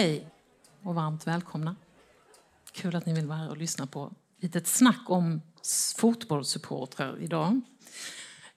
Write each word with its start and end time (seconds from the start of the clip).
Hej 0.00 0.26
och 0.82 0.94
varmt 0.94 1.26
välkomna. 1.26 1.76
Kul 2.72 2.96
att 2.96 3.06
ni 3.06 3.12
vill 3.12 3.26
vara 3.26 3.38
här 3.38 3.50
och 3.50 3.56
lyssna 3.56 3.86
på 3.86 4.12
litet 4.38 4.66
snack 4.66 5.10
om 5.10 5.42
fotbollssupportrar 5.96 7.18
idag. 7.20 7.60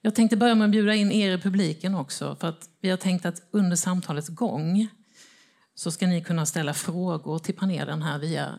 Jag 0.00 0.14
tänkte 0.14 0.36
börja 0.36 0.54
med 0.54 0.64
att 0.64 0.70
bjuda 0.70 0.94
in 0.94 1.12
er 1.12 1.38
i 1.38 1.40
publiken 1.40 1.94
också 1.94 2.36
för 2.36 2.48
att 2.48 2.68
vi 2.80 2.90
har 2.90 2.96
tänkt 2.96 3.26
att 3.26 3.42
under 3.50 3.76
samtalets 3.76 4.28
gång 4.28 4.88
så 5.74 5.90
ska 5.90 6.06
ni 6.06 6.24
kunna 6.24 6.46
ställa 6.46 6.74
frågor 6.74 7.38
till 7.38 7.54
panelen 7.54 8.02
här 8.02 8.18
via 8.18 8.58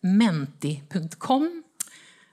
menti.com. 0.00 1.62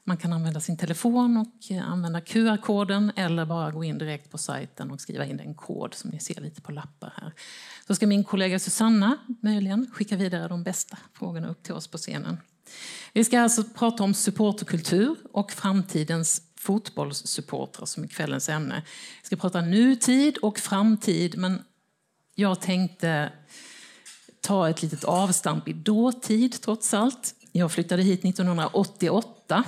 Man 0.07 0.17
kan 0.17 0.33
använda 0.33 0.59
sin 0.59 0.77
telefon 0.77 1.37
och 1.37 1.71
eh, 1.71 1.89
använda 1.89 2.21
QR-koden 2.21 3.11
eller 3.15 3.45
bara 3.45 3.71
gå 3.71 3.83
in 3.83 3.97
direkt 3.97 4.31
på 4.31 4.37
sajten 4.37 4.91
och 4.91 5.01
skriva 5.01 5.25
in 5.25 5.37
den 5.37 5.55
kod 5.55 5.93
som 5.93 6.09
ni 6.09 6.19
ser 6.19 6.41
lite 6.41 6.61
på 6.61 6.71
lappar 6.71 7.13
här. 7.17 7.33
Så 7.87 7.95
ska 7.95 8.07
min 8.07 8.23
kollega 8.23 8.59
Susanna 8.59 9.17
möjligen 9.41 9.91
skicka 9.93 10.15
vidare 10.15 10.47
de 10.47 10.63
bästa 10.63 10.97
frågorna 11.13 11.47
upp 11.47 11.63
till 11.63 11.73
oss 11.73 11.87
på 11.87 11.97
scenen. 11.97 12.37
Vi 13.13 13.23
ska 13.23 13.41
alltså 13.41 13.63
prata 13.63 14.03
om 14.03 14.13
supporterkultur 14.13 15.15
och 15.31 15.51
framtidens 15.51 16.41
fotbollssupportrar 16.57 17.85
som 17.85 18.03
är 18.03 18.07
kvällens 18.07 18.49
ämne. 18.49 18.83
Vi 19.21 19.25
ska 19.25 19.35
prata 19.35 19.61
nutid 19.61 20.37
och 20.37 20.59
framtid, 20.59 21.37
men 21.37 21.61
jag 22.35 22.61
tänkte 22.61 23.31
ta 24.41 24.69
ett 24.69 24.81
litet 24.81 25.03
avstamp 25.03 25.67
i 25.67 25.73
dåtid 25.73 26.61
trots 26.61 26.93
allt. 26.93 27.35
Jag 27.51 27.71
flyttade 27.71 28.03
hit 28.03 28.25
1988 28.25 29.63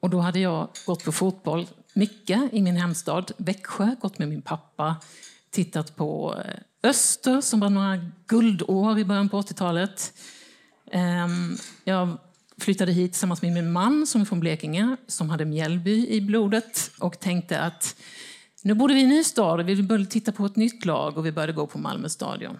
och 0.00 0.10
då 0.10 0.18
hade 0.18 0.38
jag 0.38 0.68
gått 0.86 1.04
på 1.04 1.12
fotboll 1.12 1.66
mycket 1.94 2.54
i 2.54 2.62
min 2.62 2.76
hemstad 2.76 3.32
Växjö, 3.36 3.96
gått 4.00 4.18
med 4.18 4.28
min 4.28 4.42
pappa, 4.42 4.96
tittat 5.50 5.96
på 5.96 6.36
eh, 6.44 6.90
Öster 6.90 7.40
som 7.40 7.60
var 7.60 7.70
några 7.70 7.96
guldår 8.26 8.98
i 8.98 9.04
början 9.04 9.28
på 9.28 9.42
80-talet. 9.42 10.12
Ehm, 10.92 11.56
jag 11.84 12.18
flyttade 12.58 12.92
hit 12.92 13.12
tillsammans 13.12 13.42
med 13.42 13.52
min 13.52 13.72
man 13.72 14.06
som 14.06 14.20
är 14.20 14.24
från 14.24 14.40
Blekinge, 14.40 14.96
som 15.06 15.30
hade 15.30 15.44
Mjällby 15.44 16.08
i 16.08 16.20
blodet 16.20 16.90
och 16.98 17.20
tänkte 17.20 17.60
att 17.60 17.96
nu 18.62 18.74
borde 18.74 18.94
vi 18.94 19.00
i 19.00 19.02
en 19.02 19.08
ny 19.08 19.24
stad, 19.24 19.66
vi 19.66 19.82
började 19.82 20.10
titta 20.10 20.32
på 20.32 20.46
ett 20.46 20.56
nytt 20.56 20.84
lag 20.84 21.18
och 21.18 21.26
vi 21.26 21.32
började 21.32 21.52
gå 21.52 21.66
på 21.66 21.78
Malmö 21.78 22.08
stadion. 22.08 22.58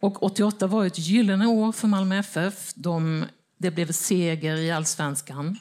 Och 0.00 0.22
88 0.22 0.66
var 0.66 0.86
ett 0.86 0.98
gyllene 0.98 1.46
år 1.46 1.72
för 1.72 1.88
Malmö 1.88 2.18
FF. 2.18 2.72
De, 2.74 3.24
det 3.58 3.70
blev 3.70 3.92
seger 3.92 4.56
i 4.56 4.70
allsvenskan. 4.70 5.58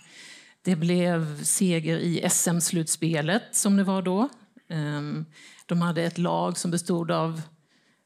Det 0.66 0.76
blev 0.76 1.44
seger 1.44 1.98
i 1.98 2.30
SM-slutspelet, 2.30 3.44
som 3.52 3.78
det 3.78 3.84
var 3.84 4.02
då. 4.02 4.30
Ehm, 4.70 5.26
de 5.66 5.82
hade 5.82 6.04
ett 6.04 6.18
lag 6.18 6.58
som 6.58 6.72
bestod 6.72 7.12
av 7.12 7.42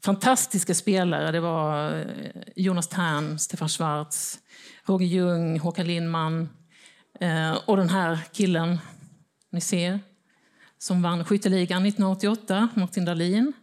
fantastiska 0.05 0.73
spelare. 0.73 1.31
Det 1.31 1.39
var 1.39 1.99
eh, 1.99 2.05
Jonas 2.55 2.87
Tern, 2.87 3.39
Stefan 3.39 3.69
Schwarz, 3.69 4.39
Roger 4.85 5.07
Ljung, 5.07 5.59
Håkan 5.59 5.87
Lindman 5.87 6.49
eh, 7.19 7.53
och 7.65 7.77
den 7.77 7.89
här 7.89 8.19
killen 8.33 8.79
ni 9.51 9.61
ser 9.61 9.99
som 10.77 11.01
vann 11.01 11.25
skytteligan 11.25 11.85
1988, 11.85 12.69
Martin 12.75 13.05
Dahlin. 13.05 13.53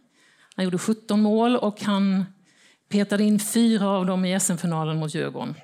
Han 0.55 0.65
gjorde 0.65 0.77
17 0.77 1.21
mål 1.21 1.57
och 1.57 1.81
han 1.81 2.25
petade 2.89 3.23
in 3.23 3.39
fyra 3.39 3.89
av 3.89 4.05
dem 4.05 4.25
i 4.25 4.39
SM-finalen 4.39 4.97
mot 4.97 5.15
Djurgården. 5.15 5.55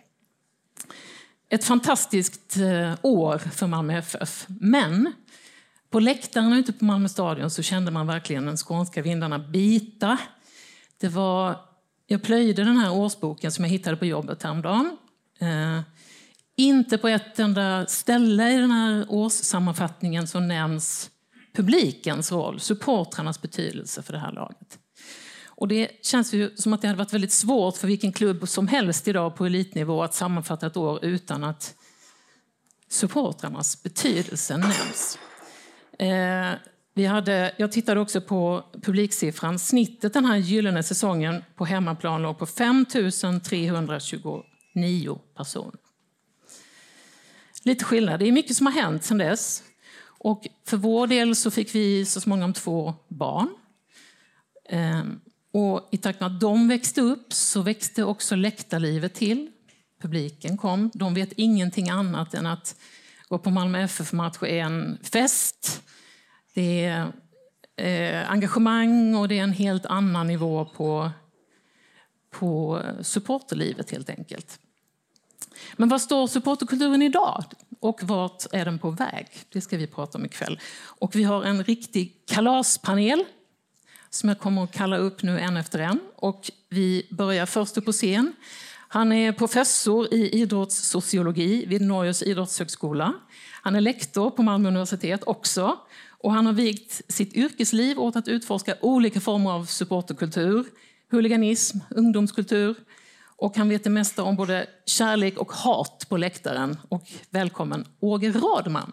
Ett 1.53 1.63
fantastiskt 1.63 2.57
eh, 2.57 2.93
år 3.01 3.37
för 3.37 3.67
Malmö 3.67 3.97
FF. 3.97 4.45
Men 4.47 5.13
på 5.89 5.99
läktaren 5.99 6.53
ute 6.53 6.73
på 6.73 6.85
Malmö 6.85 7.09
stadion 7.09 7.50
så 7.50 7.61
kände 7.61 7.91
man 7.91 8.07
verkligen 8.07 8.45
den 8.45 8.57
skånska 8.57 9.01
vindarna 9.01 9.39
bita. 9.39 10.17
Det 10.97 11.07
var, 11.07 11.55
jag 12.07 12.23
plöjde 12.23 12.63
den 12.63 12.78
här 12.78 12.91
årsboken 12.91 13.51
som 13.51 13.66
jag 13.66 13.69
hittade 13.69 13.97
på 13.97 14.05
jobbet 14.05 14.44
häromdagen. 14.44 14.97
Eh, 15.39 15.81
inte 16.55 16.97
på 16.97 17.07
ett 17.07 17.39
enda 17.39 17.85
ställe 17.85 18.51
i 18.51 18.57
den 18.57 18.72
här 18.72 19.05
årssammanfattningen 19.09 20.28
så 20.28 20.39
nämns 20.39 21.09
publikens 21.55 22.31
roll, 22.31 22.59
supportrarnas 22.59 23.41
betydelse 23.41 24.03
för 24.03 24.13
det 24.13 24.19
här 24.19 24.31
laget. 24.31 24.79
Och 25.63 25.69
det 25.69 26.06
känns 26.06 26.34
ju 26.34 26.56
som 26.56 26.74
att 26.74 26.81
det 26.81 26.88
hade 26.88 26.97
varit 26.97 27.13
väldigt 27.13 27.31
svårt 27.31 27.78
för 27.78 27.88
vilken 27.88 28.12
klubb 28.13 28.47
som 28.47 28.68
helst 28.68 29.07
idag 29.07 29.35
på 29.35 29.46
elitnivå 29.46 30.03
att 30.03 30.13
sammanfatta 30.13 30.68
ett 30.68 30.78
år 30.78 31.06
utan 31.06 31.44
att 31.44 31.75
supportrarnas 32.90 33.84
betydelse 33.84 34.57
nämns. 34.57 35.19
Eh, 36.00 36.59
vi 36.94 37.06
hade, 37.06 37.56
jag 37.57 37.72
tittade 37.72 38.00
också 38.00 38.22
på 38.22 38.66
publiksiffran. 38.81 39.59
Snittet 39.59 40.13
den 40.13 40.25
här 40.25 40.38
gyllene 40.38 40.84
säsongen 40.84 41.44
på 41.56 41.66
hemmaplan 41.66 42.22
låg 42.22 42.38
på 42.38 42.46
5 42.46 42.85
329 43.44 45.19
personer. 45.38 45.79
Lite 47.63 47.85
skillnad. 47.85 48.19
Det 48.19 48.28
är 48.28 48.31
mycket 48.31 48.56
som 48.56 48.66
har 48.66 48.73
hänt 48.73 49.03
sedan 49.03 49.18
dess. 49.18 49.63
Och 50.06 50.47
för 50.66 50.78
vår 50.78 51.07
del 51.07 51.35
så 51.35 51.52
fick 51.52 51.75
vi 51.75 52.06
så 52.06 52.22
småningom 52.22 52.53
två 52.53 52.94
barn. 53.07 53.50
Ehm, 54.69 55.19
och 55.53 55.90
I 55.91 55.97
takt 55.97 56.19
med 56.19 56.28
att 56.28 56.40
de 56.40 56.68
växte 56.68 57.02
upp 57.02 57.34
så 57.34 57.62
växte 57.62 58.03
också 58.03 58.36
läktarlivet 58.36 59.14
till. 59.14 59.52
Publiken 60.02 60.58
kom. 60.58 60.91
De 60.94 61.14
vet 61.14 61.31
ingenting 61.31 61.90
annat 61.90 62.34
än 62.34 62.46
att 62.46 62.75
gå 63.28 63.38
på 63.38 63.50
Malmö 63.50 63.81
FF-match 63.81 64.38
är 64.41 64.64
en 64.64 64.97
fest. 65.03 65.84
Det 66.53 66.86
är 66.86 67.12
eh, 67.75 68.31
engagemang 68.31 69.16
och 69.16 69.28
det 69.28 69.40
är 69.40 69.44
en 69.44 69.53
helt 69.53 69.86
annan 69.86 70.28
nivå 70.28 70.66
på, 70.66 71.12
på 72.31 72.81
supporterlivet 73.02 73.91
helt 73.91 74.09
enkelt. 74.09 74.59
Men 75.75 75.90
var 75.90 76.00
står 76.00 76.28
supporterkulturen 76.28 77.02
idag? 77.02 77.44
Och 77.80 78.03
vart 78.03 78.46
är 78.52 78.66
den 78.66 78.80
på 78.80 78.91
väg? 78.91 79.28
Det 79.50 79.62
ska 79.62 79.78
vi 79.78 79.88
prata 79.88 80.18
om 80.18 80.25
ikväll. 80.25 80.59
Och 80.84 81.16
vi 81.16 81.24
har 81.24 81.44
en 81.44 81.64
riktig 81.64 82.25
kalaspanel 82.25 83.25
som 84.13 84.29
jag 84.29 84.40
kommer 84.40 84.63
att 84.63 84.72
kalla 84.72 84.97
upp 84.97 85.24
nu 85.24 85.40
en 85.40 85.57
efter 85.57 85.79
en. 85.79 86.00
Och 86.16 86.51
vi 86.69 87.07
börjar 87.09 87.46
först 87.46 87.78
upp 87.78 87.85
på 87.85 87.91
scen. 87.91 88.34
Han 88.88 89.12
är 89.12 89.31
professor 89.31 90.13
i 90.13 90.29
idrottssociologi 90.29 91.66
vid 91.66 91.81
Norges 91.81 92.23
idrottshögskola. 92.23 93.13
Han 93.62 93.75
är 93.75 93.81
lektor 93.81 94.29
på 94.29 94.44
Malmö 94.44 94.68
universitet 94.68 95.23
också. 95.25 95.78
Och 96.09 96.34
han 96.34 96.46
har 96.46 96.53
vigt 96.53 97.02
sitt 97.07 97.34
yrkesliv 97.34 98.00
åt 98.00 98.16
att 98.16 98.28
utforska 98.28 98.75
olika 98.81 99.22
former 99.22 99.52
av 99.52 99.66
supporterkultur, 99.66 100.66
huliganism, 101.12 101.78
ungdomskultur. 101.90 102.75
Och 103.38 103.57
han 103.57 103.69
vet 103.69 103.84
det 103.84 103.90
mesta 103.90 104.23
om 104.23 104.35
både 104.35 104.68
kärlek 104.85 105.38
och 105.38 105.52
hat 105.52 106.06
på 106.09 106.18
läktaren. 106.18 106.78
Och 106.90 107.12
välkommen 107.29 107.85
Åge 108.00 108.31
Radman. 108.31 108.91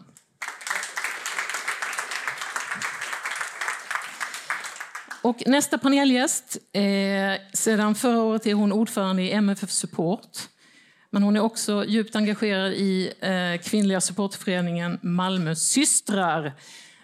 Och 5.23 5.43
nästa 5.47 5.79
panelgäst, 5.79 6.59
eh, 6.73 6.83
sedan 7.53 7.95
förra 7.95 8.23
året 8.23 8.47
är 8.47 8.55
hon 8.55 8.73
ordförande 8.73 9.23
i 9.23 9.33
MFF 9.33 9.71
Support. 9.71 10.39
Men 11.11 11.23
hon 11.23 11.37
är 11.37 11.41
också 11.41 11.85
djupt 11.85 12.17
engagerad 12.17 12.73
i 12.73 13.13
eh, 13.21 13.63
kvinnliga 13.63 14.01
supportföreningen 14.01 14.99
Malmö 15.03 15.55
systrar. 15.55 16.53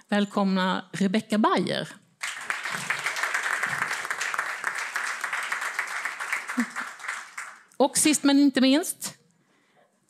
Välkomna 0.09 0.85
Rebecka 0.93 1.39
Bayer. 1.39 1.89
Och 7.77 7.99
sist 7.99 8.25
men 8.25 8.39
inte 8.39 8.61
minst, 8.61 9.15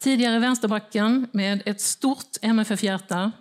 tidigare 0.02 0.38
vänsterbacken 0.38 1.28
med 1.32 1.62
ett 1.66 1.80
stort 1.80 2.36
MFF-hjärta, 2.42 3.32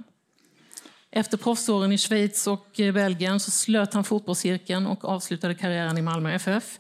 efter 1.16 1.38
proffsåren 1.38 1.92
i 1.92 1.98
Schweiz 1.98 2.48
och 2.48 2.80
eh, 2.80 2.94
Belgien 2.94 3.40
så 3.40 3.52
slöt 3.52 3.94
han 3.94 4.04
fotbollscirkeln 4.04 4.88
och 4.88 5.06
avslutade 5.06 5.56
karriären 5.56 5.98
i 5.98 6.02
Malmö 6.02 6.34
FF. 6.34 6.80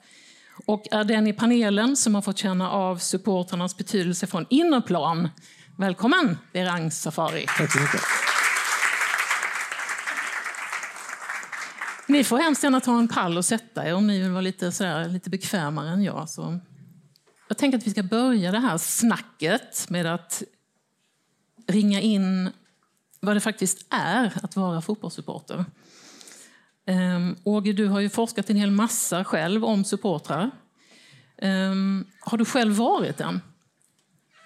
Och 0.65 0.87
är 0.91 1.03
den 1.03 1.27
i 1.27 1.33
panelen 1.33 1.95
som 1.95 2.15
har 2.15 2.21
fått 2.21 2.37
känna 2.37 2.71
av 2.71 2.97
supporternas 2.97 3.77
betydelse 3.77 4.27
från 4.27 4.45
innerplan. 4.49 5.29
Välkommen, 5.77 6.37
Berang 6.53 6.91
Safari. 6.91 7.45
Tack 7.57 7.71
så 7.71 7.79
mycket. 7.79 8.01
Ni 12.07 12.23
får 12.23 12.37
hemskt 12.37 12.63
gärna 12.63 12.79
ta 12.79 12.99
en 12.99 13.07
pall 13.07 13.37
och 13.37 13.45
sätta 13.45 13.87
er 13.87 13.95
om 13.95 14.07
ni 14.07 14.19
vill 14.21 14.31
vara 14.31 14.41
lite, 14.41 14.71
sådär, 14.71 15.07
lite 15.07 15.29
bekvämare 15.29 15.89
än 15.89 16.03
jag. 16.03 16.29
Så. 16.29 16.59
Jag 17.47 17.57
tänker 17.57 17.77
att 17.77 17.87
vi 17.87 17.91
ska 17.91 18.03
börja 18.03 18.51
det 18.51 18.59
här 18.59 18.77
snacket 18.77 19.89
med 19.89 20.05
att 20.05 20.43
ringa 21.67 22.01
in 22.01 22.49
vad 23.25 23.35
det 23.35 23.39
faktiskt 23.39 23.85
är 23.89 24.33
att 24.43 24.55
vara 24.55 24.81
fotbollssupporter. 24.81 25.65
Um, 26.87 27.35
Åge, 27.43 27.73
du 27.73 27.87
har 27.87 27.99
ju 27.99 28.09
forskat 28.09 28.49
en 28.49 28.55
hel 28.55 28.71
massa 28.71 29.23
själv 29.23 29.65
om 29.65 29.83
supportrar. 29.83 30.51
Um, 31.41 32.05
har 32.19 32.37
du 32.37 32.45
själv 32.45 32.75
varit 32.75 33.21
en? 33.21 33.41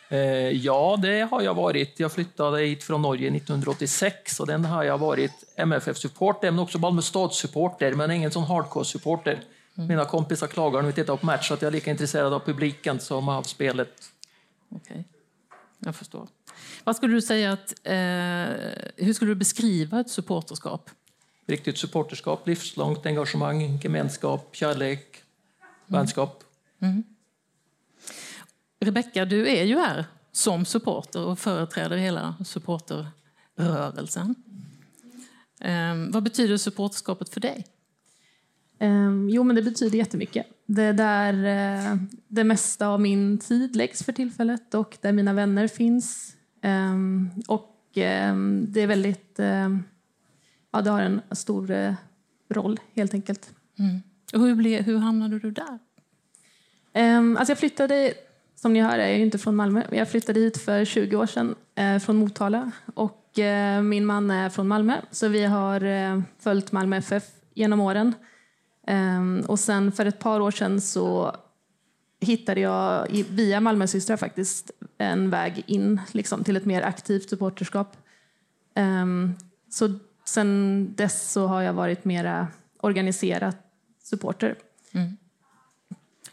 Eh, 0.10 0.20
ja, 0.50 1.00
det 1.02 1.22
har 1.32 1.42
jag 1.42 1.54
varit. 1.54 2.00
Jag 2.00 2.12
flyttade 2.12 2.62
hit 2.62 2.84
från 2.84 3.02
Norge 3.02 3.28
1986 3.36 4.40
och 4.40 4.48
den 4.48 4.66
har 4.66 4.84
jag 4.84 4.98
varit 4.98 5.32
MFF-supporter, 5.56 6.52
men 6.52 6.60
också 6.60 6.80
Malmö 6.80 7.02
stad-supporter, 7.02 7.94
men 7.94 8.12
ingen 8.12 8.32
sån 8.32 8.44
hardcore-supporter. 8.44 9.44
Mina 9.74 10.06
kompisar 10.06 10.48
klagar 10.48 10.82
när 10.82 10.88
vi 10.88 10.94
tittar 10.94 11.16
på 11.16 11.26
match 11.26 11.52
att 11.52 11.62
jag 11.62 11.68
är 11.68 11.72
lika 11.72 11.92
intresserad 11.92 12.34
av 12.34 12.40
publiken 12.40 13.00
som 13.00 13.30
av 13.30 13.44
spelet. 13.44 13.94
Okej, 14.70 15.04
jag 15.80 15.96
förstår. 15.96 16.28
Vad 16.84 16.96
skulle 16.96 17.14
du 17.14 17.22
säga 17.22 17.52
att, 17.52 17.74
eh, 17.84 17.94
hur 19.06 19.14
skulle 19.14 19.32
du 19.32 19.36
beskriva 19.36 20.00
ett 20.00 20.10
supporterskap? 20.10 20.90
Riktigt 21.46 21.78
supporterskap, 21.78 22.48
livslångt 22.48 23.06
engagemang, 23.06 23.80
gemenskap, 23.84 24.56
kärlek, 24.56 25.24
vänskap. 25.86 26.44
Rebecka, 28.80 29.26
du 29.26 29.48
är 29.48 29.64
ju 29.64 29.78
här 29.78 30.06
som 30.32 30.66
supporter 30.66 31.26
och 31.26 31.40
företräder 31.40 31.98
hela 31.98 32.36
supporterrörelsen. 32.46 34.36
Eh, 35.62 35.96
vad 36.10 36.24
betyder 36.24 36.58
supporterskapet 36.58 37.30
för 37.30 37.40
dig? 37.40 37.66
Um, 38.82 39.30
jo, 39.30 39.44
men 39.44 39.56
det 39.56 39.62
betyder 39.62 39.98
jättemycket. 39.98 40.46
Det 40.66 40.84
är 40.84 40.94
där 40.94 41.34
uh, 41.34 42.02
det 42.28 42.44
mesta 42.44 42.88
av 42.88 43.02
min 43.02 43.38
tid 43.38 43.76
läggs 43.76 44.04
för 44.04 44.12
tillfället 44.12 44.74
och 44.74 44.98
där 45.02 45.12
mina 45.12 45.34
vänner 45.34 45.68
finns. 45.68 46.36
Um, 46.64 47.32
och 47.48 47.98
um, 48.32 48.66
det 48.72 48.82
är 48.82 48.88
väldigt... 48.88 49.40
ja, 50.72 50.82
det 50.82 50.90
har 50.90 51.02
en 51.02 51.22
stor 51.32 51.72
uh, 51.72 51.94
roll, 52.50 52.80
helt 52.96 53.14
enkelt. 53.14 53.54
Mm. 53.80 54.02
Och 54.34 54.40
hur, 54.40 54.56
ble, 54.56 54.82
hur 54.82 54.98
hamnade 54.98 55.40
du 55.40 55.52
där? 55.52 55.80
Alltså 57.38 57.52
jag 57.52 57.60
flyttade, 57.60 58.14
som 58.56 58.74
ni 58.74 58.82
hör, 58.82 58.98
jag 58.98 59.10
är 59.10 59.18
inte 59.18 59.38
från 59.38 59.56
Malmö. 59.56 59.84
Jag 59.92 60.10
flyttade 60.10 60.40
hit 60.40 60.58
för 60.58 60.86
20 60.86 61.16
år 61.16 61.26
sedan 61.26 61.56
uh, 61.80 62.00
från 62.00 62.16
Motala. 62.16 62.72
Och 62.96 63.16
min 63.84 64.06
man 64.06 64.32
är 64.32 64.50
från 64.50 64.68
Malmö, 64.68 64.96
så 65.12 65.28
vi 65.28 65.46
har 65.46 65.82
följt 66.40 66.72
Malmö 66.72 66.98
FF 66.98 67.24
genom 67.54 67.80
åren. 67.80 68.14
Och 69.48 69.60
sen 69.60 69.92
för 69.92 70.06
ett 70.06 70.20
par 70.20 70.40
år 70.40 70.52
sedan 70.52 70.82
så 70.82 71.36
hittade 72.20 72.62
jag 72.62 73.08
via 73.30 73.60
Malmösystrar 73.60 74.18
faktiskt 74.18 74.72
en 74.98 75.30
väg 75.30 75.64
in 75.68 76.02
liksom, 76.12 76.44
till 76.44 76.58
ett 76.58 76.66
mer 76.66 76.82
aktivt 76.82 77.30
supporterskap. 77.30 77.98
Um, 78.76 79.36
så 79.70 80.00
sen 80.26 80.94
dess 80.96 81.32
så 81.32 81.48
har 81.48 81.62
jag 81.62 81.74
varit 81.74 82.06
mera 82.06 82.48
organiserad 82.82 83.54
supporter. 84.04 84.56
Mm. 84.92 85.18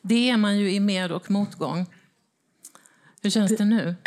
Det 0.02 0.30
är 0.30 0.36
man 0.36 0.58
ju 0.58 0.72
i 0.72 0.80
med 0.80 1.12
och 1.12 1.30
motgång. 1.30 1.86
Hur 3.22 3.30
känns 3.30 3.56
det 3.56 3.64
nu? 3.64 3.94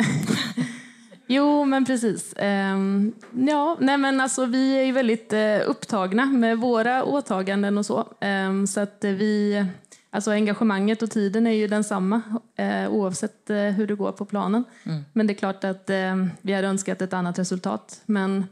Jo, 1.32 1.64
men 1.64 1.84
precis. 1.84 2.34
Um, 2.38 3.12
ja, 3.48 3.76
nej 3.80 3.98
men 3.98 4.20
alltså, 4.20 4.46
vi 4.46 4.78
är 4.78 4.84
ju 4.84 4.92
väldigt 4.92 5.32
uh, 5.32 5.70
upptagna 5.70 6.26
med 6.26 6.58
våra 6.58 7.04
åtaganden 7.04 7.78
och 7.78 7.86
så. 7.86 8.08
Um, 8.20 8.66
så 8.66 8.80
att 8.80 8.98
vi, 9.00 9.64
alltså 10.10 10.30
engagemanget 10.30 11.02
och 11.02 11.10
tiden 11.10 11.46
är 11.46 11.52
ju 11.52 11.66
densamma 11.66 12.22
uh, 12.60 12.88
oavsett 12.88 13.50
uh, 13.50 13.56
hur 13.56 13.86
det 13.86 13.94
går 13.94 14.12
på 14.12 14.24
planen. 14.24 14.64
Mm. 14.84 15.04
Men 15.12 15.26
det 15.26 15.32
är 15.32 15.34
klart 15.34 15.64
att 15.64 15.90
vi 16.40 16.52
hade 16.52 16.68
önskat 16.68 17.02
ett 17.02 17.12
annat 17.12 17.38
resultat. 17.38 18.02
Men 18.06 18.46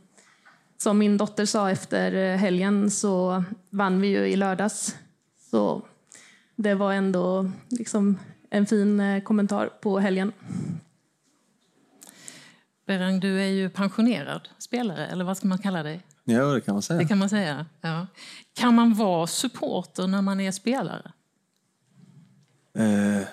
som 0.79 0.99
min 0.99 1.17
dotter 1.17 1.47
sa 1.47 1.71
efter 1.71 2.37
helgen 2.37 2.91
så 2.91 3.45
vann 3.71 4.01
vi 4.01 4.09
ju 4.09 4.27
i 4.27 4.37
lördags. 4.37 4.97
Så 5.51 5.83
det 6.57 6.75
var 6.75 6.93
ändå 6.93 7.51
liksom 7.69 8.19
en 8.51 8.67
fin 8.67 9.21
kommentar 9.25 9.67
på 9.67 9.99
helgen. 9.99 10.33
Berang, 12.87 13.21
du 13.21 13.41
är 13.43 13.47
ju 13.47 13.71
pensionerad 13.71 14.49
spelare, 14.59 15.07
eller 15.07 15.25
vad 15.25 15.37
ska 15.37 15.49
man 15.49 15.59
kalla 15.59 15.83
dig? 15.83 16.01
Ja, 16.25 16.45
det 16.45 16.61
kan 16.61 16.75
man 16.75 16.83
säga. 16.83 16.99
Det 16.99 17.05
kan 17.05 17.19
man 17.19 17.29
säga. 17.29 17.67
Ja. 17.81 18.07
Kan 18.53 18.75
man 18.75 18.95
vara 18.95 19.27
supporter 19.27 20.07
när 20.07 20.23
man 20.23 20.41
är 20.41 20.53
spelare? 20.53 21.13
Eh, 22.75 23.27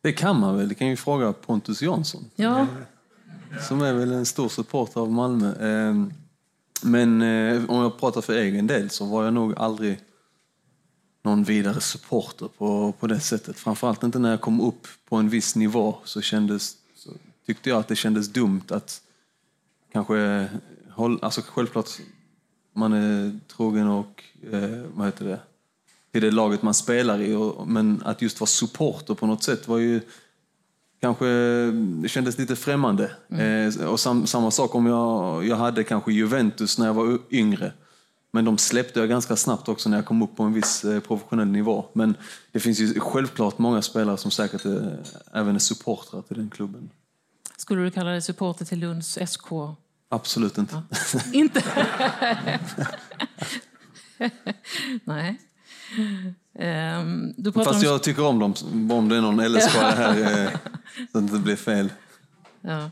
det 0.00 0.12
kan 0.12 0.40
man 0.40 0.56
väl. 0.56 0.68
Det 0.68 0.74
kan 0.74 0.88
ju 0.88 0.96
fråga 0.96 1.32
Pontus 1.32 1.82
Jansson. 1.82 2.24
Ja. 2.36 2.66
Som 3.68 3.82
är 3.82 3.92
väl 3.92 4.12
en 4.12 4.26
stor 4.26 4.48
supporter 4.48 5.00
av 5.00 5.12
Malmö. 5.12 5.48
Eh, 5.48 5.94
men 6.82 7.22
eh, 7.22 7.70
om 7.70 7.82
jag 7.82 7.98
pratar 7.98 8.20
för 8.20 8.34
egen 8.34 8.66
del 8.66 8.90
så 8.90 9.04
var 9.04 9.24
jag 9.24 9.34
nog 9.34 9.58
aldrig 9.58 10.00
någon 11.22 11.44
vidare 11.44 11.80
supporter 11.80 12.48
på, 12.58 12.92
på 13.00 13.06
det 13.06 13.20
sättet. 13.20 13.58
Framförallt 13.58 14.02
inte 14.02 14.18
när 14.18 14.30
jag 14.30 14.40
kom 14.40 14.60
upp 14.60 14.86
på 15.08 15.16
en 15.16 15.28
viss 15.28 15.56
nivå 15.56 15.96
så 16.04 16.20
kändes 16.20 16.76
tyckte 17.46 17.70
jag 17.70 17.78
att 17.78 17.88
det 17.88 17.96
kändes 17.96 18.28
dumt 18.28 18.62
att 18.68 19.02
kanske 19.92 20.48
hålla, 20.90 21.18
alltså 21.22 21.42
självklart 21.46 21.90
man 22.72 22.92
är 22.92 23.40
trogen 23.48 23.88
och 23.88 24.24
eh, 24.52 24.84
vad 24.94 25.06
heter 25.06 25.24
det, 25.24 25.40
till 26.16 26.22
det 26.22 26.30
laget 26.30 26.62
man 26.62 26.74
spelar 26.74 27.20
i, 27.20 27.34
och, 27.34 27.68
men 27.68 28.02
att 28.04 28.22
just 28.22 28.40
vara 28.40 28.48
supporter 28.48 29.14
på 29.14 29.26
något 29.26 29.42
sätt 29.42 29.68
var 29.68 29.78
ju 29.78 30.00
kanske, 31.00 31.26
det 32.02 32.08
kändes 32.08 32.38
lite 32.38 32.56
främmande. 32.56 33.10
Mm. 33.30 33.68
Eh, 33.68 33.86
och 33.86 34.00
sam, 34.00 34.26
samma 34.26 34.50
sak 34.50 34.74
om 34.74 34.86
jag, 34.86 35.46
jag 35.46 35.56
hade 35.56 35.84
kanske 35.84 36.12
Juventus 36.12 36.78
när 36.78 36.86
jag 36.86 36.94
var 36.94 37.18
yngre. 37.30 37.72
Men 38.30 38.44
de 38.44 38.58
släppte 38.58 39.00
jag 39.00 39.08
ganska 39.08 39.36
snabbt 39.36 39.68
också 39.68 39.88
när 39.88 39.96
jag 39.96 40.06
kom 40.06 40.22
upp 40.22 40.36
på 40.36 40.42
en 40.42 40.52
viss 40.52 40.84
eh, 40.84 41.00
professionell 41.00 41.48
nivå. 41.48 41.84
Men 41.92 42.14
det 42.52 42.60
finns 42.60 42.80
ju 42.80 43.00
självklart 43.00 43.58
många 43.58 43.82
spelare 43.82 44.16
som 44.16 44.30
säkert 44.30 44.64
är, 44.64 44.98
även 45.32 45.54
är 45.54 45.58
supportrar 45.58 46.22
till 46.22 46.36
den 46.36 46.50
klubben. 46.50 46.90
Skulle 47.56 47.82
du 47.82 47.90
kalla 47.90 48.10
dig 48.10 48.22
supporter 48.22 48.64
till 48.64 48.78
Lunds 48.78 49.18
SK? 49.26 49.46
Absolut 50.08 50.58
inte. 50.58 50.82
Ja. 51.12 51.20
inte? 51.32 51.62
Nej. 55.04 55.40
Um, 56.58 57.34
du 57.36 57.52
Fast 57.52 57.70
om... 57.70 57.80
jag 57.82 58.02
tycker 58.02 58.24
om 58.24 58.38
dem, 58.38 58.54
om 58.90 59.08
det 59.08 59.16
är 59.16 59.20
någon 59.20 59.52
LSK 59.52 59.76
här, 59.76 60.44
eh, 60.44 60.50
så 61.12 61.18
att 61.18 61.32
det 61.32 61.38
blir 61.38 61.56
fel. 61.56 61.92
Ja. 62.60 62.90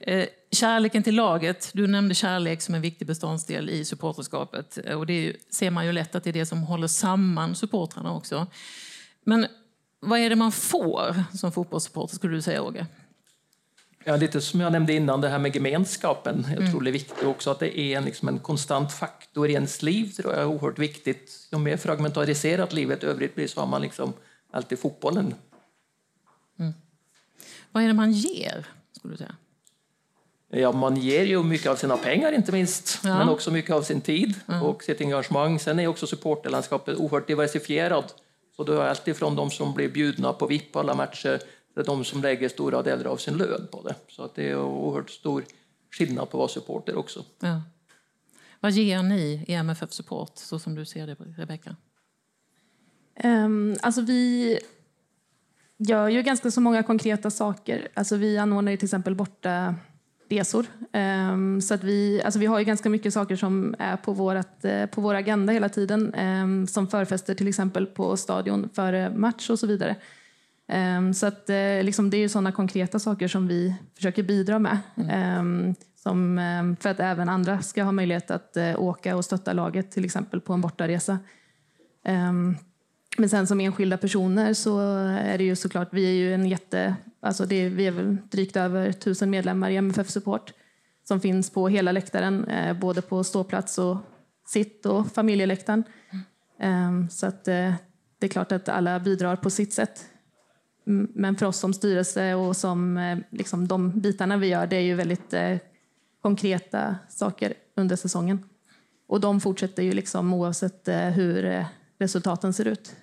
Eh, 0.00 0.26
kärleken 0.52 1.02
till 1.02 1.14
laget, 1.14 1.70
du 1.74 1.86
nämnde 1.86 2.14
kärlek 2.14 2.62
som 2.62 2.74
en 2.74 2.80
viktig 2.80 3.06
beståndsdel 3.06 3.70
i 3.70 3.84
supporterskapet. 3.84 4.78
Och 4.96 5.06
det 5.06 5.36
ser 5.50 5.70
man 5.70 5.86
ju 5.86 5.92
lätt 5.92 6.14
att 6.14 6.24
det 6.24 6.30
är 6.30 6.34
det 6.34 6.46
som 6.46 6.62
håller 6.62 6.86
samman 6.86 7.54
supportrarna 7.54 8.12
också. 8.12 8.46
Men 9.24 9.46
vad 10.00 10.18
är 10.18 10.30
det 10.30 10.36
man 10.36 10.52
får 10.52 11.24
som 11.36 11.52
fotbollssupporter, 11.52 12.14
skulle 12.14 12.36
du 12.36 12.42
säga, 12.42 12.62
Åge? 12.62 12.86
Ja, 14.04 14.16
lite 14.16 14.40
som 14.40 14.60
jag 14.60 14.72
nämnde 14.72 14.92
innan, 14.92 15.20
det 15.20 15.28
här 15.28 15.38
med 15.38 15.54
gemenskapen. 15.54 16.46
Jag 16.48 16.58
mm. 16.58 16.70
tror 16.70 16.80
det 16.80 16.90
är 16.90 16.92
viktigt 16.92 17.24
också 17.24 17.50
att 17.50 17.58
det 17.58 17.78
är 17.78 17.96
en, 17.96 18.04
liksom 18.04 18.28
en 18.28 18.38
konstant 18.38 18.92
faktor 18.92 19.48
i 19.48 19.52
ens 19.52 19.82
liv. 19.82 20.12
tror 20.12 20.32
jag 20.32 20.42
är 20.42 20.46
oerhört 20.46 20.78
viktigt. 20.78 21.48
Ju 21.52 21.58
mer 21.58 21.76
fragmentariserat 21.76 22.72
livet 22.72 23.04
övrigt 23.04 23.34
blir 23.34 23.46
så 23.46 23.60
har 23.60 23.66
man 23.66 23.82
liksom 23.82 24.12
alltid 24.50 24.78
fotbollen. 24.78 25.34
Mm. 26.58 26.72
Vad 27.72 27.82
är 27.82 27.86
det 27.86 27.94
man 27.94 28.12
ger, 28.12 28.66
skulle 28.96 29.14
du 29.14 29.18
säga? 29.18 29.34
Ja, 30.52 30.72
man 30.72 30.96
ger 30.96 31.24
ju 31.24 31.42
mycket 31.42 31.66
av 31.66 31.76
sina 31.76 31.96
pengar 31.96 32.32
inte 32.32 32.52
minst, 32.52 33.00
ja. 33.04 33.18
men 33.18 33.28
också 33.28 33.50
mycket 33.50 33.70
av 33.70 33.82
sin 33.82 34.00
tid 34.00 34.34
mm. 34.48 34.62
och 34.62 34.82
sitt 34.82 35.00
engagemang. 35.00 35.58
Sen 35.58 35.78
är 35.78 35.86
också 35.86 36.06
supporterlandskapet 36.06 36.96
oerhört 36.96 37.26
diversifierat. 37.26 38.14
Så 38.56 38.64
du 38.64 38.72
har 38.72 38.84
alltid 38.84 39.16
från 39.16 39.36
de 39.36 39.50
som 39.50 39.74
blir 39.74 39.88
bjudna 39.88 40.32
på 40.32 40.46
VIP 40.46 40.76
alla 40.76 40.94
matcher 40.94 41.40
det 41.74 41.80
är 41.80 41.84
de 41.84 42.04
som 42.04 42.22
lägger 42.22 42.48
stora 42.48 42.82
delar 42.82 43.04
av 43.04 43.16
sin 43.16 43.36
lön 43.36 43.68
på 43.72 43.82
det. 43.82 43.94
Så 44.08 44.22
att 44.22 44.34
det 44.34 44.50
är 44.50 44.56
oerhört 44.56 45.10
stor 45.10 45.44
skillnad 45.90 46.30
på 46.30 46.36
att 46.36 46.38
vara 46.38 46.48
supporter 46.48 46.96
också. 46.96 47.24
Ja. 47.40 47.62
Vad 48.60 48.72
ger 48.72 49.02
ni 49.02 49.44
i 49.48 49.54
MFF 49.54 49.92
Support, 49.92 50.32
så 50.34 50.58
som 50.58 50.74
du 50.74 50.84
ser 50.84 51.06
det, 51.06 51.16
Rebecka? 51.36 51.76
Um, 53.24 53.76
alltså 53.82 54.00
vi 54.00 54.58
gör 55.76 56.08
ju 56.08 56.22
ganska 56.22 56.50
så 56.50 56.60
många 56.60 56.82
konkreta 56.82 57.30
saker. 57.30 57.88
Alltså 57.94 58.16
vi 58.16 58.38
anordnar 58.38 58.72
ju 58.72 58.76
till 58.76 58.86
exempel 58.86 59.14
borta 59.14 59.74
resor. 60.28 60.66
Um, 60.92 61.60
så 61.60 61.74
att 61.74 61.84
vi, 61.84 62.22
alltså 62.22 62.40
vi 62.40 62.46
har 62.46 62.58
ju 62.58 62.64
ganska 62.64 62.90
mycket 62.90 63.14
saker 63.14 63.36
som 63.36 63.74
är 63.78 63.96
på, 63.96 64.12
vårat, 64.12 64.64
uh, 64.64 64.86
på 64.86 65.00
vår 65.00 65.14
agenda 65.14 65.52
hela 65.52 65.68
tiden. 65.68 66.14
Um, 66.14 66.66
som 66.66 66.88
förfester 66.88 67.34
till 67.34 67.48
exempel 67.48 67.86
på 67.86 68.16
stadion 68.16 68.68
före 68.74 69.10
match 69.10 69.50
och 69.50 69.58
så 69.58 69.66
vidare. 69.66 69.96
Um, 70.72 71.14
så 71.14 71.26
att, 71.26 71.50
uh, 71.50 71.84
liksom, 71.84 72.10
det 72.10 72.16
är 72.16 72.18
ju 72.20 72.28
sådana 72.28 72.52
konkreta 72.52 72.98
saker 72.98 73.28
som 73.28 73.48
vi 73.48 73.74
försöker 73.96 74.22
bidra 74.22 74.58
med. 74.58 74.78
Mm. 74.94 75.38
Um, 75.38 75.74
som, 75.96 76.38
um, 76.38 76.76
för 76.76 76.88
att 76.88 77.00
även 77.00 77.28
andra 77.28 77.62
ska 77.62 77.82
ha 77.82 77.92
möjlighet 77.92 78.30
att 78.30 78.56
uh, 78.56 78.80
åka 78.82 79.16
och 79.16 79.24
stötta 79.24 79.52
laget 79.52 79.90
till 79.90 80.04
exempel 80.04 80.40
på 80.40 80.52
en 80.52 80.60
bortaresa. 80.60 81.18
men 83.18 83.28
sen 83.28 83.46
som 83.46 83.60
enskilda 83.60 83.96
personer 83.96 84.54
så 84.54 84.80
är 85.06 85.38
det 85.38 85.44
ju 85.44 85.56
såklart, 85.56 85.88
vi 85.92 86.04
är 86.04 86.12
ju 86.12 86.34
en 86.34 86.46
jätte, 86.46 86.96
alltså 87.20 87.46
det, 87.46 87.68
vi 87.68 87.86
är 87.86 87.90
väl 87.90 88.16
drygt 88.30 88.56
över 88.56 88.92
tusen 88.92 89.30
medlemmar 89.30 89.70
i 89.70 89.76
MFF 89.76 90.10
Support 90.10 90.52
som 91.08 91.20
finns 91.20 91.50
på 91.50 91.68
hela 91.68 91.92
läktaren, 91.92 92.48
uh, 92.48 92.72
både 92.72 93.02
på 93.02 93.24
ståplats 93.24 93.78
och 93.78 93.96
sitt 94.46 94.86
och 94.86 95.12
familjeläktaren. 95.12 95.84
Mm. 96.62 97.10
så 97.10 97.26
att 97.26 97.44
det 97.44 98.26
är 98.26 98.28
klart 98.28 98.52
att 98.52 98.68
alla 98.68 99.00
bidrar 99.00 99.36
på 99.36 99.50
sitt 99.50 99.72
sätt. 99.72 100.09
Men 100.84 101.36
för 101.36 101.46
oss 101.46 101.58
som 101.58 101.72
styrelse 101.72 102.34
och 102.34 102.56
som 102.56 102.96
eh, 102.96 103.18
liksom, 103.30 103.68
de 103.68 104.00
bitarna 104.00 104.36
vi 104.36 104.46
gör, 104.46 104.66
det 104.66 104.76
är 104.76 104.80
ju 104.80 104.94
väldigt 104.94 105.32
eh, 105.32 105.56
konkreta 106.22 106.96
saker 107.08 107.54
under 107.76 107.96
säsongen. 107.96 108.44
Och 109.06 109.20
de 109.20 109.40
fortsätter 109.40 109.82
ju 109.82 109.92
liksom 109.92 110.34
oavsett 110.34 110.88
eh, 110.88 110.96
hur, 110.96 111.64
resultaten 112.00 112.52
ser 112.52 112.64
ut. 112.64 112.96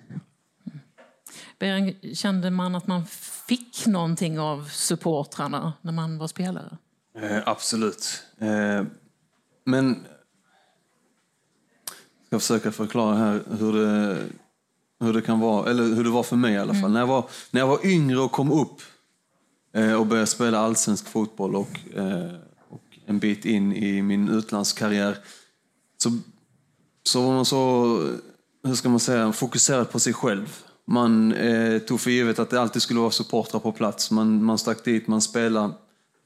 Bering, 1.58 2.14
kände 2.14 2.50
man 2.50 2.74
att 2.74 2.86
man 2.86 3.06
fick 3.48 3.86
någonting 3.86 4.40
av 4.40 4.64
supportrarna 4.64 5.72
när 5.82 5.92
man 5.92 6.18
var 6.18 6.26
spelare? 6.26 6.76
Eh, 7.18 7.42
absolut. 7.46 8.22
Eh, 8.38 8.84
men 9.64 10.06
jag 12.28 12.42
ska 12.42 12.54
försöka 12.54 12.72
förklara 12.72 13.16
här 13.16 13.42
hur 13.58 13.72
det, 13.72 14.18
hur 15.00 15.12
det 15.12 15.22
kan 15.22 15.40
vara, 15.40 15.70
eller 15.70 15.82
hur 15.82 16.04
det 16.04 16.10
var 16.10 16.22
för 16.22 16.36
mig 16.36 16.54
i 16.54 16.58
alla 16.58 16.74
fall. 16.74 16.80
Mm. 16.80 16.92
När, 16.92 17.00
jag 17.00 17.06
var, 17.06 17.24
när 17.50 17.60
jag 17.60 17.68
var 17.68 17.86
yngre 17.86 18.20
och 18.20 18.32
kom 18.32 18.52
upp 18.52 18.80
eh, 19.74 19.92
och 19.92 20.06
började 20.06 20.26
spela 20.26 20.58
allsvensk 20.58 21.08
fotboll 21.08 21.56
och, 21.56 21.80
eh, 21.96 22.32
och 22.68 22.82
en 23.06 23.18
bit 23.18 23.44
in 23.44 23.72
i 23.72 24.02
min 24.02 24.28
utlandskarriär 24.28 25.18
så, 25.98 26.18
så 27.02 27.22
var 27.22 27.34
man 27.34 27.44
så, 27.44 27.86
hur 28.64 28.74
ska 28.74 28.88
man 28.88 29.00
säga, 29.00 29.32
fokuserad 29.32 29.90
på 29.90 30.00
sig 30.00 30.12
själv. 30.12 30.64
Man 30.86 31.32
eh, 31.32 31.78
tog 31.78 32.00
för 32.00 32.10
givet 32.10 32.38
att 32.38 32.50
det 32.50 32.60
alltid 32.60 32.82
skulle 32.82 33.00
vara 33.00 33.10
supportrar 33.10 33.60
på 33.60 33.72
plats. 33.72 34.10
Man, 34.10 34.44
man 34.44 34.58
stack 34.58 34.84
dit, 34.84 35.06
man 35.06 35.20
spelade. 35.20 35.74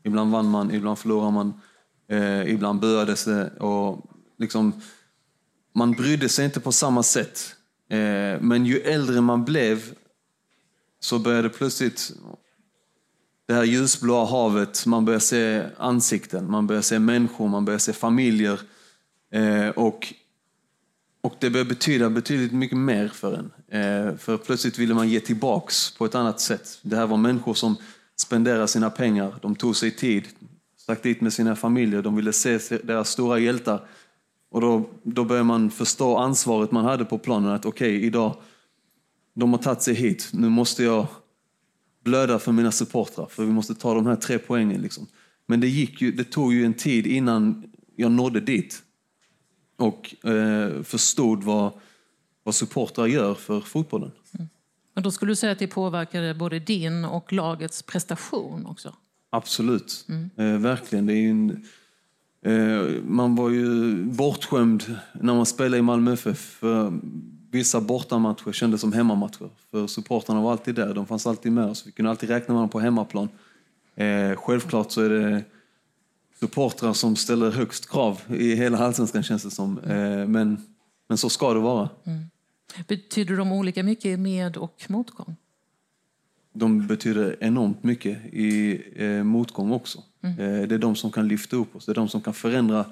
Ibland 0.05 0.33
vann 0.33 0.50
man, 0.50 0.71
ibland 0.71 0.99
förlorade 0.99 1.33
man. 1.33 1.61
Eh, 2.09 2.52
ibland 2.52 2.81
buades 2.81 3.25
det. 3.25 3.50
Och 3.50 4.11
liksom, 4.38 4.73
man 5.75 5.93
brydde 5.93 6.29
sig 6.29 6.45
inte 6.45 6.61
på 6.61 6.73
samma 6.73 7.02
sätt. 7.02 7.55
Eh, 7.92 8.40
men 8.40 8.66
ju 8.66 8.78
äldre 8.78 9.20
man 9.20 9.44
blev 9.44 9.94
så 11.00 11.18
började 11.18 11.49
plötsligt 11.49 12.12
det 13.46 13.54
här 13.54 13.64
ljusblåa 13.64 14.25
havet, 14.25 14.87
man 14.87 15.04
börjar 15.04 15.20
se 15.20 15.64
ansikten, 15.76 16.50
man 16.50 16.66
börjar 16.66 16.82
se 16.82 16.99
människor, 16.99 17.49
man 17.49 17.64
börjar 17.64 17.78
se 17.78 17.92
familjer. 17.92 18.61
Eh, 19.32 19.68
och, 19.68 20.14
och 21.20 21.34
det 21.40 21.50
börjar 21.50 21.64
betyda 21.64 22.11
betydligt 22.11 22.52
mycket 22.52 22.78
mer 22.78 23.08
för 23.08 23.34
en. 23.34 23.50
Eh, 23.80 24.16
för 24.16 24.38
plötsligt 24.38 24.78
ville 24.78 24.94
man 24.94 25.08
ge 25.08 25.20
tillbaks 25.20 25.90
på 25.90 26.04
ett 26.04 26.14
annat 26.14 26.40
sätt. 26.40 26.78
Det 26.82 26.96
här 26.96 27.06
var 27.06 27.16
människor 27.16 27.54
som 27.54 27.76
spenderade 28.16 28.68
sina 28.68 28.90
pengar, 28.90 29.34
de 29.42 29.54
tog 29.54 29.76
sig 29.76 29.90
tid, 29.90 30.25
stack 30.76 31.02
dit 31.02 31.20
med 31.20 31.32
sina 31.32 31.56
familjer, 31.56 32.02
de 32.02 32.16
ville 32.16 32.32
se 32.32 32.58
deras 32.82 33.11
stora 33.11 33.38
hjältar. 33.38 33.87
Och 34.52 34.61
då, 34.61 34.88
då 35.02 35.25
börjar 35.25 35.44
man 35.44 35.71
förstå 35.71 36.16
ansvaret 36.16 36.73
man 36.73 36.85
hade 36.85 37.04
på 37.04 37.18
planen, 37.18 37.50
att 37.50 37.66
okej, 37.66 37.97
okay, 37.97 38.06
idag, 38.06 38.37
de 39.35 39.52
har 39.52 39.59
tagit 39.59 39.82
sig 39.82 39.94
hit, 39.94 40.30
nu 40.32 40.49
måste 40.49 40.85
jag 40.85 41.06
blöda 42.04 42.38
för 42.38 42.52
mina 42.52 42.73
supportrar, 42.73 43.26
för 43.26 43.44
vi 43.44 43.52
måste 43.52 43.75
ta 43.75 43.94
de 43.94 44.06
här 44.06 44.16
tre 44.16 44.38
poängen. 44.38 44.82
Liksom. 44.82 45.06
Men 45.47 45.61
det, 45.61 45.68
gick 45.68 46.02
ju, 46.02 46.12
det 46.12 46.25
tog 46.25 46.54
ju 46.54 46.64
en 46.64 46.75
tid 46.75 47.06
innan 47.06 47.64
jag 47.97 48.12
nådde 48.12 48.40
dit 48.40 48.82
och 49.76 50.26
eh, 50.30 50.82
förstod 50.82 51.44
vad, 51.44 51.73
vad 52.42 52.54
supportrar 52.54 53.06
gör 53.06 53.35
för 53.35 53.61
fotbollen. 53.61 54.11
Mm. 54.35 54.49
Men 54.94 55.04
då 55.04 55.11
skulle 55.11 55.30
du 55.30 55.37
säga 55.37 55.52
att 55.52 55.59
det 55.59 55.66
påverkade 55.66 56.35
både 56.35 56.59
din 56.59 57.04
och 57.04 57.32
lagets 57.32 57.82
prestation 57.82 58.66
också? 58.66 58.97
Absolut, 59.30 60.06
mm. 60.09 60.30
eh, 60.37 60.61
verkligen. 60.61 61.06
Det 61.06 61.14
är 61.14 61.30
en, 61.30 61.64
man 63.04 63.34
var 63.37 63.50
ju 63.50 63.94
bortskämd 64.04 64.96
när 65.12 65.34
man 65.34 65.46
spelade 65.46 65.78
i 65.78 65.82
Malmö 65.82 66.12
FF. 66.12 66.38
För 66.38 66.92
vissa 67.50 67.80
bortamatcher 67.80 68.52
kändes 68.52 68.80
som 68.80 68.92
hemmamatcher. 68.92 69.50
För 69.70 69.87
supportrarna 69.87 70.40
var 70.40 70.52
alltid 70.52 70.75
där, 70.75 70.94
de 70.94 71.06
fanns 71.06 71.26
alltid 71.26 71.52
med 71.52 71.64
oss. 71.64 71.87
Vi 71.87 71.92
kunde 71.92 72.11
alltid 72.11 72.28
räkna 72.28 72.54
med 72.54 72.62
dem 72.62 72.68
på 72.68 72.80
hemmaplan. 72.80 73.28
Eh, 73.94 74.37
självklart 74.37 74.90
så 74.90 75.02
är 75.02 75.08
det 75.08 75.44
supportrar 76.40 76.92
som 76.92 77.16
ställer 77.16 77.50
högst 77.50 77.90
krav 77.90 78.20
i 78.28 78.54
hela 78.54 78.78
allsvenskan 78.78 79.22
känns 79.22 79.42
det 79.42 79.50
som. 79.50 79.78
Eh, 79.78 80.26
men, 80.26 80.62
men 81.08 81.18
så 81.18 81.28
ska 81.28 81.54
det 81.54 81.61
vara. 81.61 81.88
Mm. 82.04 82.25
Betyder 82.88 83.37
de 83.37 83.52
olika 83.52 83.82
mycket 83.82 84.18
med 84.18 84.56
och 84.56 84.84
motgång? 84.88 85.37
De 86.52 86.87
betyder 86.87 87.37
enormt 87.40 87.82
mycket 87.82 88.18
i 88.25 88.82
eh, 88.96 89.25
motgång 89.25 89.72
också. 89.72 90.02
Mm. 90.23 90.38
Eh, 90.38 90.69
det 90.69 90.75
är 90.75 90.79
de 90.79 90.97
som 90.97 91.11
kan 91.11 91.29
lyfta 91.29 91.57
upp 91.57 91.76
oss, 91.76 91.87
det 91.87 91.93
är 91.93 91.95
de 91.95 92.09
som 92.09 92.21
kan 92.21 92.35
förändra 92.35 92.85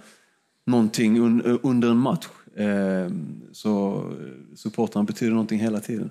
någonting 0.70 1.20
un, 1.20 1.46
eh, 1.46 1.56
under 1.62 1.90
en 1.90 1.96
match. 1.96 2.26
Eh, 2.56 3.10
så 3.52 4.04
eh, 4.10 4.56
supportrarna 4.56 5.04
betyder 5.04 5.32
någonting 5.32 5.60
hela 5.60 5.80
tiden. 5.80 6.10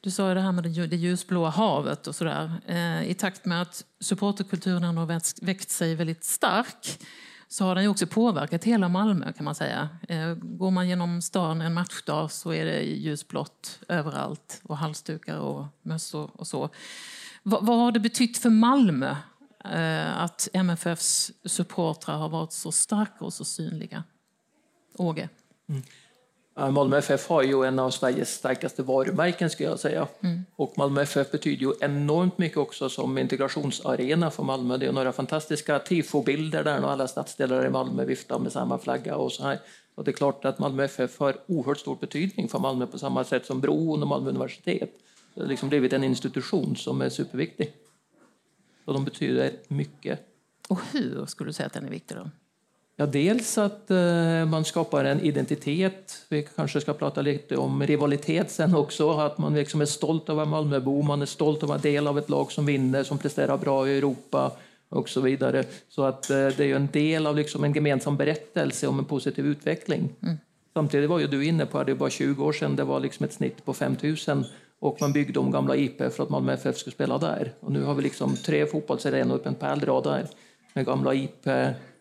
Du 0.00 0.10
sa 0.10 0.34
det 0.34 0.40
här 0.40 0.52
med 0.52 0.64
det 0.64 0.96
ljusblåa 0.96 1.50
havet 1.50 2.06
och 2.06 2.14
sådär. 2.14 2.50
I 3.06 3.14
takt 3.14 3.44
med 3.44 3.62
att 3.62 3.84
supporterkulturen 4.00 4.96
har 4.96 5.06
växt 5.44 5.70
sig 5.70 5.94
väldigt 5.94 6.24
stark 6.24 6.98
så 7.48 7.64
har 7.64 7.74
den 7.74 7.84
ju 7.84 7.90
också 7.90 8.06
påverkat 8.06 8.64
hela 8.64 8.88
Malmö 8.88 9.32
kan 9.32 9.44
man 9.44 9.54
säga. 9.54 9.88
Går 10.42 10.70
man 10.70 10.88
genom 10.88 11.22
stan 11.22 11.60
en 11.60 11.74
matchdag 11.74 12.32
så 12.32 12.52
är 12.52 12.64
det 12.64 12.82
ljusblått 12.82 13.78
överallt 13.88 14.60
och 14.62 14.76
halsdukar 14.76 15.38
och 15.38 15.66
mössor 15.82 16.30
och 16.34 16.46
så. 16.46 16.70
Vad, 17.42 17.66
vad 17.66 17.78
har 17.78 17.92
det 17.92 18.00
betytt 18.00 18.38
för 18.38 18.50
Malmö 18.50 19.16
att 20.16 20.48
MFFs 20.52 21.32
supportrar 21.44 22.16
har 22.16 22.28
varit 22.28 22.52
så 22.52 22.72
starka 22.72 23.24
och 23.24 23.32
så 23.32 23.44
synliga? 23.44 24.04
Åge? 24.98 25.28
Mm. 25.68 25.82
Malmö 26.74 26.98
FF 26.98 27.28
har 27.28 27.42
ju 27.42 27.64
en 27.64 27.78
av 27.78 27.90
Sveriges 27.90 28.34
starkaste 28.34 28.82
varumärken 28.82 29.50
skulle 29.50 29.68
jag 29.68 29.80
säga. 29.80 30.08
Mm. 30.20 30.44
Och 30.56 30.74
Malmö 30.76 31.02
FF 31.02 31.30
betyder 31.30 31.62
ju 31.62 31.72
enormt 31.80 32.38
mycket 32.38 32.58
också 32.58 32.88
som 32.88 33.18
integrationsarena 33.18 34.30
för 34.30 34.42
Malmö. 34.42 34.76
Det 34.76 34.86
är 34.86 34.92
några 34.92 35.12
fantastiska 35.12 35.78
tifobilder 35.78 36.64
där 36.64 36.80
när 36.80 36.88
alla 36.88 37.08
stadsdelar 37.08 37.66
i 37.66 37.70
Malmö 37.70 38.04
viftar 38.04 38.38
med 38.38 38.52
samma 38.52 38.78
flagga 38.78 39.16
och 39.16 39.32
så 39.32 39.42
här. 39.42 39.58
Och 39.94 40.04
det 40.04 40.10
är 40.10 40.12
klart 40.12 40.44
att 40.44 40.58
Malmö 40.58 40.84
FF 40.84 41.18
har 41.18 41.36
oerhört 41.46 41.78
stor 41.78 41.96
betydning 42.00 42.48
för 42.48 42.58
Malmö 42.58 42.86
på 42.86 42.98
samma 42.98 43.24
sätt 43.24 43.46
som 43.46 43.60
Bron 43.60 44.02
och 44.02 44.08
Malmö 44.08 44.30
universitet. 44.30 44.90
Det 45.34 45.40
har 45.40 45.48
liksom 45.48 45.68
blivit 45.68 45.92
en 45.92 46.04
institution 46.04 46.76
som 46.76 47.00
är 47.00 47.08
superviktig. 47.08 47.72
Och 48.86 48.94
de 48.94 49.04
betyder 49.04 49.52
mycket. 49.68 50.20
Och 50.68 50.80
hur 50.92 51.26
skulle 51.26 51.48
du 51.48 51.52
säga 51.52 51.66
att 51.66 51.72
den 51.72 51.86
är 51.86 51.90
viktig 51.90 52.16
då? 52.16 52.30
Ja, 52.96 53.06
dels 53.06 53.58
att 53.58 53.90
eh, 53.90 54.44
man 54.44 54.64
skapar 54.64 55.04
en 55.04 55.20
identitet. 55.20 56.24
Vi 56.28 56.42
kanske 56.56 56.80
ska 56.80 56.92
prata 56.92 57.22
lite 57.22 57.56
om 57.56 57.86
rivalitet 57.86 58.50
sen 58.50 58.74
också. 58.74 59.10
Att 59.10 59.38
man 59.38 59.54
liksom 59.54 59.80
är 59.80 59.84
stolt 59.86 60.28
över 60.28 60.44
Malmöbo, 60.44 61.02
man 61.02 61.22
är 61.22 61.26
stolt 61.26 61.62
över 61.62 61.74
att 61.74 61.84
vara 61.84 61.92
del 61.92 62.06
av 62.06 62.18
ett 62.18 62.28
lag 62.28 62.52
som 62.52 62.66
vinner, 62.66 63.04
som 63.04 63.18
presterar 63.18 63.56
bra 63.56 63.88
i 63.88 63.98
Europa 63.98 64.52
och 64.88 65.08
så 65.08 65.20
vidare. 65.20 65.64
Så 65.88 66.04
att 66.04 66.30
eh, 66.30 66.48
det 66.56 66.60
är 66.60 66.76
en 66.76 66.88
del 66.92 67.26
av 67.26 67.36
liksom 67.36 67.64
en 67.64 67.72
gemensam 67.72 68.16
berättelse 68.16 68.86
om 68.86 68.98
en 68.98 69.04
positiv 69.04 69.46
utveckling. 69.46 70.08
Mm. 70.22 70.36
Samtidigt 70.74 71.10
var 71.10 71.18
ju 71.18 71.26
du 71.26 71.44
inne 71.44 71.66
på 71.66 71.78
att 71.78 71.86
det 71.86 71.94
bara 71.94 72.10
20 72.10 72.44
år 72.44 72.52
sedan 72.52 72.76
det 72.76 72.84
var 72.84 73.00
liksom 73.00 73.24
ett 73.24 73.32
snitt 73.32 73.64
på 73.64 73.74
5000 73.74 74.44
och 74.80 75.00
man 75.00 75.12
byggde 75.12 75.38
om 75.38 75.50
gamla 75.50 75.76
IP 75.76 75.98
för 75.98 76.22
att 76.22 76.30
Malmö 76.30 76.52
FF 76.52 76.76
skulle 76.76 76.94
spela 76.94 77.18
där. 77.18 77.54
Och 77.60 77.72
nu 77.72 77.82
har 77.82 77.94
vi 77.94 78.02
liksom 78.02 78.36
tre 78.36 78.66
fotbollsarenor 78.66 79.38
på 79.38 79.48
en 79.48 79.54
pärlrad 79.54 80.04
där 80.04 80.26
med 80.72 80.86
gamla 80.86 81.14
IP 81.14 81.46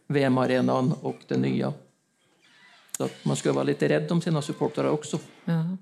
VM-arenan 0.07 0.93
och 1.01 1.17
det 1.27 1.37
nya. 1.37 1.73
Så 2.97 3.09
man 3.23 3.35
ska 3.35 3.53
vara 3.53 3.63
lite 3.63 3.89
rädd 3.89 4.11
om 4.11 4.21
sina 4.21 4.41
supportrar 4.41 4.89
också. 4.89 5.19
Ja. 5.45 5.77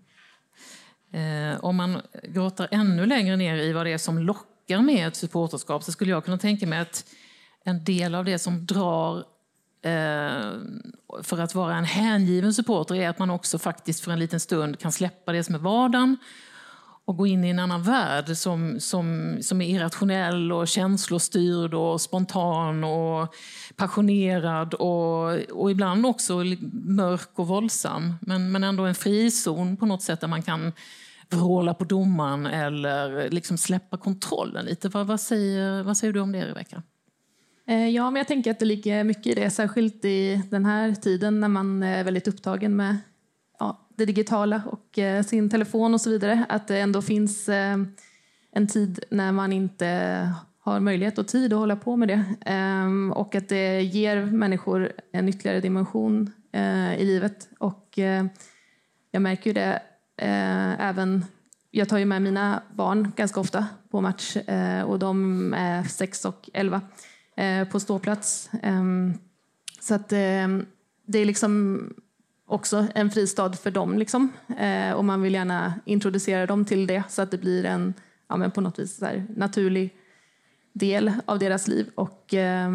Eh, 1.19 1.65
om 1.65 1.75
man 1.75 2.01
gråter 2.23 2.67
ännu 2.71 3.05
längre 3.05 3.35
ner 3.35 3.55
i 3.55 3.73
vad 3.73 3.85
det 3.85 3.93
är 3.93 3.97
som 3.97 4.19
lockar 4.19 4.81
med 4.81 5.07
ett 5.07 5.15
supporterskap 5.15 5.83
så 5.83 5.91
skulle 5.91 6.12
jag 6.12 6.25
kunna 6.25 6.38
tänka 6.38 6.67
mig 6.67 6.79
att 6.79 7.05
en 7.63 7.83
del 7.83 8.15
av 8.15 8.25
det 8.25 8.39
som 8.39 8.65
drar 8.65 9.17
eh, 9.81 10.51
för 11.23 11.39
att 11.39 11.55
vara 11.55 11.75
en 11.75 11.85
hängiven 11.85 12.53
supporter 12.53 12.95
är 12.95 13.09
att 13.09 13.19
man 13.19 13.29
också 13.29 13.59
faktiskt 13.59 14.03
för 14.03 14.12
en 14.12 14.19
liten 14.19 14.39
stund 14.39 14.79
kan 14.79 14.91
släppa 14.91 15.31
det 15.31 15.43
som 15.43 15.55
är 15.55 15.59
vardagen 15.59 16.17
och 17.05 17.17
gå 17.17 17.27
in 17.27 17.43
i 17.43 17.50
en 17.50 17.60
annan 17.60 17.83
värld 17.83 18.38
som, 18.38 18.79
som, 18.79 19.38
som 19.41 19.62
är 19.62 19.69
irrationell 19.69 20.51
och 20.51 20.67
känslostyrd 20.67 21.74
och 21.74 22.01
spontan 22.01 22.83
och 22.83 23.36
passionerad 23.75 24.74
och, 24.74 25.33
och 25.51 25.72
ibland 25.72 26.05
också 26.05 26.33
mörk 26.74 27.29
och 27.36 27.48
våldsam. 27.48 28.13
Men, 28.22 28.51
men 28.51 28.63
ändå 28.63 28.83
en 28.83 28.95
frizon 28.95 29.77
på 29.77 29.86
något 29.86 30.01
sätt 30.01 30.22
där 30.22 30.27
man 30.27 30.41
kan 30.41 30.72
vråla 31.29 31.74
på 31.74 31.83
domaren 31.83 32.45
eller 32.45 33.29
liksom 33.29 33.57
släppa 33.57 33.98
kontrollen 33.98 34.65
lite. 34.65 34.89
Vad, 34.89 35.07
vad, 35.07 35.19
säger, 35.19 35.83
vad 35.83 35.98
säger 35.98 36.13
du 36.13 36.19
om 36.19 36.31
det, 36.31 36.45
Rebecka? 36.45 36.83
Eh, 37.67 37.89
ja, 37.89 38.12
men 38.12 38.19
jag 38.19 38.27
tänker 38.27 38.51
att 38.51 38.60
det 38.60 38.65
ligger 38.65 39.03
mycket 39.03 39.27
i 39.27 39.33
det, 39.33 39.50
särskilt 39.50 40.05
i 40.05 40.41
den 40.50 40.65
här 40.65 40.95
tiden 40.95 41.39
när 41.39 41.48
man 41.48 41.83
är 41.83 42.03
väldigt 42.03 42.27
upptagen 42.27 42.75
med 42.75 42.98
det 43.95 44.05
digitala 44.05 44.62
och 44.65 45.00
eh, 45.00 45.23
sin 45.23 45.50
telefon 45.50 45.93
och 45.93 46.01
så 46.01 46.09
vidare. 46.09 46.45
Att 46.50 46.67
det 46.67 46.79
ändå 46.79 47.01
finns 47.01 47.50
eh, 47.50 47.77
en 48.51 48.67
tid 48.67 49.03
när 49.12 49.31
man 49.31 49.53
inte 49.53 50.29
har 50.59 50.79
möjlighet 50.79 51.17
och 51.17 51.27
tid 51.27 51.53
att 51.53 51.59
hålla 51.59 51.75
på 51.75 51.95
med 51.95 52.07
det. 52.07 52.51
Eh, 52.51 53.17
och 53.17 53.35
att 53.35 53.50
det 53.50 53.81
ger 53.81 54.25
människor 54.25 54.91
en 55.12 55.29
ytterligare 55.29 55.59
dimension 55.59 56.31
i 56.97 57.05
livet. 57.05 57.50
Och 57.59 58.00
jag 59.12 59.21
märker 59.21 59.50
ju 59.50 59.53
det 59.53 59.81
även 60.17 61.25
jag 61.71 61.89
tar 61.89 61.97
ju 61.97 62.05
med 62.05 62.21
mina 62.21 62.62
barn 62.73 63.12
ganska 63.15 63.39
ofta 63.39 63.67
på 63.89 64.01
match 64.01 64.38
och 64.85 65.00
de 65.00 65.53
är 65.53 65.83
6 65.83 66.25
och 66.25 66.50
11 66.53 66.81
på 67.71 67.79
ståplats. 67.79 68.50
Så 69.79 69.95
att 69.95 70.09
det 70.09 71.19
är 71.19 71.25
liksom 71.25 71.79
också 72.53 72.88
en 72.95 73.10
fristad 73.12 73.53
för 73.53 73.72
dem. 73.72 73.98
Liksom. 73.98 74.31
Eh, 74.57 74.91
och 74.91 75.05
man 75.05 75.22
vill 75.22 75.33
gärna 75.33 75.74
introducera 75.86 76.45
dem 76.45 76.65
till 76.65 76.88
det 76.88 77.03
så 77.10 77.22
att 77.22 77.31
det 77.31 77.38
blir 77.38 77.65
en 77.65 77.93
ja, 78.29 78.38
men 78.38 78.51
på 78.51 78.62
något 78.62 78.79
vis 78.79 79.01
här, 79.01 79.25
naturlig 79.36 79.95
del 80.74 81.12
av 81.25 81.39
deras 81.39 81.67
liv. 81.67 81.89
Och 81.95 82.33
eh, 82.33 82.72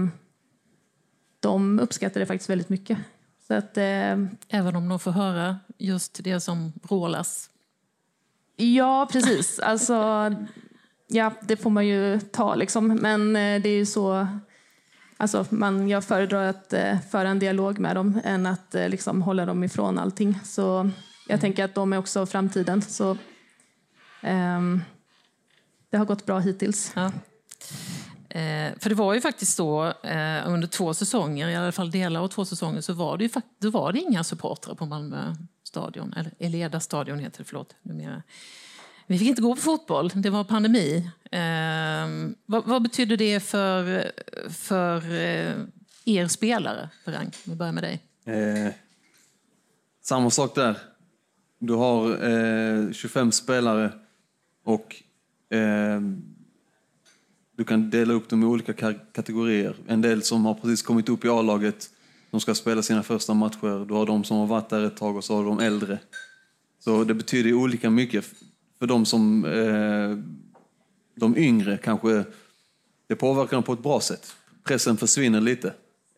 de 1.41 1.81
uppskattar 1.81 2.21
det 2.21 2.27
faktiskt 2.27 2.51
väldigt 2.51 2.69
mycket. 2.69 2.99
Så 3.47 3.55
att, 3.55 3.77
eh, 3.77 4.17
Även 4.49 4.77
om 4.77 4.89
de 4.89 4.99
får 4.99 5.11
höra 5.11 5.59
just 5.79 6.25
det 6.25 6.41
som 6.41 6.73
vrålas? 6.83 7.51
Ja, 8.57 9.09
precis. 9.13 9.59
Alltså, 9.59 9.95
ja, 11.07 11.33
det 11.43 11.57
får 11.57 11.71
man 11.71 11.87
ju 11.87 12.21
ta 12.21 12.55
liksom. 12.55 12.89
Men 12.89 13.37
eh, 13.37 13.63
det 13.63 13.69
är 13.69 13.77
ju 13.77 13.87
så 13.87 14.29
Alltså 15.21 15.47
man, 15.51 15.89
jag 15.89 16.05
föredrar 16.05 16.49
att 16.49 16.73
eh, 16.73 17.01
föra 17.01 17.29
en 17.29 17.39
dialog 17.39 17.79
med 17.79 17.97
dem 17.97 18.21
än 18.25 18.47
att 18.47 18.75
eh, 18.75 18.89
liksom, 18.89 19.23
hålla 19.23 19.47
dem 19.47 19.65
ifrån 19.65 19.99
allting. 19.99 20.41
Så 20.45 20.91
jag 21.27 21.35
mm. 21.35 21.41
tänker 21.41 21.65
att 21.65 21.75
de 21.75 21.93
är 21.93 21.99
också 21.99 22.27
framtiden. 22.27 22.83
Så, 22.83 23.17
ehm, 24.21 24.83
det 25.91 25.97
har 25.97 26.05
gått 26.05 26.27
bra 26.27 26.39
hittills. 26.39 26.93
Ja. 26.95 27.13
Eh, 28.29 28.73
för 28.79 28.89
det 28.89 28.95
var 28.95 29.15
ju 29.15 29.21
faktiskt 29.21 29.57
så 29.57 29.87
eh, 29.87 30.49
under 30.49 30.67
två 30.67 30.95
säsonger, 30.95 31.49
i 31.49 31.57
alla 31.57 31.73
fall 31.73 31.91
delar 31.91 32.21
av 32.21 32.29
två 32.29 32.45
säsonger, 32.45 32.81
så 32.81 32.93
var 32.93 33.19
det, 33.19 33.25
ju, 33.25 33.31
då 33.59 33.71
var 33.71 33.93
det 33.93 33.99
inga 33.99 34.25
supportrar 34.25 34.75
på 34.75 34.87
Malmö 34.87 35.35
stadion, 35.65 36.13
eller 36.17 36.33
Eleda 36.39 36.81
stadion 36.81 37.19
heter 37.19 37.39
det, 37.39 37.45
förlåt, 37.45 37.75
numera. 37.83 38.23
Vi 39.11 39.19
fick 39.19 39.29
inte 39.29 39.43
gå 39.43 39.55
på 39.55 39.61
fotboll, 39.61 40.13
det 40.15 40.31
var 40.31 40.45
pandemi. 40.45 41.11
Eh, 41.31 42.33
vad, 42.47 42.65
vad 42.67 42.83
betyder 42.83 43.17
det 43.17 43.41
för, 43.41 44.13
för 44.51 44.97
eh, 44.97 45.55
er 46.05 46.27
spelare, 46.29 46.89
Berang? 47.05 47.31
Vi 47.45 47.55
börjar 47.55 47.73
med 47.73 47.83
dig. 47.83 48.03
Eh, 48.25 48.73
samma 50.03 50.31
sak 50.31 50.55
där. 50.55 50.79
Du 51.59 51.73
har 51.73 52.29
eh, 52.29 52.93
25 52.93 53.33
spelare 53.33 53.93
och 54.65 54.97
ehm, 55.51 56.23
du 57.57 57.65
kan 57.65 57.91
dela 57.91 58.15
upp 58.15 58.29
dem 58.29 58.43
i 58.43 58.47
olika 58.47 58.95
kategorier. 59.13 59.77
En 59.87 60.03
del 60.03 60.23
som 60.23 60.45
har 60.45 60.55
precis 60.55 60.83
kommit 60.83 61.09
upp 61.09 61.25
i 61.25 61.29
A-laget, 61.29 61.91
de 62.31 62.41
ska 62.41 62.55
spela 62.55 62.83
sina 62.83 63.03
första 63.03 63.35
matcher. 63.35 63.87
Du 63.87 63.95
har 63.95 64.07
de 64.07 64.25
som 64.25 64.37
har 64.37 64.47
varit 64.47 64.69
där 64.69 64.85
ett 64.85 64.97
tag 64.97 65.17
och 65.17 65.25
så 65.25 65.37
har 65.37 65.43
du 65.43 65.49
de 65.49 65.61
äldre. 65.61 65.99
Så 66.79 67.05
det 67.05 67.15
betyder 67.15 67.53
olika 67.55 67.91
mycket. 67.91 68.25
För 68.79 68.87
de 68.87 69.07
som 69.07 69.45
eh, 69.45 70.19
de 71.17 71.37
yngre 71.37 71.79
kanske 71.79 72.25
det 73.09 73.17
påverkar 73.17 73.57
dem 73.57 73.63
på 73.63 73.73
ett 73.73 73.83
bra 73.83 74.01
sätt. 74.01 74.37
Pressen 74.65 74.97
försvinner 74.97 75.41
lite. 75.41 75.69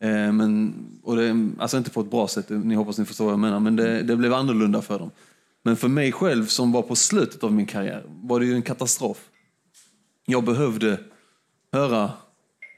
Eh, 0.01 0.31
men, 0.31 0.73
och 1.03 1.15
det, 1.15 1.49
alltså 1.59 1.77
inte 1.77 1.89
på 1.89 2.01
ett 2.01 2.11
bra 2.11 2.27
sätt, 2.27 2.49
ni 2.49 2.75
hoppas 2.75 2.97
ni 2.97 3.05
förstår 3.05 3.25
vad 3.25 3.33
jag 3.33 3.39
menar, 3.39 3.59
men 3.59 3.75
det, 3.75 4.03
det 4.03 4.15
blev 4.15 4.33
annorlunda 4.33 4.81
för 4.81 4.99
dem. 4.99 5.11
Men 5.63 5.77
för 5.77 5.87
mig 5.87 6.11
själv 6.11 6.45
som 6.45 6.71
var 6.71 6.81
på 6.81 6.95
slutet 6.95 7.43
av 7.43 7.53
min 7.53 7.65
karriär 7.65 8.03
var 8.07 8.39
det 8.39 8.45
ju 8.45 8.53
en 8.53 8.61
katastrof. 8.61 9.29
Jag 10.25 10.43
behövde 10.43 10.99
höra 11.71 12.11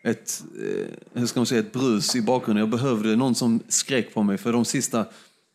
ett, 0.03 0.43
eh, 0.57 0.87
hur 1.13 1.25
ska 1.25 1.39
man 1.39 1.45
säga, 1.45 1.59
ett 1.59 1.73
brus 1.73 2.15
i 2.15 2.21
bakgrunden. 2.21 2.61
Jag 2.61 2.69
behövde 2.69 3.15
någon 3.15 3.35
som 3.35 3.59
skrek 3.67 4.13
på 4.13 4.23
mig 4.23 4.37
för 4.37 4.53
de 4.53 4.65
sista 4.65 5.05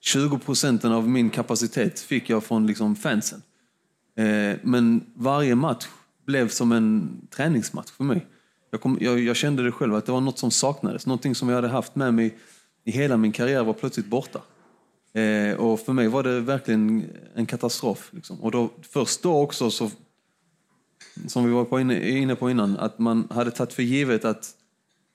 20 0.01 0.39
procenten 0.39 0.93
av 0.93 1.09
min 1.09 1.31
kapacitet 1.31 2.01
fick 2.01 2.31
jag 2.31 2.45
från 2.45 2.67
liksom 2.67 2.97
fansen. 2.97 3.43
Eh, 4.19 4.57
men 4.63 5.05
varje 5.15 5.55
match 5.55 5.87
blev 6.27 6.49
som 6.49 6.73
en 6.73 7.21
träningsmatch 7.31 7.91
för 7.91 8.05
mig. 8.05 8.27
Jag, 8.71 8.81
kom, 8.81 8.99
jag, 9.01 9.21
jag, 9.21 9.37
kände 9.37 9.63
det 9.63 9.73
själv, 9.73 9.95
att 9.95 10.07
det 10.07 10.13
var 10.13 10.21
något 10.21 10.39
som 10.39 10.51
saknades. 10.51 11.07
Någonting 11.07 11.35
som 11.35 11.49
jag 11.49 11.57
hade 11.57 11.69
haft 11.69 11.97
med 11.97 12.15
mig 12.15 12.39
i 12.85 12.91
hela 12.91 13.17
min 13.17 13.33
karriär 13.33 13.65
var 13.65 13.73
plötsligt 13.73 14.07
borta. 14.07 14.41
Eh, 15.13 15.57
och 15.57 15.81
för 15.81 15.93
mig 15.93 16.09
var 16.09 16.23
det 16.23 16.41
verkligen 16.41 17.05
en 17.35 17.47
katastrof. 17.47 18.11
Liksom. 18.13 18.41
Och 18.41 18.51
då, 18.51 18.71
först 18.83 19.23
då 19.23 19.43
också, 19.43 19.71
så, 19.71 19.91
som 21.27 21.45
vi 21.45 21.53
var 21.53 21.65
på 21.65 21.81
inne, 21.81 22.09
inne 22.09 22.35
på 22.35 22.51
innan, 22.51 22.77
att 22.77 22.99
man 22.99 23.29
hade 23.31 23.51
tagit 23.51 23.73
för 23.73 23.83
givet 23.83 24.25
att 24.25 24.55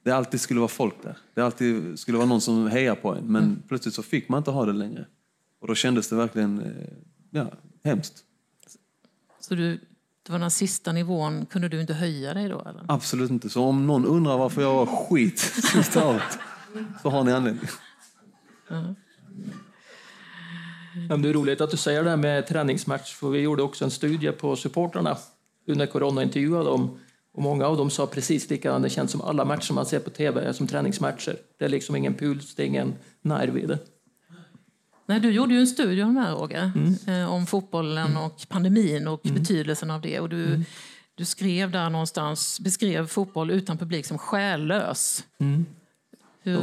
det 0.04 0.12
alltid 0.12 0.42
skulle 0.42 0.60
vara 0.60 0.68
folk 0.68 0.96
där. 1.04 1.18
Det 1.34 1.42
alltid 1.42 2.00
skulle 2.00 2.18
vara 2.18 2.28
någon 2.28 2.42
som 2.42 2.68
hejar 2.68 2.96
på 2.96 3.16
en. 3.16 3.26
Men 3.26 3.44
mm. 3.44 3.62
plötsligt 3.68 3.96
så 3.96 4.04
fick 4.04 4.30
man 4.30 4.38
inte 4.38 4.52
ha 4.52 4.66
det 4.66 4.74
längre. 4.74 5.06
Och 5.60 5.68
då 5.68 5.76
kändes 5.76 6.10
det 6.10 6.16
verkligen 6.16 6.60
eh, 6.60 6.94
ja, 7.30 7.52
hemskt. 7.84 8.24
Så 9.54 9.58
du, 9.58 9.80
det 10.24 10.32
var 10.32 10.40
den 10.40 10.52
sista 10.52 10.92
nivån, 10.92 11.46
kunde 11.46 11.68
du 11.68 11.82
inte 11.82 11.94
höja 11.94 12.34
dig 12.34 12.50
då? 12.50 12.60
Eller? 12.60 12.86
Absolut 12.88 13.32
inte. 13.32 13.50
Så 13.50 13.64
om 13.64 13.88
någon 13.88 14.06
undrar 14.06 14.38
varför 14.38 14.62
jag 14.62 14.74
var 14.74 14.86
skit 14.86 15.40
sista 15.40 16.22
så 17.02 17.10
har 17.10 17.24
ni 17.24 17.32
anledning. 17.32 17.68
Mm. 18.70 18.96
Det 21.22 21.30
är 21.30 21.34
roligt 21.34 21.62
att 21.62 21.72
du 21.72 21.78
säger 21.78 22.04
det 22.04 22.10
här 22.10 22.18
med 22.18 22.48
träningsmatch, 22.48 23.14
för 23.14 23.30
vi 23.30 23.40
gjorde 23.40 23.64
också 23.64 23.86
en 23.86 23.92
studie 23.92 24.32
på 24.32 24.56
supportrarna 24.56 25.18
under 25.68 25.86
corona 25.86 26.24
intervjuade 26.24 26.70
dem. 26.70 27.00
Och 27.34 27.42
många 27.42 27.66
av 27.66 27.78
dem 27.78 27.90
sa 27.90 28.08
precis 28.08 28.50
likadant, 28.50 28.84
det 28.84 28.90
känns 28.90 29.12
som 29.12 29.22
alla 29.22 29.46
matcher 29.46 29.74
man 29.74 29.86
ser 29.86 30.00
på 30.00 30.10
tv 30.10 30.42
är 30.42 30.54
som 30.54 30.68
träningsmatcher. 30.68 31.38
Det 31.60 31.66
är 31.66 31.70
liksom 31.70 31.96
ingen 31.96 32.14
puls, 32.14 32.56
det 32.56 32.64
är 32.64 32.68
ingen 32.68 32.94
nerv 33.22 33.58
i 33.58 33.66
det. 33.66 33.80
Nej, 35.06 35.20
du 35.20 35.32
gjorde 35.32 35.54
ju 35.54 35.60
en 35.60 35.68
studie 35.68 36.04
om 36.04 36.16
det 36.16 36.22
här, 36.22 36.36
Roger, 36.36 36.72
mm. 36.76 36.96
Eh, 37.08 37.34
om 37.34 37.46
fotbollen 37.46 38.12
mm. 38.12 38.24
och 38.24 38.46
pandemin 38.50 39.08
och 39.08 39.26
mm. 39.26 39.38
betydelsen 39.38 39.92
av 39.92 40.02
det. 40.02 40.20
Och 40.20 40.30
du, 40.30 40.46
mm. 40.46 40.66
du 41.16 41.26
skrev 41.26 41.72
där 41.72 41.90
någonstans, 41.90 42.60
beskrev 42.60 43.08
fotboll 43.08 43.52
utan 43.52 43.78
publik 43.78 44.06
som 44.06 44.18
själlös. 44.18 45.24
Mm. 45.40 45.66
Det 46.44 46.58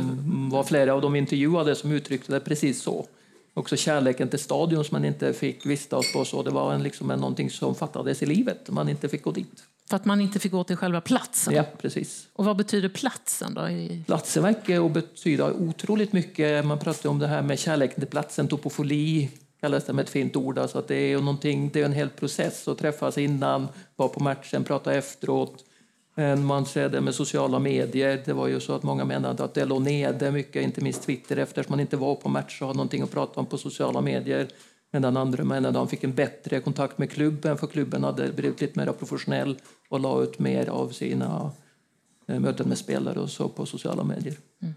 var 0.50 0.62
flera 0.62 0.94
av 0.94 1.00
de 1.00 1.16
intervjuade 1.16 1.74
som 1.74 1.92
uttryckte 1.92 2.33
det 2.33 2.40
precis 2.40 2.83
så. 2.83 3.07
Också 3.55 3.76
kärleken 3.76 4.29
till 4.29 4.38
stadion 4.38 4.85
som 4.85 4.94
man 4.94 5.05
inte 5.05 5.33
fick 5.33 5.66
vistas 5.66 6.12
på. 6.12 6.24
Så 6.24 6.42
det 6.42 6.50
var 6.50 6.74
en, 6.74 6.83
liksom 6.83 7.11
en, 7.11 7.20
någonting 7.20 7.50
som 7.50 7.74
fattades 7.74 8.22
i 8.22 8.26
livet, 8.26 8.70
man 8.70 8.88
inte 8.88 9.09
fick 9.09 9.22
gå 9.22 9.33
dit. 9.33 9.64
För 9.90 9.96
att 9.96 10.05
man 10.05 10.20
inte 10.20 10.38
fick 10.38 10.53
gå 10.53 10.64
till 10.64 10.76
själva 10.76 11.00
platsen? 11.00 11.55
Ja, 11.55 11.64
precis. 11.79 12.29
Och 12.33 12.44
vad 12.44 12.57
betyder 12.57 12.88
platsen 12.88 13.55
då? 13.55 13.68
Platsen 14.07 14.42
verkar 14.42 14.88
betyda 14.88 15.53
otroligt 15.53 16.12
mycket. 16.12 16.64
Man 16.64 16.79
pratar 16.79 17.11
om 17.11 17.18
det 17.18 17.26
här 17.26 17.42
med 17.42 17.59
kärleken 17.59 18.00
till 18.00 18.09
platsen, 18.09 18.48
topofoli 18.48 19.31
kallas 19.61 19.85
det 19.85 19.92
med 19.92 20.03
ett 20.03 20.11
fint 20.11 20.37
ord. 20.37 20.59
Alltså 20.59 20.79
att 20.79 20.88
det 20.88 20.96
är 20.96 21.18
någonting, 21.18 21.70
det 21.72 21.81
är 21.81 21.85
en 21.85 21.92
hel 21.92 22.09
process 22.09 22.68
att 22.68 22.79
träffas 22.79 23.18
innan, 23.18 23.68
vara 23.96 24.09
på 24.09 24.22
matchen, 24.22 24.64
prata 24.64 24.94
efteråt. 24.94 25.64
Man 26.46 26.66
ser 26.66 26.88
det 26.88 27.00
med 27.00 27.14
sociala 27.14 27.59
medier. 27.59 28.22
Det 28.24 28.33
var 28.33 28.46
ju 28.46 28.61
så 28.61 28.72
att 28.72 28.83
många 28.83 29.05
menade 29.05 29.44
att 29.44 29.55
det 29.55 29.64
låg 29.64 29.83
nere 29.83 30.31
mycket, 30.31 30.62
inte 30.62 30.81
minst 30.81 31.03
Twitter, 31.03 31.37
eftersom 31.37 31.72
man 31.72 31.81
inte 31.81 31.96
var 31.96 32.14
på 32.14 32.29
match 32.29 32.61
och 32.61 32.66
hade 32.66 32.76
någonting 32.76 33.03
att 33.03 33.11
prata 33.11 33.40
om 33.40 33.46
på 33.46 33.59
sociala 33.59 34.00
medier. 34.00 34.48
Medan 34.92 35.16
andra 35.16 35.44
menade 35.44 35.68
att 35.68 35.74
de 35.74 35.88
fick 35.88 36.05
en 36.05 36.14
bättre 36.14 36.61
kontakt 36.61 36.98
med 36.98 37.11
klubben 37.11 37.59
för 37.59 37.66
klubben 37.66 38.05
hade 38.05 38.33
blivit 38.33 38.61
lite 38.61 38.79
mer 38.79 38.92
professionell 38.92 39.59
och 39.88 40.00
la 40.00 40.22
ut 40.22 40.38
mer 40.38 40.68
av 40.68 40.88
sina 40.88 41.53
eh, 42.26 42.40
möten 42.40 42.68
med 42.68 42.79
spelare 42.79 43.20
och 43.20 43.31
så 43.31 43.48
på 43.48 43.66
sociala 43.66 44.05
medier. 44.05 44.37
Mm. 44.62 44.74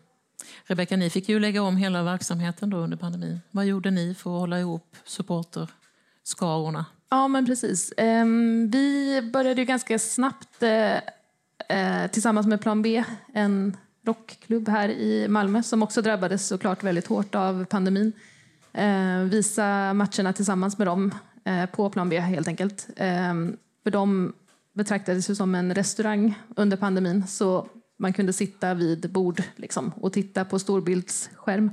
Rebecka, 0.65 0.97
ni 0.97 1.09
fick 1.09 1.29
ju 1.29 1.39
lägga 1.39 1.61
om 1.61 1.77
hela 1.77 2.03
verksamheten 2.03 2.69
då 2.69 2.77
under 2.77 2.97
pandemin. 2.97 3.39
Vad 3.51 3.65
gjorde 3.65 3.91
ni 3.91 4.13
för 4.13 4.35
att 4.35 4.39
hålla 4.39 4.59
ihop 4.59 4.95
supporterskarorna? 5.05 6.85
Ja, 7.09 7.27
men 7.27 7.45
precis. 7.45 7.93
Ehm, 7.97 8.69
vi 8.71 9.21
började 9.33 9.61
ju 9.61 9.65
ganska 9.65 9.99
snabbt 9.99 10.63
eh, 10.63 10.95
eh, 11.69 12.11
tillsammans 12.11 12.47
med 12.47 12.61
Plan 12.61 12.81
B, 12.81 13.03
en 13.33 13.77
rockklubb 14.05 14.69
här 14.69 14.89
i 14.89 15.27
Malmö 15.27 15.63
som 15.63 15.83
också 15.83 16.01
drabbades 16.01 16.47
såklart 16.47 16.83
väldigt 16.83 17.07
hårt 17.07 17.35
av 17.35 17.65
pandemin. 17.65 18.13
Eh, 18.73 19.23
visa 19.23 19.93
matcherna 19.93 20.33
tillsammans 20.33 20.77
med 20.77 20.87
dem 20.87 21.11
eh, 21.45 21.65
på 21.65 21.89
Plan 21.89 22.09
B 22.09 22.19
helt 22.19 22.47
enkelt. 22.47 22.87
Eh, 22.95 23.33
för 23.83 23.91
de 23.91 24.33
betraktades 24.73 25.29
ju 25.29 25.35
som 25.35 25.55
en 25.55 25.75
restaurang 25.75 26.39
under 26.55 26.77
pandemin 26.77 27.27
så 27.27 27.67
man 27.97 28.13
kunde 28.13 28.33
sitta 28.33 28.73
vid 28.73 29.11
bord 29.11 29.43
liksom, 29.55 29.91
och 29.95 30.13
titta 30.13 30.45
på 30.45 30.59
storbildsskärm. 30.59 31.71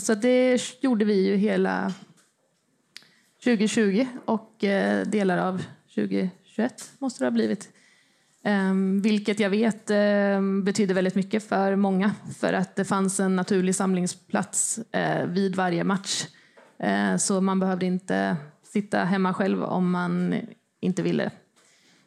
Så 0.00 0.14
det 0.14 0.60
gjorde 0.80 1.04
vi 1.04 1.26
ju 1.26 1.36
hela 1.36 1.92
2020 3.44 4.06
och 4.24 4.54
delar 5.06 5.38
av 5.38 5.64
2021 5.94 6.92
måste 6.98 7.24
det 7.24 7.26
ha 7.26 7.30
blivit. 7.30 7.68
Um, 8.48 9.00
vilket 9.00 9.40
jag 9.40 9.50
vet 9.50 9.90
um, 9.90 10.64
betyder 10.64 10.94
väldigt 10.94 11.14
mycket 11.14 11.48
för 11.48 11.76
många 11.76 12.14
för 12.38 12.52
att 12.52 12.76
det 12.76 12.84
fanns 12.84 13.20
en 13.20 13.36
naturlig 13.36 13.74
samlingsplats 13.74 14.78
uh, 14.96 15.26
vid 15.26 15.56
varje 15.56 15.84
match. 15.84 16.26
Uh, 16.84 17.16
så 17.16 17.40
man 17.40 17.60
behövde 17.60 17.86
inte 17.86 18.36
sitta 18.62 19.04
hemma 19.04 19.34
själv 19.34 19.62
om 19.62 19.90
man 19.90 20.34
inte 20.80 21.02
ville 21.02 21.30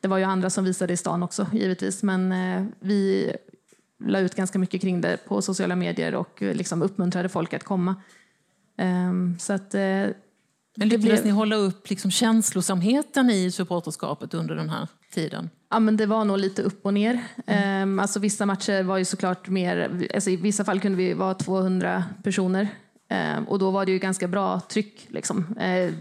det 0.02 0.08
var 0.08 0.18
ju 0.18 0.24
andra 0.24 0.50
som 0.50 0.64
visade 0.64 0.94
i 0.94 0.98
stan 0.98 1.24
också 1.24 1.48
givetvis, 1.54 2.04
men 2.04 2.32
eh, 2.32 2.66
vi 2.80 3.32
la 4.06 4.20
ut 4.20 4.36
ganska 4.36 4.60
mycket 4.60 4.82
kring 4.82 5.02
det 5.02 5.18
på 5.28 5.42
sociala 5.42 5.76
medier 5.76 6.16
och 6.16 6.42
eh, 6.42 6.56
liksom 6.56 6.82
uppmuntrade 6.82 7.30
folk 7.30 7.54
att 7.54 7.64
komma. 7.64 7.96
Um, 8.78 9.40
så 9.40 9.54
att, 9.54 9.74
men 9.74 10.14
lyckades 10.76 11.06
blev... 11.06 11.26
ni 11.26 11.32
hålla 11.32 11.56
upp 11.56 11.90
liksom 11.90 12.12
känslosamheten 12.12 13.30
i 13.30 13.52
supporterskapet 13.52 14.34
under 14.34 14.56
den 14.56 14.70
här 14.70 14.88
tiden? 15.14 15.50
Ja, 15.72 15.80
men 15.80 15.98
det 15.98 16.06
var 16.06 16.26
nog 16.26 16.38
lite 16.38 16.62
upp 16.62 16.86
och 16.86 16.94
ner. 16.94 17.24
Mm. 17.46 17.90
Um, 17.90 18.00
alltså, 18.00 18.20
vissa 18.20 18.46
matcher 18.46 18.84
var 18.84 18.98
ju 18.98 19.06
såklart 19.06 19.50
mer... 19.50 20.08
Alltså, 20.14 20.30
I 20.30 20.36
vissa 20.36 20.66
fall 20.66 20.80
kunde 20.80 20.98
vi 20.98 21.14
vara 21.14 21.34
200 21.34 22.04
personer 22.24 22.68
Eh, 23.12 23.44
och 23.48 23.60
då 23.60 23.72
var 23.72 23.86
det 23.86 23.92
ju 23.92 24.00
ganska 24.00 24.28
bra 24.28 24.60
tryck. 24.60 25.08
Liksom. 25.10 25.56
Eh, 25.60 25.94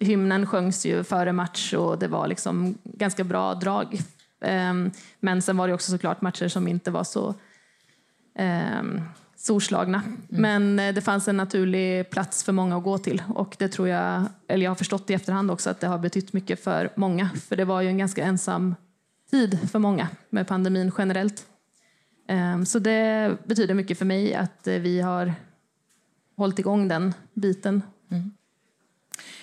hymnen 0.00 0.46
sjöngs 0.46 0.86
ju 0.86 1.04
före 1.04 1.32
match 1.32 1.74
och 1.74 1.98
det 1.98 2.08
var 2.08 2.26
liksom 2.26 2.78
ganska 2.84 3.24
bra 3.24 3.54
drag. 3.54 4.00
Eh, 4.40 4.74
men 5.20 5.42
sen 5.42 5.56
var 5.56 5.68
det 5.68 5.74
också 5.74 5.90
såklart 5.90 6.20
matcher 6.20 6.48
som 6.48 6.68
inte 6.68 6.90
var 6.90 7.04
så 7.04 7.34
eh, 8.34 8.82
storslagna. 9.42 10.02
Mm. 10.02 10.24
Men 10.28 10.78
eh, 10.78 10.94
det 10.94 11.00
fanns 11.00 11.28
en 11.28 11.36
naturlig 11.36 12.10
plats 12.10 12.44
för 12.44 12.52
många 12.52 12.76
att 12.76 12.84
gå 12.84 12.98
till 12.98 13.22
och 13.28 13.56
det 13.58 13.68
tror 13.68 13.88
jag, 13.88 14.24
eller 14.48 14.64
jag 14.64 14.70
har 14.70 14.76
förstått 14.76 15.10
i 15.10 15.14
efterhand 15.14 15.50
också 15.50 15.70
att 15.70 15.80
det 15.80 15.86
har 15.86 15.98
betytt 15.98 16.32
mycket 16.32 16.64
för 16.64 16.92
många. 16.96 17.30
För 17.48 17.56
det 17.56 17.64
var 17.64 17.80
ju 17.80 17.88
en 17.88 17.98
ganska 17.98 18.24
ensam 18.24 18.74
tid 19.30 19.70
för 19.70 19.78
många 19.78 20.08
med 20.30 20.48
pandemin 20.48 20.92
generellt. 20.98 21.46
Ehm, 22.28 22.66
så 22.66 22.78
det 22.78 23.36
betyder 23.44 23.74
mycket 23.74 23.98
för 23.98 24.04
mig 24.04 24.34
att 24.34 24.66
eh, 24.66 24.74
vi 24.74 25.00
har 25.00 25.34
hållit 26.36 26.58
igång 26.58 26.88
den 26.88 27.14
biten. 27.34 27.82
Mm. 28.10 28.32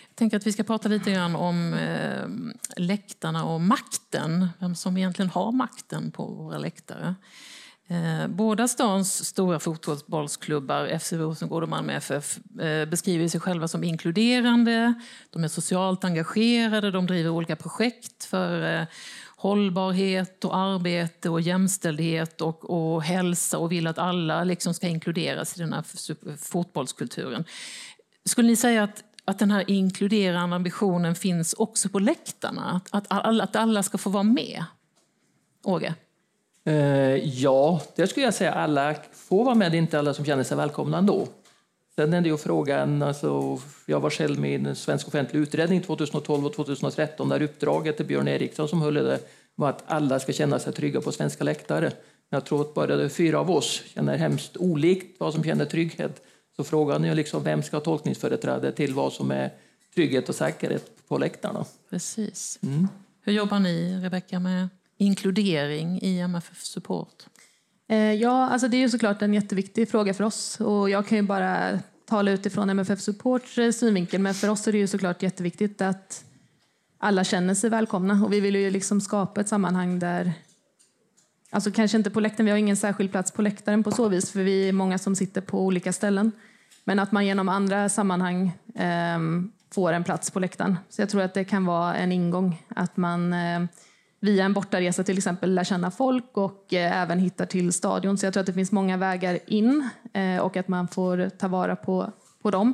Jag 0.09 0.15
tänker 0.15 0.37
att 0.37 0.47
vi 0.47 0.53
ska 0.53 0.63
prata 0.63 0.89
lite 0.89 1.11
grann 1.11 1.35
om 1.35 1.73
eh, 1.73 2.27
läktarna 2.77 3.45
och 3.45 3.61
makten. 3.61 4.47
Vem 4.59 4.75
som 4.75 4.97
egentligen 4.97 5.29
har 5.29 5.51
makten 5.51 6.11
på 6.11 6.25
våra 6.25 6.57
läktare. 6.57 7.15
Eh, 7.91 8.27
båda 8.27 8.67
stans 8.67 9.25
stora 9.25 9.59
fotbollsklubbar, 9.59 10.99
FC 10.99 11.13
Rosengård 11.13 11.63
och 11.63 11.69
Malmö 11.69 11.93
FF, 11.93 12.39
eh, 12.59 12.85
beskriver 12.85 13.27
sig 13.27 13.39
själva 13.39 13.67
som 13.67 13.83
inkluderande. 13.83 14.93
De 15.29 15.43
är 15.43 15.47
socialt 15.47 16.03
engagerade, 16.03 16.91
de 16.91 17.07
driver 17.07 17.29
olika 17.29 17.55
projekt 17.55 18.23
för 18.23 18.79
eh, 18.81 18.87
hållbarhet 19.37 20.45
och 20.45 20.57
arbete 20.57 21.29
och 21.29 21.41
jämställdhet 21.41 22.41
och, 22.41 22.69
och 22.69 23.03
hälsa 23.03 23.57
och 23.57 23.71
vill 23.71 23.87
att 23.87 23.97
alla 23.97 24.43
liksom 24.43 24.73
ska 24.73 24.87
inkluderas 24.87 25.57
i 25.57 25.61
den 25.61 25.73
här 25.73 25.83
fotbollskulturen. 26.37 27.45
Skulle 28.25 28.47
ni 28.47 28.55
säga 28.55 28.83
att, 28.83 29.03
att 29.25 29.39
den 29.39 29.51
här 29.51 29.69
inkluderande 29.69 30.55
ambitionen 30.55 31.15
finns 31.15 31.53
också 31.53 31.89
på 31.89 31.99
läktarna? 31.99 32.71
Att, 32.75 32.87
att, 32.91 33.25
alla, 33.25 33.43
att 33.43 33.55
alla 33.55 33.83
ska 33.83 33.97
få 33.97 34.09
vara 34.09 34.23
med? 34.23 34.63
Åge? 35.63 35.95
Eh, 36.69 37.15
ja, 37.15 37.81
det 37.95 38.07
skulle 38.07 38.25
jag 38.25 38.33
säga. 38.33 38.53
Alla 38.53 38.95
får 39.13 39.45
vara 39.45 39.55
med, 39.55 39.75
inte 39.75 39.99
alla 39.99 40.13
som 40.13 40.25
känner 40.25 40.43
sig 40.43 40.57
välkomna 40.57 40.97
ändå. 40.97 41.27
Sen 41.95 42.13
är 42.13 42.21
det 42.21 42.29
ju 42.29 42.37
frågan, 42.37 43.03
alltså, 43.03 43.59
jag 43.85 43.99
var 43.99 44.09
själv 44.09 44.39
med 44.39 44.51
i 44.51 44.69
en 44.69 44.75
svensk 44.75 45.07
offentlig 45.07 45.39
utredning 45.39 45.81
2012 45.81 46.45
och 46.45 46.53
2013 46.53 47.29
där 47.29 47.41
uppdraget 47.41 47.97
till 47.97 48.05
Björn 48.05 48.27
Eriksson 48.27 48.67
som 48.67 48.81
höll 48.81 48.93
det 48.93 49.19
var 49.55 49.69
att 49.69 49.83
alla 49.87 50.19
ska 50.19 50.33
känna 50.33 50.59
sig 50.59 50.73
trygga 50.73 51.01
på 51.01 51.11
svenska 51.11 51.43
läktare. 51.43 51.91
Jag 52.29 52.45
tror 52.45 52.61
att 52.61 52.73
bara 52.73 53.09
fyra 53.09 53.39
av 53.39 53.51
oss 53.51 53.81
känner 53.85 54.17
hemskt 54.17 54.57
olikt 54.57 55.19
vad 55.19 55.33
som 55.33 55.43
känner 55.43 55.65
trygghet. 55.65 56.21
Så 56.55 56.63
frågan 56.63 57.05
är 57.05 57.15
liksom 57.15 57.43
vem 57.43 57.63
ska 57.63 57.75
ha 57.75 57.81
tolkningsföreträde 57.81 58.71
till 58.71 58.93
vad 58.93 59.13
som 59.13 59.31
är 59.31 59.49
trygghet 59.95 60.29
och 60.29 60.35
säkerhet 60.35 61.07
på 61.07 61.17
läktarna. 61.17 61.65
Precis. 61.89 62.59
Mm. 62.63 62.87
Hur 63.21 63.33
jobbar 63.33 63.59
ni, 63.59 63.99
Rebecka, 64.03 64.39
med 64.39 64.67
inkludering 64.99 65.99
i 66.01 66.19
MFF 66.19 66.63
Support? 66.63 67.25
Eh, 67.87 68.13
ja, 68.13 68.49
alltså 68.49 68.67
det 68.67 68.77
är 68.77 68.81
ju 68.81 68.89
såklart 68.89 69.21
en 69.21 69.33
jätteviktig 69.33 69.89
fråga 69.89 70.13
för 70.13 70.23
oss 70.23 70.61
och 70.61 70.89
jag 70.89 71.07
kan 71.07 71.17
ju 71.17 71.21
bara 71.21 71.79
tala 72.05 72.31
utifrån 72.31 72.69
MFF 72.69 73.01
Supports 73.01 73.57
eh, 73.57 73.71
synvinkel 73.71 74.21
men 74.21 74.33
för 74.33 74.49
oss 74.49 74.67
är 74.67 74.71
det 74.71 74.77
ju 74.77 74.87
såklart 74.87 75.23
jätteviktigt 75.23 75.81
att 75.81 76.23
alla 76.97 77.23
känner 77.23 77.53
sig 77.53 77.69
välkomna 77.69 78.25
och 78.25 78.33
vi 78.33 78.39
vill 78.39 78.55
ju 78.55 78.69
liksom 78.69 79.01
skapa 79.01 79.41
ett 79.41 79.47
sammanhang 79.47 79.99
där 79.99 80.33
Alltså 81.51 81.71
kanske 81.71 81.97
inte 81.97 82.09
på 82.09 82.19
läktaren, 82.19 82.45
vi 82.45 82.51
har 82.51 82.57
ingen 82.57 82.77
särskild 82.77 83.11
plats 83.11 83.31
på 83.31 83.41
läktaren 83.41 83.83
på 83.83 83.91
så 83.91 84.09
vis 84.09 84.31
för 84.31 84.39
vi 84.39 84.69
är 84.69 84.73
många 84.73 84.97
som 84.97 85.15
sitter 85.15 85.41
på 85.41 85.65
olika 85.65 85.93
ställen. 85.93 86.31
Men 86.83 86.99
att 86.99 87.11
man 87.11 87.25
genom 87.25 87.49
andra 87.49 87.89
sammanhang 87.89 88.51
eh, 88.75 89.19
får 89.73 89.93
en 89.93 90.03
plats 90.03 90.31
på 90.31 90.39
läktaren. 90.39 90.77
Så 90.89 91.01
jag 91.01 91.09
tror 91.09 91.21
att 91.21 91.33
det 91.33 91.43
kan 91.43 91.65
vara 91.65 91.95
en 91.95 92.11
ingång. 92.11 92.65
Att 92.67 92.97
man 92.97 93.33
eh, 93.33 93.61
via 94.19 94.45
en 94.45 94.53
bortaresa 94.53 95.03
till 95.03 95.17
exempel 95.17 95.55
lär 95.55 95.63
känna 95.63 95.91
folk 95.91 96.37
och 96.37 96.73
eh, 96.73 97.01
även 97.01 97.19
hittar 97.19 97.45
till 97.45 97.73
stadion. 97.73 98.17
Så 98.17 98.25
jag 98.25 98.33
tror 98.33 98.41
att 98.41 98.47
det 98.47 98.53
finns 98.53 98.71
många 98.71 98.97
vägar 98.97 99.39
in 99.47 99.89
eh, 100.13 100.37
och 100.37 100.57
att 100.57 100.67
man 100.67 100.87
får 100.87 101.29
ta 101.29 101.47
vara 101.47 101.75
på, 101.75 102.13
på 102.41 102.51
dem. 102.51 102.73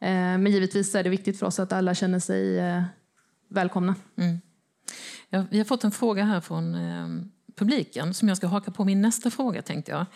Eh, 0.00 0.08
men 0.10 0.46
givetvis 0.46 0.94
är 0.94 1.02
det 1.02 1.10
viktigt 1.10 1.38
för 1.38 1.46
oss 1.46 1.58
att 1.58 1.72
alla 1.72 1.94
känner 1.94 2.18
sig 2.18 2.60
välkomna. 3.48 3.94
Mm. 4.16 4.40
Ja, 5.30 5.44
vi 5.50 5.58
har 5.58 5.64
fått 5.64 5.84
en 5.84 5.90
fråga 5.90 6.24
här 6.24 6.40
från 6.40 6.74
eh, 6.74 7.08
publiken 7.56 8.14
som 8.14 8.28
jag 8.28 8.36
ska 8.36 8.46
haka 8.46 8.70
på 8.70 8.84
min 8.84 9.00
nästa 9.00 9.30
fråga. 9.30 9.62
tänkte 9.62 9.92
jag. 9.92 10.06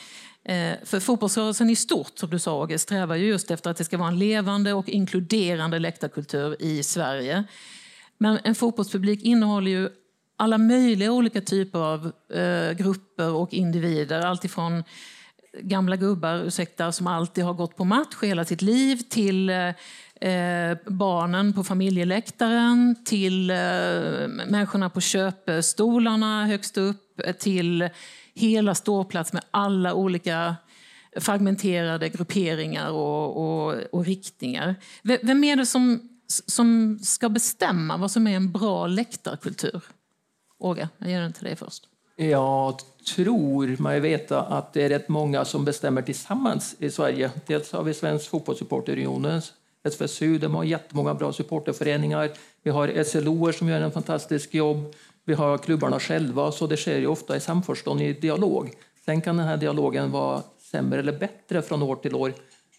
Eh, 0.45 0.77
för 0.85 1.01
fotbollsrörelsen 1.01 1.71
i 1.71 1.77
stort, 1.77 2.19
som 2.19 2.31
du 2.31 2.39
sa 2.39 2.63
Åge, 2.63 2.79
strävar 2.79 3.17
ju 3.17 3.27
just 3.27 3.51
efter 3.51 3.71
att 3.71 3.77
det 3.77 3.85
ska 3.85 3.99
vara 3.99 4.09
en 4.09 4.19
levande 4.19 4.73
och 4.73 4.89
inkluderande 4.89 5.79
läktarkultur 5.79 6.63
i 6.63 6.83
Sverige. 6.83 7.45
Men 8.19 8.39
en 8.45 8.55
fotbollspublik 8.55 9.23
innehåller 9.23 9.71
ju 9.71 9.89
alla 10.39 10.59
möjliga 10.59 11.13
olika 11.13 11.41
typer 11.41 11.79
av 11.79 12.13
eh, 12.35 12.73
grupper 12.73 13.31
och 13.33 13.55
individer. 13.55 14.21
Alltifrån 14.21 14.85
gamla 15.61 15.97
gubbar 15.97 16.37
ursäkta, 16.47 16.93
som 16.93 17.07
alltid 17.07 17.45
har 17.45 17.55
gått 17.55 17.77
på 17.77 17.85
match 17.85 18.17
hela 18.23 18.45
sitt 18.45 18.63
liv 18.63 18.97
till 18.97 19.51
eh, 19.51 19.69
eh, 20.31 20.79
barnen 20.87 21.53
på 21.53 21.65
familjeläktaren, 21.65 23.05
till 23.05 23.51
eh, 23.51 23.57
människorna 24.47 24.91
på 24.91 25.01
köpstolarna 25.01 26.47
högst 26.47 26.79
upp, 26.79 27.21
till 27.39 27.89
hela 28.35 28.75
ståplats 28.75 29.33
med 29.33 29.43
alla 29.51 29.95
olika 29.95 30.57
fragmenterade 31.17 32.09
grupperingar 32.09 32.91
och, 32.91 33.37
och, 33.37 33.75
och 33.93 34.05
riktningar. 34.05 34.75
Vem 35.03 35.45
är 35.45 35.57
det 35.57 35.67
som, 35.67 36.09
som 36.47 36.99
ska 37.03 37.29
bestämma 37.29 37.97
vad 37.97 38.11
som 38.11 38.27
är 38.27 38.37
en 38.37 38.53
bra 38.53 38.87
läktarkultur? 38.87 39.83
Åge, 40.59 40.89
jag 40.99 41.11
ger 41.11 41.21
den 41.21 41.33
till 41.33 41.45
dig 41.45 41.57
först. 41.57 41.89
Jag 42.17 42.75
tror 43.15 43.83
mig 43.83 44.01
veta 44.01 44.43
att 44.43 44.73
det 44.73 44.83
är 44.83 44.89
rätt 44.89 45.09
många 45.09 45.45
som 45.45 45.65
bestämmer 45.65 46.03
tillsammans 46.03 46.77
i 46.79 46.91
Sverige. 46.91 47.31
Dels 47.47 47.73
har 47.73 47.83
vi 47.83 47.95
Svensk 47.95 48.31
Fotbollssupporterunion, 48.31 49.41
SFSU, 49.83 50.39
de 50.39 50.55
har 50.55 50.65
jättemånga 50.65 51.15
bra 51.15 51.33
supporterföreningar. 51.33 52.31
Vi 52.63 52.71
har 52.71 53.05
SLO 53.05 53.53
som 53.53 53.69
gör 53.69 53.81
en 53.81 53.93
fantastisk 53.93 54.55
jobb. 54.55 54.95
Vi 55.25 55.35
har 55.35 55.59
klubbarna 55.59 56.01
själva, 56.01 56.53
så 56.53 56.67
det 56.67 56.77
sker 56.77 56.99
ju 56.99 57.07
ofta 57.07 57.37
i 57.37 57.41
samförstånd, 57.41 58.03
i 58.03 58.13
dialog. 58.13 58.73
Sen 59.05 59.21
kan 59.21 59.37
den 59.37 59.47
här 59.47 59.57
dialogen 59.57 60.11
vara 60.11 60.43
sämre 60.59 60.99
eller 60.99 61.19
bättre 61.19 61.63
från 61.63 61.83
år 61.83 61.97
till 61.97 62.15
år. 62.15 62.33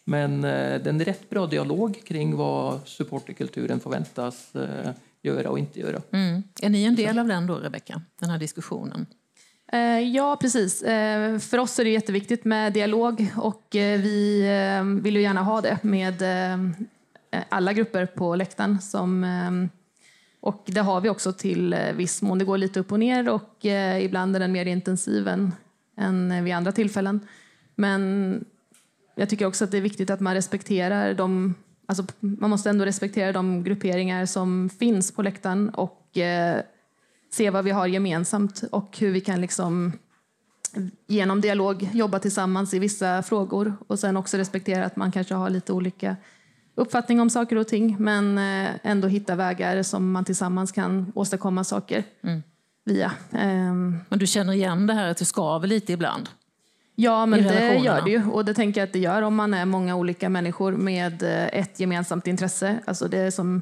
Men 0.04 0.44
eh, 0.44 0.82
det 0.82 0.86
är 0.86 0.90
en 0.90 1.06
rätt 1.06 1.30
bra 1.30 1.48
dialog 1.48 2.02
kring 2.06 2.36
vad 2.36 2.80
supporterkulturen 2.86 3.80
förväntas 3.80 4.56
eh, 4.56 4.92
göra 5.22 5.50
och 5.50 5.60
inte 5.60 5.80
göra. 5.80 6.02
Mm. 6.12 6.44
Är 6.62 6.70
ni 6.70 6.84
en 6.84 6.96
del 6.96 7.20
av 7.20 7.28
den 7.28 7.48
då, 7.48 7.56
Rebecka? 7.56 8.02
Den 8.20 8.30
här 8.30 8.38
diskussionen? 8.38 9.06
Eh, 9.72 10.00
ja, 10.00 10.38
precis. 10.42 10.82
Eh, 10.82 11.40
för 11.40 11.58
oss 11.58 11.80
är 11.80 11.84
det 11.84 11.90
jätteviktigt 11.90 12.46
med 12.46 12.74
dialog 12.74 13.34
och 13.38 13.76
eh, 13.76 14.00
vi 14.02 14.48
vill 15.02 15.16
ju 15.16 15.22
gärna 15.22 15.44
ha 15.44 15.62
det 15.62 15.78
med 15.82 16.24
alla 17.50 17.74
grupper 17.74 18.06
på 18.06 18.36
läktaren. 18.36 18.82
Som, 18.82 19.70
och 20.40 20.64
det 20.66 20.82
har 20.82 21.02
vi 21.02 21.10
också 21.10 21.34
till 21.34 21.76
viss 21.96 22.22
mån. 22.22 22.38
Det 22.40 22.46
går 22.46 22.58
lite 22.58 22.80
upp 22.80 22.92
och 22.92 23.00
ner 23.00 23.30
och 23.30 23.66
ibland 24.02 24.36
är 24.36 24.40
den 24.40 24.52
mer 24.52 24.66
intensiv 24.66 25.28
än, 25.28 25.54
än 25.98 26.44
vid 26.44 26.54
andra 26.54 26.72
tillfällen. 26.72 27.20
Men 27.76 28.46
jag 29.16 29.30
tycker 29.30 29.46
också 29.46 29.64
att 29.64 29.72
det 29.72 29.78
är 29.78 29.82
viktigt 29.82 30.10
att 30.10 30.20
man 30.20 30.34
respekterar 30.34 31.14
de 31.14 31.56
Alltså, 31.90 32.04
man 32.20 32.50
måste 32.50 32.70
ändå 32.70 32.86
respektera 32.86 33.32
de 33.32 33.64
grupperingar 33.64 34.26
som 34.26 34.70
finns 34.70 35.12
på 35.12 35.22
läktaren 35.22 35.70
och 35.70 36.18
eh, 36.18 36.62
se 37.32 37.50
vad 37.50 37.66
vi 37.66 37.72
har 37.72 37.88
gemensamt 37.88 38.64
och 38.72 38.98
hur 38.98 39.12
vi 39.12 39.22
kan 39.22 39.42
liksom, 39.42 39.94
genom 41.08 41.42
dialog 41.42 41.90
jobba 41.94 42.20
tillsammans 42.20 42.74
i 42.74 42.80
vissa 42.80 43.24
frågor 43.24 43.74
och 43.88 44.00
sen 44.00 44.18
också 44.18 44.38
respektera 44.38 44.86
att 44.86 44.96
man 44.96 45.12
kanske 45.12 45.34
har 45.34 45.50
lite 45.50 45.74
olika 45.74 46.16
uppfattning 46.76 47.22
om 47.22 47.30
saker 47.30 47.56
och 47.56 47.68
ting 47.68 47.96
men 48.00 48.38
eh, 48.38 48.70
ändå 48.84 49.08
hitta 49.08 49.36
vägar 49.36 49.84
som 49.84 50.12
man 50.12 50.26
tillsammans 50.26 50.72
kan 50.72 51.12
åstadkomma 51.16 51.64
saker 51.64 52.04
mm. 52.24 52.44
via. 52.86 53.12
Um, 53.32 54.00
men 54.10 54.20
du 54.20 54.28
känner 54.28 54.54
igen 54.54 54.88
det 54.88 54.94
här 54.94 55.10
att 55.10 55.18
det 55.18 55.26
skaver 55.26 55.68
lite 55.68 55.94
ibland? 55.94 56.30
Ja, 57.02 57.26
men 57.26 57.44
det 57.44 57.76
gör 57.76 58.02
det 58.02 58.10
ju. 58.10 58.26
Och 58.26 58.46
det 58.46 58.54
tänker 58.54 58.82
jag 58.82 58.88
att 58.88 58.94
det 58.94 59.00
gör 59.00 59.22
om 59.22 59.36
man 59.36 59.54
är 59.54 59.66
många 59.66 59.96
olika 59.96 60.30
människor 60.30 60.72
med 60.72 61.24
eh, 61.24 61.60
ett 61.60 61.80
gemensamt 61.80 62.28
intresse. 62.28 62.80
Alltså 62.86 63.08
det 63.08 63.18
är 63.18 63.32
som 63.32 63.62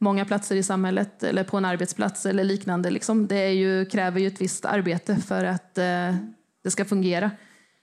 många 0.00 0.24
platser 0.24 0.56
i 0.56 0.62
samhället 0.62 1.22
eller 1.22 1.44
på 1.44 1.56
en 1.56 1.64
arbetsplats 1.64 2.26
eller 2.26 2.44
liknande. 2.44 2.90
Liksom. 2.90 3.26
Det 3.26 3.52
ju, 3.52 3.86
kräver 3.86 4.20
ju 4.20 4.26
ett 4.26 4.40
visst 4.40 4.64
arbete 4.64 5.16
för 5.16 5.44
att 5.44 5.78
eh, 5.78 6.14
det 6.62 6.70
ska 6.70 6.84
fungera. 6.84 7.30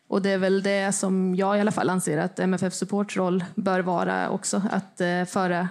Och 0.07 0.21
det 0.21 0.29
är 0.29 0.37
väl 0.37 0.63
det 0.63 0.91
som 0.91 1.35
jag 1.35 1.57
i 1.57 1.61
alla 1.61 1.71
fall 1.71 1.89
anser 1.89 2.17
att 2.17 2.39
MFF 2.39 2.73
Supports 2.73 3.17
roll 3.17 3.45
bör 3.55 3.79
vara 3.79 4.29
också. 4.29 4.61
Att 4.71 5.01
eh, 5.01 5.25
föra, 5.25 5.69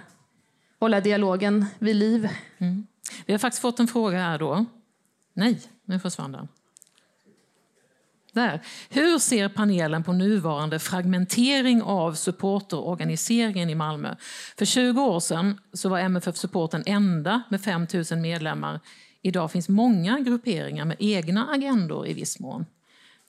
hålla 0.79 1.01
dialogen 1.01 1.65
vid 1.79 1.95
liv. 1.95 2.29
Mm. 2.57 2.87
Vi 3.25 3.33
har 3.33 3.39
faktiskt 3.39 3.61
fått 3.61 3.79
en 3.79 3.87
fråga 3.87 4.17
här 4.17 4.39
då. 4.39 4.65
Nej, 5.33 5.61
nu 5.85 5.99
försvann 5.99 6.31
den. 6.31 6.47
Där. 8.33 8.61
Hur 8.89 9.19
ser 9.19 9.49
panelen 9.49 10.03
på 10.03 10.13
nuvarande 10.13 10.79
fragmentering 10.79 11.81
av 11.81 12.13
supporterorganiseringen 12.13 13.69
i 13.69 13.75
Malmö? 13.75 14.15
För 14.57 14.65
20 14.65 15.01
år 15.01 15.19
sedan 15.19 15.59
så 15.73 15.89
var 15.89 15.99
MFF 15.99 16.37
Support 16.37 16.71
den 16.71 16.83
enda 16.85 17.41
med 17.49 17.61
5 17.61 17.87
000 18.11 18.19
medlemmar. 18.19 18.79
Idag 19.21 19.51
finns 19.51 19.69
många 19.69 20.19
grupperingar 20.19 20.85
med 20.85 20.97
egna 20.99 21.47
agendor 21.51 22.07
i 22.07 22.13
viss 22.13 22.39
mån. 22.39 22.65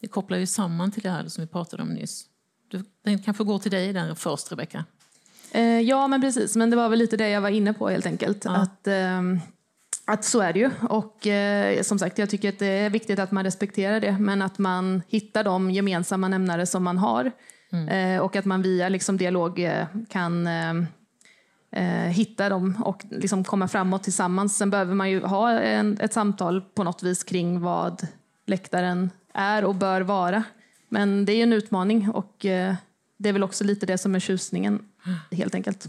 Det 0.00 0.08
kopplar 0.08 0.38
ju 0.38 0.46
samman 0.46 0.90
till 0.90 1.02
det 1.02 1.10
här 1.10 1.28
som 1.28 1.44
vi 1.44 1.48
pratade 1.48 1.82
om 1.82 1.88
nyss. 1.88 2.24
Du, 2.68 2.84
den 3.04 3.18
kan 3.18 3.34
få 3.34 3.44
gå 3.44 3.58
till 3.58 3.70
dig 3.70 3.92
där 3.92 4.14
först, 4.14 4.52
Rebecka. 4.52 4.84
Eh, 5.52 5.80
ja, 5.80 6.08
men 6.08 6.20
precis. 6.20 6.56
Men 6.56 6.70
det 6.70 6.76
var 6.76 6.88
väl 6.88 6.98
lite 6.98 7.16
det 7.16 7.28
jag 7.28 7.40
var 7.40 7.48
inne 7.48 7.72
på 7.72 7.88
helt 7.88 8.06
enkelt. 8.06 8.44
Ja. 8.44 8.56
Att, 8.56 8.86
eh, 8.86 9.22
att 10.12 10.24
så 10.24 10.40
är 10.40 10.52
det 10.52 10.58
ju. 10.58 10.70
Och 10.88 11.26
eh, 11.26 11.82
som 11.82 11.98
sagt, 11.98 12.18
jag 12.18 12.30
tycker 12.30 12.48
att 12.48 12.58
det 12.58 12.66
är 12.66 12.90
viktigt 12.90 13.18
att 13.18 13.30
man 13.30 13.44
respekterar 13.44 14.00
det, 14.00 14.18
men 14.18 14.42
att 14.42 14.58
man 14.58 15.02
hittar 15.08 15.44
de 15.44 15.70
gemensamma 15.70 16.28
nämnare 16.28 16.66
som 16.66 16.82
man 16.82 16.98
har. 16.98 17.32
Mm. 17.72 17.88
Eh, 17.88 18.22
och 18.22 18.36
att 18.36 18.44
man 18.44 18.62
via 18.62 18.88
liksom, 18.88 19.16
dialog 19.16 19.58
eh, 19.58 19.86
kan 20.08 20.46
eh, 20.46 20.74
eh, 21.72 22.08
hitta 22.08 22.48
dem 22.48 22.82
och 22.84 23.04
liksom 23.10 23.44
komma 23.44 23.68
framåt 23.68 24.02
tillsammans. 24.02 24.56
Sen 24.56 24.70
behöver 24.70 24.94
man 24.94 25.10
ju 25.10 25.20
ha 25.20 25.50
en, 25.50 25.98
ett 26.00 26.12
samtal 26.12 26.60
på 26.60 26.84
något 26.84 27.02
vis 27.02 27.24
kring 27.24 27.60
vad 27.60 28.06
läktaren 28.46 29.10
är 29.34 29.64
och 29.64 29.74
bör 29.74 30.00
vara. 30.00 30.44
Men 30.88 31.24
det 31.24 31.32
är 31.32 31.42
en 31.42 31.52
utmaning 31.52 32.10
och 32.10 32.46
eh, 32.46 32.74
det 33.16 33.28
är 33.28 33.32
väl 33.32 33.42
också 33.42 33.64
lite 33.64 33.86
det 33.86 33.98
som 33.98 34.14
är 34.14 34.20
tjusningen, 34.20 34.88
helt 35.30 35.54
enkelt. 35.54 35.88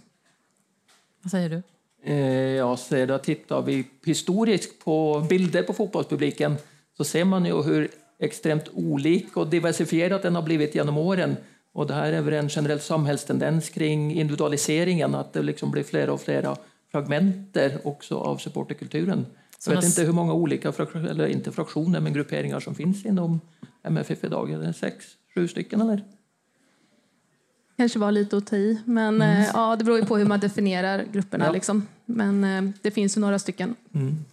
Vad 1.21 1.31
säger 1.31 1.49
du? 1.49 1.63
Eh, 2.03 2.17
ja, 2.55 2.77
så 2.77 3.05
då 3.05 3.17
tittar 3.17 3.61
vi 3.61 3.87
historiskt 4.05 4.85
på 4.85 5.25
bilder 5.29 5.63
på 5.63 5.73
fotbollspubliken 5.73 6.55
så 6.97 7.03
ser 7.03 7.25
man 7.25 7.45
ju 7.45 7.61
hur 7.61 7.89
extremt 8.19 8.69
olik 8.73 9.37
och 9.37 9.47
diversifierad 9.47 10.21
den 10.21 10.35
har 10.35 10.41
blivit 10.41 10.75
genom 10.75 10.97
åren. 10.97 11.35
Och 11.73 11.87
det 11.87 11.93
här 11.93 12.11
är 12.13 12.21
väl 12.21 12.33
en 12.33 12.49
generell 12.49 12.79
samhällstendens 12.79 13.69
kring 13.69 14.13
individualiseringen, 14.13 15.15
att 15.15 15.33
det 15.33 15.41
liksom 15.41 15.71
blir 15.71 15.83
fler 15.83 16.09
och 16.09 16.21
fler 16.21 16.55
fragmenter 16.91 17.79
också 17.83 18.17
av 18.17 18.37
supporterkulturen. 18.37 19.25
Jag 19.65 19.75
vet 19.75 19.85
inte 19.85 20.01
hur 20.01 20.13
många 20.13 20.33
olika, 20.33 20.73
eller 20.93 21.27
inte 21.27 21.51
fraktioner, 21.51 21.99
men 21.99 22.13
grupperingar 22.13 22.59
som 22.59 22.75
finns 22.75 23.05
inom 23.05 23.41
MFF 23.83 24.23
idag. 24.23 24.51
Är 24.51 24.57
det 24.57 24.73
sex, 24.73 25.05
sju 25.35 25.47
stycken 25.47 25.81
eller? 25.81 26.03
kanske 27.77 27.99
var 27.99 28.11
lite 28.11 28.37
att 28.37 28.47
ta 28.47 28.55
i. 28.55 28.81
Men 28.85 29.15
mm. 29.15 29.41
eh, 29.41 29.49
ja, 29.53 29.75
det 29.75 29.83
beror 29.83 29.99
ju 29.99 30.05
på 30.05 30.17
hur 30.17 30.25
man 30.25 30.39
definierar 30.39 31.05
grupperna. 31.11 31.45
Ja. 31.45 31.51
Liksom. 31.51 31.87
Men 32.05 32.43
eh, 32.43 32.73
det 32.81 32.91
finns 32.91 33.17
ju 33.17 33.21
några 33.21 33.39
stycken. 33.39 33.75
Mm. 33.93 34.25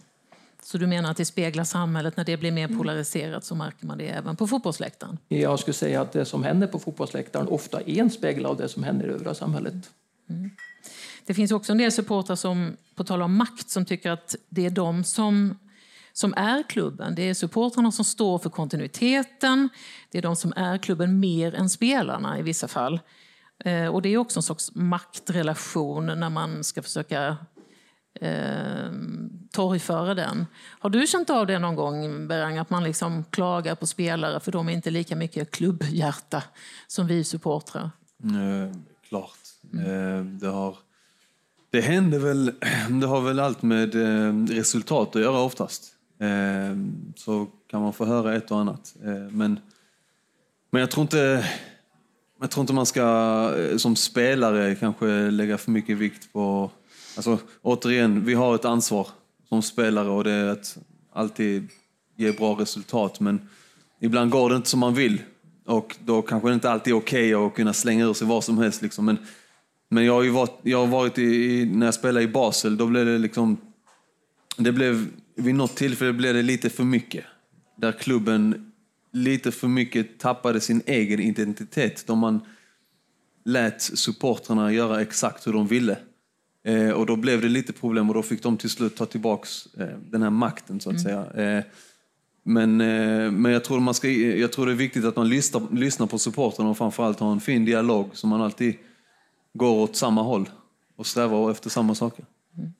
Så 0.62 0.78
du 0.78 0.86
menar 0.86 1.10
att 1.10 1.16
det 1.16 1.24
speglar 1.24 1.64
samhället, 1.64 2.16
när 2.16 2.24
det 2.24 2.36
blir 2.36 2.52
mer 2.52 2.68
polariserat 2.68 3.44
så 3.44 3.54
märker 3.54 3.86
man 3.86 3.98
det 3.98 4.08
även 4.08 4.36
på 4.36 4.46
fotbollsläktaren? 4.46 5.18
Jag 5.28 5.58
skulle 5.58 5.74
säga 5.74 6.00
att 6.00 6.12
det 6.12 6.24
som 6.24 6.44
händer 6.44 6.66
på 6.66 6.78
fotbollsläktaren 6.78 7.48
ofta 7.48 7.80
är 7.80 7.98
en 7.98 8.10
spegel 8.10 8.46
av 8.46 8.56
det 8.56 8.68
som 8.68 8.82
händer 8.82 9.06
i 9.06 9.10
övriga 9.10 9.34
samhället. 9.34 9.90
Mm. 10.30 10.50
Det 11.26 11.34
finns 11.34 11.52
också 11.52 11.72
en 11.72 11.78
del 11.78 11.92
supportrar 11.92 12.36
som, 12.36 12.76
på 12.94 13.04
tal 13.04 13.22
om 13.22 13.36
makt, 13.36 13.70
som 13.70 13.84
tycker 13.84 14.10
att 14.10 14.36
det 14.48 14.66
är 14.66 14.70
de 14.70 15.04
som 15.04 15.54
som 16.12 16.34
är 16.36 16.62
klubben. 16.62 17.14
Det 17.14 17.28
är 17.28 17.34
supportrarna 17.34 17.92
som 17.92 18.04
står 18.04 18.38
för 18.38 18.50
kontinuiteten. 18.50 19.68
Det 20.10 20.18
är 20.18 20.22
de 20.22 20.36
som 20.36 20.52
är 20.56 20.78
klubben 20.78 21.20
mer 21.20 21.54
än 21.54 21.70
spelarna 21.70 22.38
i 22.38 22.42
vissa 22.42 22.68
fall. 22.68 23.00
Eh, 23.64 23.86
och 23.86 24.02
det 24.02 24.08
är 24.08 24.16
också 24.16 24.38
en 24.38 24.42
sorts 24.42 24.70
maktrelation 24.74 26.06
när 26.06 26.30
man 26.30 26.64
ska 26.64 26.82
försöka 26.82 27.36
eh, 28.14 28.90
torgföra 29.52 30.14
den. 30.14 30.46
Har 30.78 30.90
du 30.90 31.06
känt 31.06 31.30
av 31.30 31.46
det 31.46 31.58
någon 31.58 31.76
gång, 31.76 32.28
Berang, 32.28 32.58
att 32.58 32.70
man 32.70 32.84
liksom 32.84 33.24
klagar 33.30 33.74
på 33.74 33.86
spelare 33.86 34.40
för 34.40 34.52
de 34.52 34.68
är 34.68 34.72
inte 34.72 34.90
lika 34.90 35.16
mycket 35.16 35.50
klubbhjärta 35.50 36.42
som 36.86 37.06
vi 37.06 37.24
supportrar? 37.24 37.90
Eh, 38.24 38.76
klart. 39.08 39.38
Mm. 39.72 39.86
Eh, 39.86 40.24
det, 40.24 40.48
har, 40.48 40.76
det 41.70 41.80
händer 41.80 42.18
väl, 42.18 42.52
det 43.00 43.06
har 43.06 43.20
väl 43.20 43.40
allt 43.40 43.62
med 43.62 43.94
eh, 43.94 44.46
resultat 44.46 45.16
att 45.16 45.22
göra 45.22 45.40
oftast. 45.40 45.94
Eh, 46.20 46.76
så 47.16 47.46
kan 47.70 47.82
man 47.82 47.92
få 47.92 48.04
höra 48.04 48.34
ett 48.34 48.50
och 48.50 48.58
annat. 48.58 48.94
Eh, 49.04 49.30
men, 49.30 49.60
men 50.70 50.80
jag 50.80 50.90
tror 50.90 51.02
inte 51.02 51.44
jag 52.40 52.50
tror 52.50 52.62
inte 52.62 52.72
man 52.72 52.86
ska 52.86 53.02
eh, 53.58 53.76
som 53.76 53.96
spelare 53.96 54.74
kanske 54.74 55.06
lägga 55.30 55.58
för 55.58 55.70
mycket 55.70 55.98
vikt 55.98 56.32
på... 56.32 56.70
Alltså, 57.16 57.38
återigen, 57.62 58.24
vi 58.24 58.34
har 58.34 58.54
ett 58.54 58.64
ansvar 58.64 59.08
som 59.48 59.62
spelare 59.62 60.08
och 60.08 60.24
det 60.24 60.30
är 60.30 60.46
att 60.46 60.78
alltid 61.12 61.68
ge 62.16 62.32
bra 62.32 62.60
resultat. 62.60 63.20
Men 63.20 63.48
ibland 64.00 64.30
går 64.30 64.50
det 64.50 64.56
inte 64.56 64.68
som 64.68 64.80
man 64.80 64.94
vill 64.94 65.22
och 65.66 65.96
då 66.04 66.22
kanske 66.22 66.48
det 66.48 66.54
inte 66.54 66.70
alltid 66.70 66.92
är 66.92 66.96
okej 66.96 67.36
okay 67.36 67.46
att 67.46 67.54
kunna 67.54 67.72
slänga 67.72 68.04
ur 68.04 68.12
sig 68.12 68.26
vad 68.26 68.44
som 68.44 68.58
helst. 68.58 68.82
Liksom. 68.82 69.04
Men, 69.04 69.18
men 69.88 70.04
jag 70.04 70.12
har 70.12 70.22
ju 70.22 70.30
varit, 70.30 70.58
jag 70.62 70.78
har 70.78 70.86
varit 70.86 71.18
i, 71.18 71.64
när 71.64 71.86
jag 71.86 71.94
spelade 71.94 72.24
i 72.24 72.28
Basel, 72.28 72.76
då 72.76 72.86
blev 72.86 73.06
det 73.06 73.18
liksom... 73.18 73.56
Det 74.56 74.72
blev, 74.72 75.06
vid 75.34 75.54
något 75.54 75.76
tillfälle 75.76 76.12
blev 76.12 76.34
det 76.34 76.42
lite 76.42 76.70
för 76.70 76.84
mycket. 76.84 77.24
Där 77.76 77.92
klubben 77.92 78.72
lite 79.12 79.52
för 79.52 79.68
mycket 79.68 80.18
tappade 80.18 80.60
sin 80.60 80.82
egen 80.86 81.20
identitet 81.20 82.04
då 82.06 82.14
man 82.14 82.40
lät 83.44 83.82
supportrarna 83.82 84.72
göra 84.72 85.00
exakt 85.00 85.46
hur 85.46 85.52
de 85.52 85.66
ville. 85.66 85.98
Eh, 86.64 86.90
och 86.90 87.06
då 87.06 87.16
blev 87.16 87.40
det 87.40 87.48
lite 87.48 87.72
problem 87.72 88.08
och 88.08 88.14
då 88.14 88.22
fick 88.22 88.42
de 88.42 88.56
till 88.56 88.70
slut 88.70 88.96
ta 88.96 89.06
tillbaks 89.06 89.66
eh, 89.78 89.98
den 90.10 90.22
här 90.22 90.30
makten 90.30 90.80
så 90.80 90.90
att 90.90 90.96
mm. 90.96 91.04
säga. 91.04 91.56
Eh, 91.58 91.64
men, 92.42 92.80
eh, 92.80 93.30
men 93.30 93.52
jag, 93.52 93.64
tror 93.64 93.80
man 93.80 93.94
ska, 93.94 94.08
jag 94.10 94.52
tror 94.52 94.66
det 94.66 94.72
är 94.72 94.76
viktigt 94.76 95.04
att 95.04 95.16
man 95.16 95.28
lyssnar, 95.28 95.76
lyssnar 95.76 96.06
på 96.06 96.18
supportrarna 96.18 96.70
och 96.70 96.78
framförallt 96.78 97.20
har 97.20 97.32
en 97.32 97.40
fin 97.40 97.64
dialog 97.64 98.10
så 98.12 98.26
man 98.26 98.42
alltid 98.42 98.74
går 99.54 99.78
åt 99.78 99.96
samma 99.96 100.22
håll 100.22 100.50
och 100.96 101.06
strävar 101.06 101.50
efter 101.50 101.70
samma 101.70 101.94
saker. 101.94 102.24
Mm. 102.56 102.72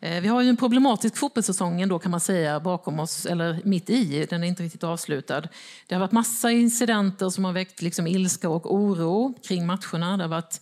Eh, 0.00 0.22
vi 0.22 0.28
har 0.28 0.42
ju 0.42 0.48
en 0.48 0.56
problematisk 0.56 1.16
fotbollssäsong 1.16 1.80
ändå 1.80 1.98
kan 1.98 2.10
man 2.10 2.20
säga 2.20 2.60
bakom 2.60 3.00
oss, 3.00 3.26
eller 3.26 3.60
mitt 3.64 3.90
i, 3.90 4.26
den 4.30 4.44
är 4.44 4.48
inte 4.48 4.62
riktigt 4.62 4.84
avslutad. 4.84 5.40
Det 5.86 5.94
har 5.94 6.00
varit 6.00 6.12
massa 6.12 6.50
incidenter 6.50 7.30
som 7.30 7.44
har 7.44 7.52
väckt 7.52 7.82
liksom 7.82 8.06
ilska 8.06 8.48
och 8.48 8.74
oro 8.74 9.34
kring 9.42 9.66
matcherna. 9.66 10.16
Det 10.16 10.24
har 10.24 10.28
varit 10.28 10.60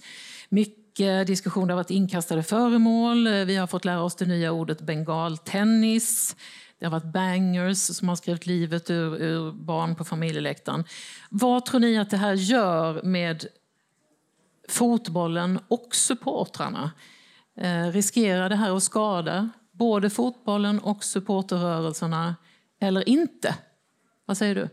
mycket 0.48 0.82
diskussion, 1.26 1.66
det 1.66 1.72
har 1.72 1.76
varit 1.76 1.90
inkastade 1.90 2.42
föremål, 2.42 3.26
eh, 3.26 3.33
vi 3.33 3.57
har 3.57 3.66
fått 3.66 3.85
lära 3.85 4.02
oss 4.02 4.14
det 4.14 4.26
nya 4.26 4.52
ordet 4.52 4.81
bengaltennis. 4.81 6.37
Det 6.78 6.87
har 6.87 6.90
varit 6.90 7.12
bangers 7.12 7.78
som 7.78 8.09
har 8.09 8.16
skrivit 8.16 8.46
livet 8.46 8.90
ur, 8.90 9.16
ur 9.16 9.52
barn 9.52 9.94
på 9.94 10.05
familjeläktaren. 10.05 10.85
Vad 11.31 11.66
tror 11.66 11.81
ni 11.81 11.98
att 11.98 12.11
det 12.11 12.16
här 12.16 12.35
gör 12.35 13.02
med 13.02 13.46
fotbollen 14.68 15.59
och 15.68 15.94
supportrarna? 15.94 16.90
Eh, 17.57 17.87
riskerar 17.87 18.48
det 18.48 18.57
här 18.57 18.76
att 18.76 18.83
skada 18.83 19.50
både 19.72 20.11
fotbollen 20.11 20.78
och 20.78 21.05
supporterrörelserna 21.05 22.37
eller 22.81 23.09
inte? 23.09 23.55
Vad 24.26 24.37
säger 24.37 24.55
du? 24.55 24.68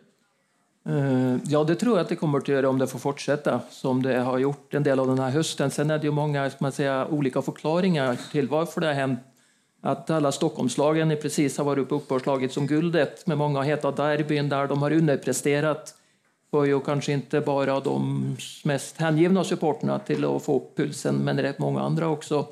Eh, 0.85 1.35
ja, 1.45 1.63
det 1.63 1.75
tror 1.75 1.97
jag 1.97 2.03
att 2.03 2.09
det 2.09 2.15
kommer 2.15 2.37
att 2.37 2.47
göra 2.47 2.69
om 2.69 2.77
det 2.77 2.87
får 2.87 2.99
fortsätta 2.99 3.61
som 3.69 4.03
det 4.03 4.19
har 4.19 4.37
gjort 4.37 4.73
en 4.73 4.83
del 4.83 4.99
av 4.99 5.07
den 5.07 5.19
här 5.19 5.29
hösten. 5.29 5.71
Sen 5.71 5.89
är 5.89 5.97
det 5.97 6.05
ju 6.05 6.11
många 6.11 6.51
man 6.59 6.71
säga, 6.71 7.07
olika 7.07 7.41
förklaringar 7.41 8.17
till 8.31 8.47
varför 8.47 8.81
det 8.81 8.87
har 8.87 8.93
hänt. 8.93 9.19
Att 9.81 10.09
alla 10.09 10.31
Stockholmslagen 10.31 11.17
precis 11.21 11.57
har 11.57 11.65
varit 11.65 11.91
uppe 11.91 12.13
och 12.13 12.21
slagits 12.21 12.53
som 12.53 12.67
guldet 12.67 13.27
med 13.27 13.37
många 13.37 13.61
heta 13.61 13.91
derbyn 13.91 14.49
där 14.49 14.67
de 14.67 14.81
har 14.81 14.91
underpresterat 14.91 15.95
Var 16.49 16.65
ju 16.65 16.79
kanske 16.79 17.11
inte 17.11 17.41
bara 17.41 17.79
de 17.79 18.23
mest 18.63 18.97
hängivna 18.97 19.43
supporterna 19.43 19.99
till 19.99 20.25
att 20.25 20.43
få 20.43 20.57
upp 20.57 20.77
pulsen, 20.77 21.15
men 21.15 21.41
rätt 21.41 21.59
många 21.59 21.81
andra 21.81 22.07
också. 22.07 22.45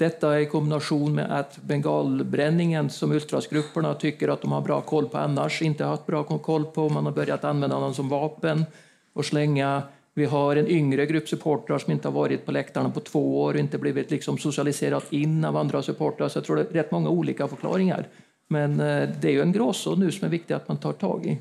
Detta 0.00 0.40
i 0.40 0.46
kombination 0.46 1.14
med 1.14 1.38
att 1.38 1.62
bengalbränningen 1.62 2.90
som 2.90 3.12
ultrasgrupperna 3.12 3.94
tycker 3.94 4.28
att 4.28 4.42
de 4.42 4.52
har 4.52 4.60
bra 4.60 4.80
koll 4.80 5.08
på 5.08 5.18
annars 5.18 5.62
inte 5.62 5.84
haft 5.84 6.06
bra 6.06 6.24
koll 6.24 6.64
på. 6.64 6.88
Man 6.88 7.04
har 7.04 7.12
börjat 7.12 7.44
använda 7.44 7.80
den 7.80 7.94
som 7.94 8.08
vapen 8.08 8.64
och 9.12 9.24
slänga. 9.24 9.82
Vi 10.14 10.24
har 10.24 10.56
en 10.56 10.66
yngre 10.66 11.06
grupp 11.06 11.28
supportrar 11.28 11.78
som 11.78 11.92
inte 11.92 12.08
har 12.08 12.12
varit 12.12 12.46
på 12.46 12.52
läktarna 12.52 12.90
på 12.90 13.00
två 13.00 13.42
år 13.42 13.54
och 13.54 13.60
inte 13.60 13.78
blivit 13.78 14.10
liksom 14.10 14.38
socialiserat 14.38 15.12
in 15.12 15.44
av 15.44 15.56
andra 15.56 15.82
supportrar. 15.82 16.28
Så 16.28 16.38
jag 16.38 16.44
tror 16.44 16.56
det 16.56 16.62
är 16.62 16.66
rätt 16.66 16.90
många 16.90 17.08
olika 17.08 17.48
förklaringar. 17.48 18.06
Men 18.48 18.80
eh, 18.80 19.08
det 19.20 19.28
är 19.28 19.32
ju 19.32 19.42
en 19.42 19.52
gråzon 19.52 20.00
nu 20.00 20.12
som 20.12 20.26
är 20.26 20.30
viktig 20.30 20.54
att 20.54 20.68
man 20.68 20.76
tar 20.76 20.92
tag 20.92 21.26
i. 21.26 21.38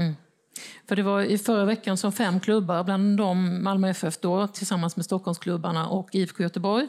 Mm. 0.00 0.14
För 0.88 0.96
det 0.96 1.02
var 1.02 1.22
i 1.22 1.38
förra 1.38 1.64
veckan 1.64 1.96
som 1.96 2.12
fem 2.12 2.40
klubbar, 2.40 2.84
bland 2.84 3.18
dem 3.18 3.64
Malmö 3.64 3.88
FF 3.88 4.18
då, 4.18 4.46
tillsammans 4.46 4.96
med 4.96 5.04
Stockholmsklubbarna 5.04 5.88
och 5.88 6.14
IFK 6.14 6.42
Göteborg, 6.42 6.88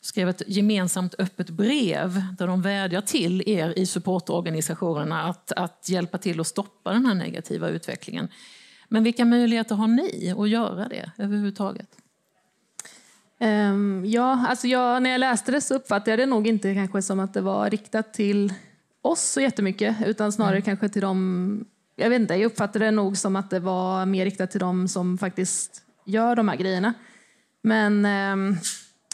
skrev 0.00 0.28
ett 0.28 0.42
gemensamt 0.46 1.14
öppet 1.18 1.50
brev 1.50 2.22
där 2.38 2.46
de 2.46 2.62
vädjar 2.62 3.00
till 3.00 3.48
er 3.48 3.78
i 3.78 3.86
supportorganisationerna 3.86 5.22
att, 5.22 5.52
att 5.52 5.88
hjälpa 5.88 6.18
till 6.18 6.40
att 6.40 6.46
stoppa 6.46 6.92
den 6.92 7.06
här 7.06 7.14
negativa 7.14 7.68
utvecklingen. 7.68 8.28
Men 8.88 9.04
vilka 9.04 9.24
möjligheter 9.24 9.74
har 9.74 9.88
ni 9.88 10.34
att 10.38 10.48
göra 10.48 10.88
det 10.88 11.10
överhuvudtaget? 11.18 11.88
Um, 13.40 14.04
ja, 14.06 14.46
alltså 14.48 14.66
jag, 14.66 15.02
när 15.02 15.10
jag 15.10 15.18
läste 15.18 15.52
det 15.52 15.60
så 15.60 15.74
uppfattade 15.74 16.10
jag 16.10 16.18
det 16.18 16.26
nog 16.26 16.46
inte 16.46 16.74
kanske 16.74 17.02
som 17.02 17.20
att 17.20 17.34
det 17.34 17.40
var 17.40 17.70
riktat 17.70 18.14
till 18.14 18.52
oss 19.02 19.20
så 19.20 19.40
jättemycket 19.40 19.96
utan 20.06 20.32
snarare 20.32 20.56
mm. 20.56 20.62
kanske 20.62 20.88
till 20.88 21.02
de 21.02 21.66
jag 22.00 22.10
vet 22.10 22.20
inte, 22.20 22.34
jag 22.34 22.46
uppfattade 22.46 22.84
det 22.84 22.90
nog 22.90 23.16
som 23.16 23.36
att 23.36 23.50
det 23.50 23.60
var 23.60 24.06
mer 24.06 24.24
riktat 24.24 24.50
till 24.50 24.60
dem 24.60 24.88
som 24.88 25.18
faktiskt 25.18 25.82
gör 26.06 26.36
de 26.36 26.48
här 26.48 26.56
grejerna. 26.56 26.94
Men, 27.62 28.04
ehm, 28.04 28.56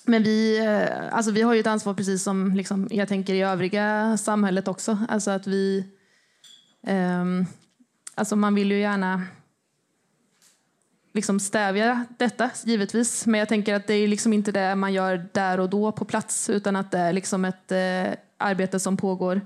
men 0.07 0.23
vi, 0.23 0.59
eh, 0.59 1.15
alltså 1.17 1.31
vi 1.31 1.43
har 1.43 1.55
ju 1.55 1.61
ett 1.61 1.67
ansvar 1.67 1.95
precis 1.95 2.23
som 2.23 2.55
liksom, 2.55 2.89
jag 2.91 3.09
tänker 3.09 3.35
i 3.35 3.43
övriga 3.43 4.17
samhället 4.17 4.69
också. 4.69 4.99
Alltså 5.09 5.31
att 5.31 5.47
vi, 5.47 5.85
um, 6.87 7.47
alltså 8.15 8.37
man 8.37 8.55
vill 8.55 8.71
ju 8.71 8.79
gärna 8.79 9.23
liksom 11.17 11.41
stävja 11.41 12.05
detta, 12.19 12.51
givetvis. 12.65 13.27
Men 13.27 13.41
jag 13.41 13.49
tänker 13.49 13.75
att 13.75 13.87
det 13.87 13.95
är 13.95 14.09
liksom 14.09 14.33
inte 14.33 14.53
det 14.53 14.75
man 14.75 14.93
gör 14.93 15.29
där 15.33 15.61
och 15.61 15.71
då 15.71 15.93
på 15.93 16.05
plats, 16.05 16.51
utan 16.51 16.77
att 16.77 16.91
det 16.91 16.99
är 16.99 17.13
liksom 17.13 17.45
ett 17.45 17.73
eh, 17.73 18.19
arbete 18.39 18.81
som 18.81 18.97
pågår 18.97 19.41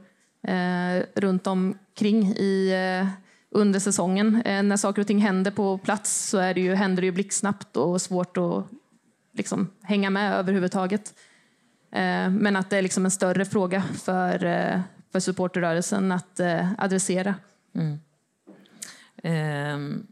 eh, 0.47 1.05
runt 1.15 1.47
omkring 1.47 2.27
i, 2.27 2.73
eh, 2.73 3.09
under 3.51 3.81
säsongen. 3.81 4.43
Eh, 4.45 4.63
när 4.63 4.77
saker 4.77 5.01
och 5.01 5.07
ting 5.07 5.19
händer 5.19 5.51
på 5.51 5.79
plats 5.79 6.29
så 6.29 6.39
är 6.39 6.55
det 6.55 6.61
ju, 6.61 6.75
händer 6.75 7.03
det 7.03 7.07
ju 7.07 7.13
blixtsnabbt 7.13 7.77
och 7.77 8.03
svårt 8.03 8.37
att 8.37 8.67
liksom, 9.33 9.71
hänga 9.83 10.11
med 10.11 10.35
överhuvudtaget. 10.35 11.15
Eh, 11.93 12.31
men 12.31 12.57
att 12.57 12.71
det 12.71 12.77
är 12.77 12.83
liksom 12.83 13.05
en 13.05 13.11
större 13.11 13.45
fråga 13.45 13.83
för, 13.83 14.45
eh, 14.45 14.81
för 15.13 15.21
supporterrörelsen 15.21 16.13
att 16.13 16.41
eh, 16.41 16.69
adressera. 16.79 17.35
Mm. 17.75 17.99
Eh, 19.23 20.03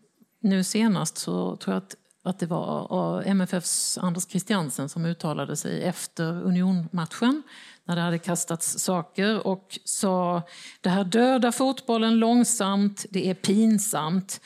nu 0.41 0.65
senast 0.65 1.19
så 1.19 1.57
tror 1.57 1.75
jag 1.75 1.83
att, 1.83 1.95
att 2.23 2.39
det 2.39 2.47
var 2.47 3.23
MFFs 3.27 3.99
Anders 3.99 4.27
Christiansen 4.27 4.89
som 4.89 5.05
uttalade 5.05 5.57
sig 5.57 5.85
efter 5.85 6.43
Unionmatchen 6.43 7.43
när 7.85 7.97
det 7.97 8.03
hade 8.03 8.19
kastats 8.19 8.79
saker 8.79 9.47
och 9.47 9.79
sa 9.85 10.43
det 10.81 10.89
här 10.89 11.05
dödar 11.05 11.51
fotbollen 11.51 12.19
långsamt, 12.19 13.07
det 13.11 13.31
är 13.31 13.35
pinsamt. 13.35 14.41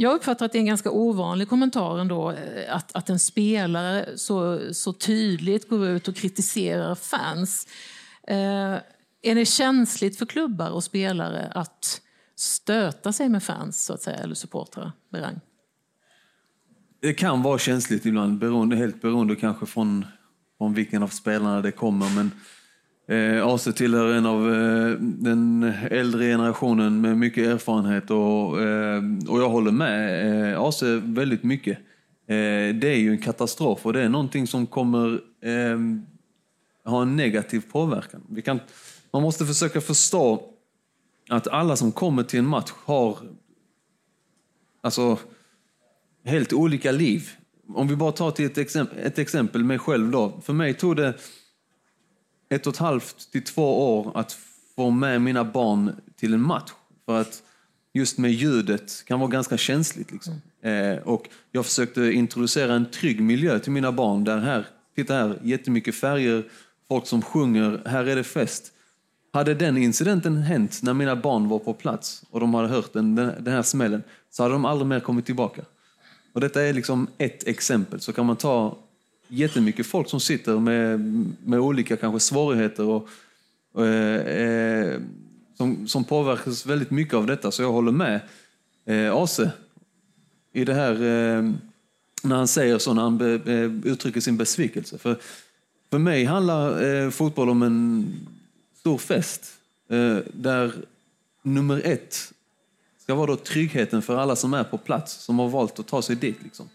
Jag 0.00 0.14
uppfattar 0.14 0.46
att 0.46 0.52
det 0.52 0.58
är 0.58 0.60
en 0.60 0.66
ganska 0.66 0.90
ovanlig 0.90 1.48
kommentar 1.48 1.98
ändå, 1.98 2.30
eh, 2.30 2.76
att, 2.76 2.96
att 2.96 3.10
en 3.10 3.18
spelare 3.18 4.18
så, 4.18 4.60
så 4.74 4.92
tydligt 4.92 5.68
går 5.68 5.88
ut 5.88 6.08
och 6.08 6.16
kritiserar 6.16 6.94
fans. 6.94 7.66
Eh, 8.28 8.74
är 9.22 9.34
det 9.34 9.44
känsligt 9.44 10.18
för 10.18 10.26
klubbar 10.26 10.70
och 10.70 10.84
spelare 10.84 11.52
att 11.54 12.00
stöta 12.36 13.12
sig 13.12 13.28
med 13.28 13.42
fans 13.42 13.84
så 13.84 13.92
att 13.92 14.02
säga, 14.02 14.16
eller 14.16 14.34
supportrar? 14.34 14.92
Berang? 15.12 15.40
Det 17.00 17.14
kan 17.14 17.42
vara 17.42 17.58
känsligt 17.58 18.06
ibland, 18.06 18.38
beroende, 18.38 18.76
helt 18.76 19.02
beroende 19.02 19.36
kanske 19.36 19.66
från, 19.66 20.04
från 20.58 20.74
vilken 20.74 21.02
av 21.02 21.08
spelarna 21.08 21.60
det 21.60 21.72
kommer. 21.72 22.14
Men 22.16 22.30
eh, 23.10 23.46
AC 23.46 23.68
tillhör 23.74 24.12
en 24.12 24.26
av 24.26 24.54
eh, 24.54 24.96
den 25.00 25.72
äldre 25.90 26.24
generationen 26.24 27.00
med 27.00 27.18
mycket 27.18 27.46
erfarenhet 27.46 28.10
och, 28.10 28.62
eh, 28.62 29.02
och 29.28 29.40
jag 29.40 29.48
håller 29.48 29.70
med 29.70 30.52
eh, 30.52 30.60
AC 30.60 30.82
väldigt 31.02 31.42
mycket. 31.42 31.78
Eh, 32.26 32.74
det 32.74 32.88
är 32.88 32.98
ju 32.98 33.10
en 33.10 33.18
katastrof 33.18 33.86
och 33.86 33.92
det 33.92 34.02
är 34.02 34.08
någonting 34.08 34.46
som 34.46 34.66
kommer 34.66 35.20
eh, 35.42 35.78
ha 36.84 37.02
en 37.02 37.16
negativ 37.16 37.62
påverkan. 37.72 38.22
Vi 38.28 38.42
kan, 38.42 38.60
man 39.12 39.22
måste 39.22 39.46
försöka 39.46 39.80
förstå 39.80 40.42
att 41.28 41.48
alla 41.48 41.76
som 41.76 41.92
kommer 41.92 42.22
till 42.22 42.38
en 42.38 42.46
match 42.46 42.70
har 42.84 43.18
alltså, 44.80 45.18
helt 46.24 46.52
olika 46.52 46.92
liv. 46.92 47.30
Om 47.74 47.88
vi 47.88 47.96
bara 47.96 48.12
tar 48.12 48.30
till 48.30 48.46
ett, 48.46 48.58
exemp 48.58 48.90
ett 49.02 49.18
exempel, 49.18 49.64
mig 49.64 49.78
själv 49.78 50.10
då. 50.10 50.40
För 50.42 50.52
mig 50.52 50.74
tog 50.74 50.96
det 50.96 51.14
ett 52.50 52.66
och 52.66 52.72
ett 52.72 52.78
halvt 52.78 53.32
till 53.32 53.44
två 53.44 53.98
år 53.98 54.12
att 54.14 54.38
få 54.76 54.90
med 54.90 55.22
mina 55.22 55.44
barn 55.44 55.92
till 56.16 56.34
en 56.34 56.40
match. 56.40 56.70
För 57.06 57.20
att 57.20 57.42
just 57.92 58.18
med 58.18 58.32
ljudet 58.32 59.04
kan 59.06 59.20
vara 59.20 59.30
ganska 59.30 59.56
känsligt. 59.56 60.12
Liksom. 60.12 60.34
Eh, 60.62 61.02
och 61.04 61.28
jag 61.52 61.66
försökte 61.66 62.02
introducera 62.02 62.74
en 62.74 62.90
trygg 62.90 63.22
miljö 63.22 63.58
till 63.58 63.72
mina 63.72 63.92
barn. 63.92 64.24
Där 64.24 64.38
här, 64.38 64.66
titta 64.96 65.14
här, 65.14 65.38
jättemycket 65.42 65.94
färger, 65.94 66.44
folk 66.88 67.06
som 67.06 67.22
sjunger, 67.22 67.82
här 67.86 68.04
är 68.04 68.16
det 68.16 68.24
fest. 68.24 68.72
Hade 69.32 69.54
den 69.54 69.76
incidenten 69.76 70.36
hänt 70.36 70.80
när 70.82 70.94
mina 70.94 71.16
barn 71.16 71.48
var 71.48 71.58
på 71.58 71.72
plats 71.72 72.24
och 72.30 72.40
de 72.40 72.54
hade 72.54 72.68
hört 72.68 72.92
den, 72.92 73.14
den 73.14 73.46
här 73.46 73.62
smällen 73.62 74.02
så 74.30 74.42
hade 74.42 74.54
de 74.54 74.64
aldrig 74.64 74.86
mer 74.86 75.00
kommit 75.00 75.26
tillbaka. 75.26 75.62
Och 76.32 76.40
detta 76.40 76.62
är 76.62 76.72
liksom 76.72 77.06
ett 77.18 77.46
exempel. 77.46 78.00
Så 78.00 78.12
kan 78.12 78.26
man 78.26 78.36
ta 78.36 78.78
jättemycket 79.30 79.86
folk 79.86 80.08
som 80.08 80.20
sitter 80.20 80.58
med, 80.58 81.00
med 81.44 81.60
olika 81.60 81.96
kanske 81.96 82.20
svårigheter 82.20 82.84
och, 82.84 83.08
och 83.72 83.86
eh, 83.86 85.00
som, 85.56 85.88
som 85.88 86.04
påverkas 86.04 86.66
väldigt 86.66 86.90
mycket 86.90 87.14
av 87.14 87.26
detta. 87.26 87.50
Så 87.50 87.62
jag 87.62 87.72
håller 87.72 87.92
med 87.92 88.20
eh, 88.84 89.16
Ase 89.16 89.52
i 90.52 90.64
det 90.64 90.74
här 90.74 90.92
eh, 90.92 91.50
när 92.22 92.36
han 92.36 92.48
säger 92.48 92.78
så, 92.78 92.94
när 92.94 93.02
han 93.02 93.18
be, 93.18 93.38
be, 93.38 93.88
uttrycker 93.90 94.20
sin 94.20 94.36
besvikelse. 94.36 94.98
För, 94.98 95.16
för 95.90 95.98
mig 95.98 96.24
handlar 96.24 96.84
eh, 96.84 97.10
fotboll 97.10 97.50
om 97.50 97.62
en 97.62 98.12
stor 98.76 98.98
fest 98.98 99.52
eh, 99.88 100.16
där 100.32 100.72
nummer 101.42 101.82
ett 101.84 102.32
ska 103.02 103.14
vara 103.14 103.26
då 103.26 103.36
tryggheten 103.36 104.02
för 104.02 104.16
alla 104.16 104.36
som 104.36 104.54
är 104.54 104.64
på 104.64 104.78
plats, 104.78 105.12
som 105.12 105.38
har 105.38 105.48
valt 105.48 105.78
att 105.78 105.86
ta 105.86 106.02
sig 106.02 106.16
dit. 106.16 106.36
Liksom. 106.42 106.68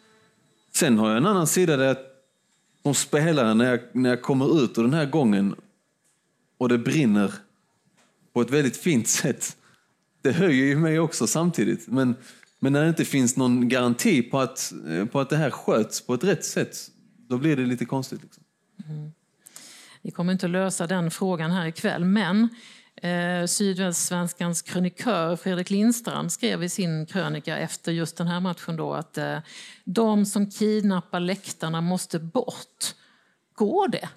Sen 0.74 0.98
har 0.98 1.10
jag 1.10 1.18
en 1.18 1.26
annan 1.26 1.48
sida 1.48 1.78
där 1.78 1.86
jag, 1.86 1.98
som 2.86 2.96
spelare, 2.96 3.54
när 3.54 3.66
jag, 3.66 3.80
när 3.92 4.10
jag 4.10 4.22
kommer 4.22 4.64
ut 4.64 4.78
ur 4.78 4.84
den 4.84 4.94
här 4.94 5.06
gången 5.06 5.56
och 6.58 6.70
det 6.70 6.78
brinner 6.78 7.34
på 8.34 8.42
ett 8.42 8.50
väldigt 8.50 8.78
fint 8.78 9.08
sätt. 9.08 9.58
Det 10.22 10.32
höjer 10.32 10.66
ju 10.66 10.78
mig 10.78 11.00
också 11.00 11.28
samtidigt. 11.28 11.88
Men, 11.88 12.16
men 12.60 12.74
när 12.74 12.84
det 12.84 12.90
inte 12.90 13.06
finns 13.06 13.38
någon 13.38 13.70
garanti 13.70 14.22
på 14.22 14.40
att, 14.40 14.74
eh, 14.88 15.06
på 15.06 15.20
att 15.20 15.30
det 15.30 15.38
här 15.38 15.50
sköts 15.50 16.02
på 16.02 16.14
ett 16.14 16.24
rätt 16.24 16.46
sätt, 16.46 16.78
då 17.30 17.38
blir 17.38 17.56
det 17.56 17.66
lite 17.66 17.86
konstigt. 17.86 18.24
Liksom. 18.24 18.44
Mm. 18.90 19.12
Vi 20.02 20.12
kommer 20.12 20.34
inte 20.34 20.46
att 20.46 20.52
lösa 20.52 20.88
den 20.88 21.12
frågan 21.12 21.52
här 21.52 21.66
ikväll, 21.66 22.06
men 22.06 22.50
eh, 23.02 23.46
Sydvästsvenskans 23.46 24.62
krönikör 24.62 25.36
Fredrik 25.36 25.70
Lindstrand 25.70 26.32
skrev 26.32 26.64
i 26.64 26.70
sin 26.70 27.06
krönika 27.06 27.58
efter 27.58 27.92
just 27.92 28.18
den 28.18 28.28
här 28.28 28.40
matchen 28.40 28.76
då 28.76 28.94
att 28.94 29.18
eh, 29.18 29.38
de 29.84 30.26
som 30.26 30.52
kidnappar 30.52 31.20
läktarna 31.20 31.82
måste 31.82 32.20
bort. 32.20 32.96
Går 33.54 33.88
det? 33.88 34.10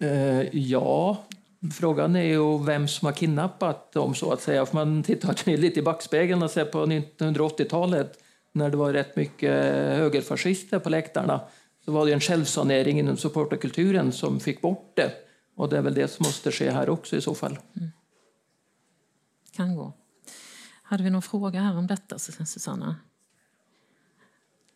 Eh, 0.00 0.56
ja, 0.56 1.24
frågan 1.80 2.16
är 2.16 2.22
ju 2.22 2.64
vem 2.64 2.88
som 2.88 3.06
har 3.06 3.12
kidnappat 3.12 3.92
dem 3.92 4.14
så 4.14 4.32
att 4.32 4.42
säga. 4.42 4.66
För 4.66 4.74
man 4.74 5.02
tittar 5.02 5.56
lite 5.56 5.80
i 5.80 5.82
backspegeln 5.82 6.42
och 6.42 6.50
ser 6.50 6.64
på 6.64 6.86
1980-talet 6.86 8.18
när 8.52 8.70
det 8.70 8.76
var 8.76 8.92
rätt 8.92 9.16
mycket 9.16 9.50
högerfascister 9.96 10.78
på 10.78 10.88
läktarna 10.88 11.40
så 11.84 11.92
var 11.92 12.06
det 12.06 12.12
en 12.12 12.20
självsanering 12.20 12.98
inom 12.98 13.16
supporterkulturen 13.16 14.12
som 14.12 14.40
fick 14.40 14.60
bort 14.60 14.92
det. 14.96 15.12
Och 15.54 15.68
det 15.68 15.78
är 15.78 15.82
väl 15.82 15.94
det 15.94 16.08
som 16.08 16.24
måste 16.26 16.52
ske 16.52 16.70
här 16.70 16.90
också 16.90 17.16
i 17.16 17.20
så 17.20 17.34
fall. 17.34 17.58
Mm. 17.76 17.90
Kan 19.52 19.76
gå. 19.76 19.92
Hade 20.82 21.02
vi 21.02 21.10
någon 21.10 21.22
fråga 21.22 21.60
här 21.60 21.76
om 21.76 21.86
detta, 21.86 22.18
Susanna? 22.18 22.96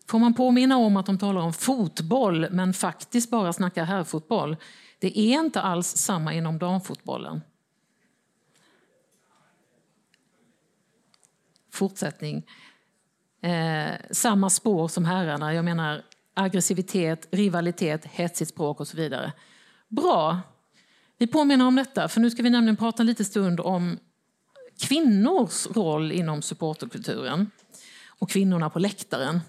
Får 0.06 0.18
man 0.18 0.34
påminna 0.34 0.76
om 0.76 0.96
att 0.96 1.06
de 1.06 1.18
talar 1.18 1.40
om 1.40 1.52
fotboll 1.52 2.50
men 2.50 2.74
faktiskt 2.74 3.30
bara 3.30 3.52
snackar 3.52 3.84
herrfotboll. 3.84 4.56
Det 4.98 5.18
är 5.18 5.40
inte 5.40 5.60
alls 5.60 5.96
samma 5.96 6.34
inom 6.34 6.58
damfotbollen. 6.58 7.40
Fortsättning. 11.70 12.46
Eh, 13.40 13.94
samma 14.10 14.50
spår 14.50 14.88
som 14.88 15.04
herrarna. 15.04 15.54
Jag 15.54 15.64
menar 15.64 16.04
aggressivitet, 16.34 17.28
rivalitet, 17.30 18.04
hetsigt 18.04 18.50
språk 18.50 18.80
och 18.80 18.88
så 18.88 18.96
vidare. 18.96 19.32
Bra. 19.88 20.40
Vi 21.18 21.26
påminner 21.26 21.66
om 21.66 21.76
detta, 21.76 22.08
för 22.08 22.20
nu 22.20 22.30
ska 22.30 22.42
vi 22.42 22.50
nämligen 22.50 22.76
prata 22.76 23.02
lite 23.02 23.24
stund 23.24 23.60
om 23.60 23.98
kvinnors 24.80 25.66
roll 25.66 26.12
inom 26.12 26.42
supporterkulturen 26.42 27.50
och 28.08 28.30
kvinnorna 28.30 28.70
på 28.70 28.78
läktaren. 28.78 29.40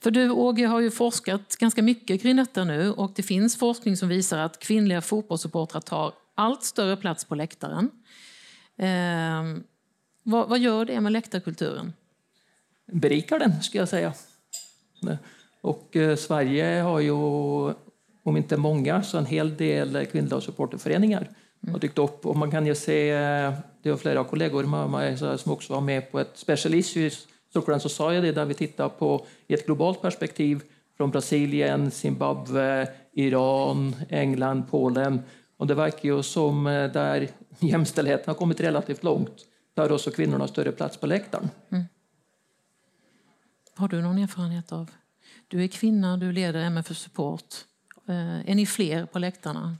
För 0.00 0.10
du, 0.10 0.30
Åge, 0.30 0.66
har 0.66 0.80
ju 0.80 0.90
forskat 0.90 1.56
ganska 1.56 1.82
mycket 1.82 2.22
kring 2.22 2.36
detta 2.36 2.64
nu 2.64 2.92
och 2.92 3.12
det 3.14 3.22
finns 3.22 3.58
forskning 3.58 3.96
som 3.96 4.08
visar 4.08 4.38
att 4.38 4.58
kvinnliga 4.58 5.00
fotbollssupportrar 5.00 5.80
tar 5.80 6.12
allt 6.34 6.62
större 6.64 6.96
plats 6.96 7.24
på 7.24 7.34
läktaren. 7.34 7.90
Eh, 8.76 9.62
vad, 10.22 10.48
vad, 10.48 10.58
gör 10.58 10.84
det 10.84 11.00
med 11.00 11.12
läktarkulturen? 11.12 11.92
Berikar 12.86 13.38
den, 13.38 13.62
skulle 13.62 13.82
jag 13.82 13.88
säga. 13.88 14.14
Och 15.60 15.96
eh, 15.96 16.16
Sverige 16.16 16.80
har 16.80 17.00
ju, 17.00 17.14
om 18.30 18.36
inte 18.36 18.56
många, 18.56 19.02
så 19.02 19.18
en 19.18 19.26
hel 19.26 19.56
del 19.56 20.06
kvinnliga 20.06 20.40
supporterföreningar 20.40 21.20
mm. 21.62 21.72
har 21.72 21.80
dykt 21.80 21.98
upp. 21.98 22.26
Och 22.26 22.36
man 22.36 22.50
kan 22.50 22.66
ju 22.66 22.74
se, 22.74 23.10
eh, 23.10 23.52
det 23.82 23.90
har 23.90 23.96
flera 23.96 24.24
kollegor 24.24 24.64
med 24.64 24.90
mig 24.90 25.18
som 25.38 25.52
också 25.52 25.72
var 25.72 25.80
med 25.80 26.12
på 26.12 26.20
ett 26.20 26.30
Special 26.34 26.74
Issues 26.74 27.26
Soccer 27.52 27.78
Society 27.78 28.32
där 28.32 28.44
vi 28.44 28.54
tittar 28.54 28.88
på 28.88 29.26
i 29.46 29.54
ett 29.54 29.66
globalt 29.66 30.02
perspektiv 30.02 30.62
från 30.96 31.10
Brasilien, 31.10 31.90
Zimbabwe, 31.90 32.88
Iran, 33.12 33.96
England, 34.08 34.62
Polen. 34.70 35.22
Och 35.56 35.66
det 35.66 35.74
verkar 35.74 36.08
ju 36.08 36.22
som 36.22 36.66
eh, 36.66 36.92
där 36.92 37.28
jämställdheten 37.58 38.24
har 38.26 38.34
kommit 38.34 38.60
relativt 38.60 39.04
långt. 39.04 39.46
Där 39.74 39.92
också 39.92 40.10
kvinnorna 40.10 40.48
större 40.48 40.72
plats 40.72 40.96
på 40.96 41.06
läktaren. 41.06 41.50
Mm. 41.70 41.84
Har 43.74 43.88
du 43.88 44.02
någon 44.02 44.18
erfarenhet 44.18 44.72
av? 44.72 44.90
Du 45.48 45.64
är 45.64 45.68
kvinna, 45.68 46.16
du 46.16 46.32
leder 46.32 46.60
MFF 46.60 46.96
Support. 46.96 47.54
Eh, 48.10 48.50
är 48.50 48.54
ni 48.54 48.66
fler 48.66 49.06
på 49.06 49.18
läktarna? 49.18 49.76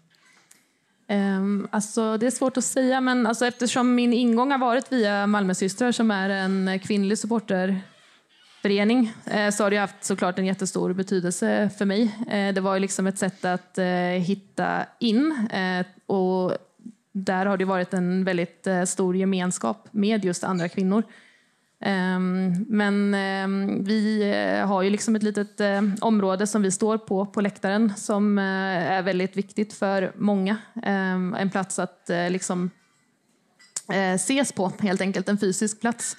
Ehm, 1.09 1.69
alltså, 1.71 2.17
det 2.17 2.27
är 2.27 2.31
svårt 2.31 2.57
att 2.57 2.65
säga, 2.65 3.01
men 3.01 3.27
alltså, 3.27 3.47
eftersom 3.47 3.95
min 3.95 4.13
ingång 4.13 4.51
har 4.51 4.59
varit 4.59 4.93
via 4.93 5.27
Malmösystrar 5.27 5.93
som 5.93 6.11
är 6.11 6.31
en 6.31 6.79
kvinnlig 6.79 7.19
supporterförening 7.19 9.13
eh, 9.25 9.51
så 9.51 9.63
har 9.63 9.71
det 9.71 9.77
haft 9.77 10.05
såklart 10.05 10.39
en 10.39 10.47
jättestor 10.47 10.93
betydelse 10.93 11.71
för 11.79 11.85
mig. 11.85 12.03
Eh, 12.31 12.55
det 12.55 12.61
var 12.61 12.75
ju 12.75 12.81
liksom 12.81 13.07
ett 13.07 13.19
sätt 13.19 13.45
att 13.45 13.79
hitta 14.27 14.87
in 14.99 15.49
och 16.07 16.53
där 17.13 17.47
har 17.47 17.57
det 17.57 17.65
varit 17.65 17.95
en 17.95 18.25
väldigt 18.25 18.67
stor 18.87 19.17
gemenskap 19.17 19.89
med 19.91 20.25
just 20.25 20.45
andra 20.45 20.69
kvinnor. 20.69 21.05
Ehm, 21.83 22.67
men 22.69 23.15
ehm, 23.15 23.85
vi 23.85 24.33
eh, 24.33 24.67
har 24.67 24.83
ju 24.83 24.91
liksom 24.91 25.17
ett 25.17 25.23
litet 25.23 25.61
eh, 25.61 25.83
område 26.01 26.47
som 26.47 26.63
vi 26.63 26.71
står 26.71 26.99
på, 26.99 27.27
på 27.27 27.41
läktaren, 27.41 27.93
som 27.97 28.39
eh, 28.39 28.45
är 28.93 29.03
väldigt 29.03 29.37
viktigt 29.37 29.73
för 29.73 30.13
många. 30.17 30.57
Ehm, 30.83 31.35
en 31.35 31.51
plats 31.51 31.79
att 31.79 32.11
liksom 32.31 32.71
ses 34.15 34.53
på, 34.53 34.73
helt 34.81 35.01
enkelt. 35.01 35.29
En 35.29 35.39
fysisk 35.39 35.81
plats 35.81 36.17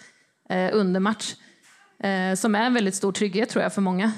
under 0.74 1.00
match. 1.00 1.36
Som 2.38 2.56
är 2.56 2.66
en 2.66 2.74
väldigt 2.74 2.96
stor 2.96 3.12
trygghet 3.12 3.50
tror 3.50 3.64
jag 3.64 3.74
för 3.74 3.82
många. 3.82 4.12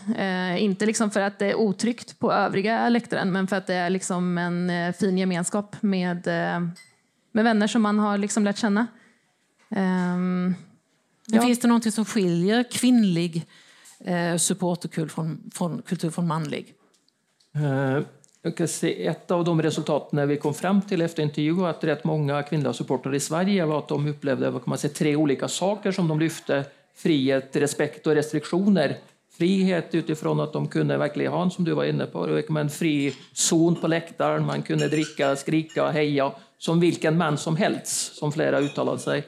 Inte 0.58 0.86
liksom 0.86 1.12
för 1.12 1.20
att 1.20 1.40
det 1.40 1.46
är 1.46 1.56
otryggt 1.56 2.20
på 2.20 2.32
övriga 2.32 2.90
läktaren, 2.90 3.32
men 3.32 3.48
för 3.48 3.56
att 3.56 3.68
det 3.68 3.74
är 3.74 3.90
liksom 3.90 4.38
en 4.38 4.94
fin 4.94 5.18
gemenskap 5.18 5.76
med, 5.82 6.26
med 7.32 7.44
vänner 7.44 7.68
som 7.68 7.82
man 7.82 8.00
har 8.00 8.18
liksom 8.18 8.44
lärt 8.44 8.58
känna. 8.58 8.88
Men 11.28 11.40
ja. 11.40 11.46
Finns 11.46 11.60
det 11.60 11.68
något 11.68 11.94
som 11.94 12.06
skiljer 12.06 12.64
kvinnlig 12.72 13.46
eh, 14.00 14.38
supporterkultur 14.38 15.08
från, 15.08 15.52
från, 15.54 15.82
kultur 15.82 16.10
från 16.10 16.28
manlig? 16.28 16.74
Uh, 17.56 18.04
jag 18.42 18.58
kan 18.58 18.68
se 18.68 19.08
ett 19.08 19.32
av 19.32 19.44
de 19.44 19.62
resultaten 19.62 20.28
vi 20.28 20.38
kom 20.38 20.54
fram 20.54 20.82
till 20.82 21.02
efter 21.02 21.24
intervju 21.24 21.66
att 21.66 21.84
rätt 21.84 22.04
många 22.04 22.44
kvinnliga 22.44 22.74
supportrar 22.74 23.16
i 23.16 23.20
Sverige 23.20 23.66
var 23.66 23.80
att 23.80 23.88
de 23.88 24.08
upplevde 24.08 24.50
vad 24.50 24.64
kan 24.64 24.70
man 24.70 24.78
säga, 24.78 24.94
tre 24.94 25.16
olika 25.16 25.48
saker 25.48 25.92
som 25.92 26.08
de 26.08 26.20
lyfte. 26.20 26.66
Frihet, 26.96 27.56
respekt 27.56 28.08
och 28.08 28.16
restriktioner. 28.16 28.98
Frihet 29.38 29.96
utifrån 29.96 30.40
att 30.40 30.54
de 30.54 30.68
kunde 30.68 30.98
verkligen 30.98 31.32
ha 31.32 31.44
en, 31.44 31.52
som 31.52 31.66
du 31.66 31.74
var 31.74 31.86
inne 31.86 32.06
på, 32.06 32.42
en 32.60 32.70
fri 32.70 33.16
zon 33.34 33.76
på 33.76 33.88
läktaren. 33.88 34.46
Man 34.46 34.62
kunde 34.62 34.88
dricka, 34.88 35.36
skrika, 35.36 35.90
heja 35.90 36.32
som 36.58 36.80
vilken 36.80 37.18
man 37.18 37.38
som 37.38 37.56
helst, 37.56 38.16
som 38.16 38.32
flera 38.32 38.60
uttalade 38.60 39.00
sig. 39.00 39.24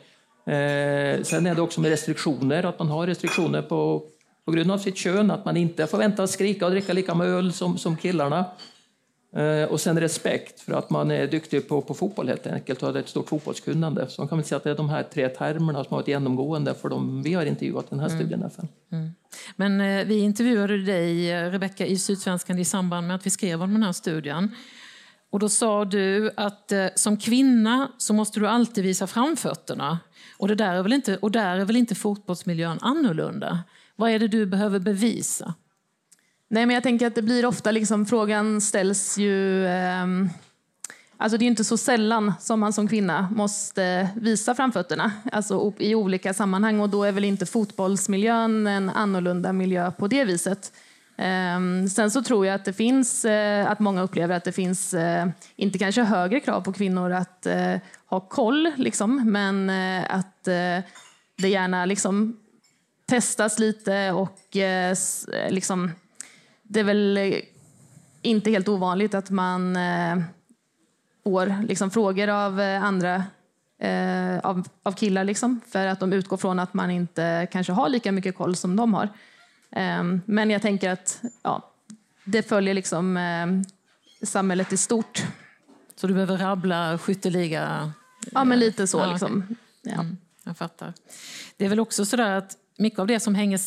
Eh, 0.46 1.24
sen 1.24 1.46
är 1.46 1.56
det 1.56 1.62
också 1.62 1.82
med 1.82 1.90
restriktioner, 1.90 2.64
att 2.64 2.80
man 2.80 2.88
har 2.88 3.08
restriktioner 3.08 3.62
på, 3.62 4.04
på 4.46 4.52
grund 4.52 4.72
av 4.72 4.78
sitt 4.78 4.98
kön, 4.98 5.32
att 5.32 5.46
man 5.46 5.58
inte 5.58 5.88
får 5.88 5.98
vänta 5.98 6.28
skrika 6.28 6.66
och 6.66 6.72
dricka 6.72 6.94
lika 6.94 7.16
med 7.16 7.28
öl 7.28 7.54
som, 7.54 7.78
som 7.78 7.98
killarna. 7.98 8.46
Eh, 9.36 9.64
och 9.64 9.82
sen 9.82 10.00
respekt 10.00 10.62
för 10.62 10.74
att 10.74 10.90
man 10.90 11.12
är 11.12 11.28
duktig 11.28 11.70
på, 11.70 11.82
på 11.82 11.94
fotboll 11.94 12.28
helt 12.28 12.48
enkelt 12.48 12.84
och 12.84 12.94
har 12.94 13.00
ett 13.00 13.10
stort 13.10 13.30
fotbollskunnande. 13.30 14.08
Så 14.10 14.22
man 14.22 14.28
kan 14.28 14.38
väl 14.38 14.46
säga 14.46 14.58
att 14.58 14.64
det 14.64 14.70
är 14.70 14.76
de 14.76 14.90
här 14.90 15.04
tre 15.04 15.30
termerna 15.30 15.84
som 15.84 15.94
har 15.94 15.98
varit 15.98 16.08
genomgående 16.08 16.74
för 16.74 16.90
de 16.90 17.24
vi 17.24 17.34
har 17.34 17.46
intervjuat 17.46 17.90
den 17.90 18.00
här 18.00 18.08
mm. 18.08 18.20
studien. 18.20 18.50
Mm. 18.92 19.10
Men 19.56 19.82
eh, 19.82 20.06
vi 20.06 20.20
intervjuade 20.20 20.84
dig, 20.84 21.32
eh, 21.32 21.52
Rebecka, 21.52 21.86
i 21.86 21.98
Sydsvenskan 21.98 22.60
i 22.60 22.66
samband 22.66 23.08
med 23.08 23.16
att 23.16 23.26
vi 23.26 23.30
skrev 23.30 23.64
om 23.64 23.74
den 23.74 23.84
här 23.84 23.92
studien. 23.92 24.56
Och 25.30 25.40
då 25.40 25.50
sa 25.50 25.86
du 25.86 26.32
att 26.38 26.72
eh, 26.72 26.88
som 26.96 27.18
kvinna 27.18 27.92
så 27.98 28.14
måste 28.14 28.40
du 28.40 28.48
alltid 28.48 28.84
visa 28.84 29.08
framfötterna. 29.08 30.00
Och, 30.46 30.50
det 30.50 30.56
där 30.56 30.74
är 30.74 30.84
väl 30.84 30.94
inte, 30.94 31.18
och 31.18 31.32
där 31.32 31.58
är 31.58 31.66
väl 31.66 31.76
inte 31.76 31.96
fotbollsmiljön 31.96 32.78
annorlunda? 32.82 33.60
Vad 33.96 34.12
är 34.12 34.20
det 34.20 34.28
du 34.28 34.46
behöver 34.46 34.80
bevisa? 34.80 35.54
Nej, 36.50 36.66
men 36.66 36.74
jag 36.74 36.84
tänker 36.84 37.08
att 37.08 37.16
det 37.16 37.22
blir 37.22 37.46
ofta, 37.46 37.72
liksom, 37.72 38.06
frågan 38.06 38.62
ställs 38.62 39.18
ju... 39.18 39.66
Eh, 39.66 40.06
alltså 41.18 41.38
det 41.38 41.46
är 41.46 41.48
inte 41.48 41.64
så 41.64 41.78
sällan 41.78 42.34
som 42.40 42.60
man 42.60 42.74
som 42.74 42.88
kvinna 42.88 43.30
måste 43.32 43.84
eh, 43.84 44.08
visa 44.16 44.56
framfötterna 44.56 45.12
alltså 45.32 45.74
i 45.78 45.96
olika 45.96 46.34
sammanhang. 46.34 46.80
Och 46.80 46.90
då 46.90 47.04
är 47.04 47.12
väl 47.12 47.24
inte 47.24 47.46
fotbollsmiljön 47.46 48.68
en 48.68 48.90
annorlunda 48.90 49.54
miljö 49.54 49.92
på 49.92 50.08
det 50.08 50.26
viset. 50.26 50.72
Eh, 51.18 51.88
sen 51.96 52.12
så 52.12 52.24
tror 52.24 52.46
jag 52.46 52.56
att 52.56 52.66
det 52.66 52.74
finns, 52.74 53.26
eh, 53.26 53.72
att 53.72 53.80
många 53.80 54.02
upplever 54.02 54.36
att 54.36 54.44
det 54.44 54.52
finns, 54.52 54.94
eh, 54.94 55.28
inte 55.56 55.80
kanske 55.80 56.04
högre 56.04 56.40
krav 56.40 56.62
på 56.62 56.74
kvinnor 56.74 57.12
att 57.12 57.46
eh, 57.46 57.76
ha 58.06 58.20
koll, 58.20 58.72
liksom, 58.78 59.32
men 59.32 59.70
att 60.10 60.35
det 60.46 61.50
gärna 61.50 61.86
liksom 61.86 62.40
testas 63.06 63.60
lite 63.60 64.12
och 64.12 64.58
liksom, 65.50 65.92
det 66.64 66.80
är 66.80 66.84
väl 66.84 67.20
inte 68.22 68.52
helt 68.52 68.68
ovanligt 68.68 69.14
att 69.14 69.30
man 69.30 69.78
får 71.24 71.68
liksom, 71.68 71.92
frågor 71.92 72.28
av 72.28 72.60
andra 72.60 73.24
av, 74.44 74.68
av 74.84 74.92
killar 74.92 75.24
liksom, 75.24 75.62
för 75.68 75.88
att 75.88 76.00
de 76.00 76.14
utgår 76.14 76.38
från 76.38 76.60
att 76.60 76.74
man 76.74 76.92
inte 76.92 77.48
kanske 77.52 77.74
har 77.74 77.90
lika 77.90 78.12
mycket 78.12 78.38
koll 78.38 78.56
som 78.56 78.76
de 78.76 78.94
har. 78.94 79.10
Ehm, 79.72 80.22
men 80.26 80.50
jag 80.50 80.62
tänker 80.62 80.90
att 80.90 81.22
ja, 81.44 81.72
det 82.24 82.44
följer 82.44 82.74
liksom 82.74 83.20
samhället 84.24 84.74
i 84.74 84.78
stort. 84.78 85.24
Så 85.96 86.08
du 86.08 86.14
behöver 86.14 86.38
rabbla 86.38 86.98
skytteliga? 86.98 87.92
Ja, 88.32 88.44
men 88.44 88.60
lite 88.60 88.88
så. 88.88 89.12
Liksom. 89.12 89.56
ja. 89.82 89.94
Mm, 89.94 90.18
jag 90.46 90.58
fattar. 90.58 90.94
Det 91.58 91.66
är 91.66 91.70
väl 91.70 91.80
också 91.80 92.06
så 92.06 92.22
att 92.22 92.58
mycket 92.78 93.00
av 93.00 93.08
det 93.08 93.20
som, 93.20 93.36
hänger, 93.36 93.60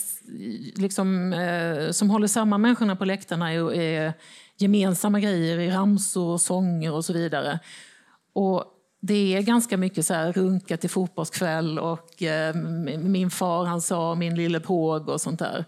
liksom, 0.81 1.33
eh, 1.33 1.91
som 1.91 2.11
håller 2.11 2.27
samman 2.27 2.61
människorna 2.61 2.97
på 2.97 3.05
läktarna 3.05 3.53
är, 3.53 3.75
är 3.75 4.13
gemensamma 4.57 5.21
grejer 5.21 5.59
i 5.59 5.71
ramsor, 5.71 6.39
sånger 6.39 6.93
och 6.93 7.05
så 7.05 7.13
vidare. 7.13 7.59
Och 8.33 8.65
det 9.01 9.37
är 9.37 9.43
ganska 9.43 9.77
mycket 9.77 10.07
så 10.07 10.15
här 10.15 10.33
runka 10.33 10.77
till 10.77 10.91
fotbollskväll 10.91 11.79
och 11.79 12.23
eh, 12.23 12.55
min 12.99 13.31
far 13.31 13.65
han 13.65 13.81
sa 13.81 14.15
min 14.15 14.35
lille 14.35 14.61
påg 14.61 15.09
och 15.09 15.21
sånt 15.21 15.39
där. 15.39 15.65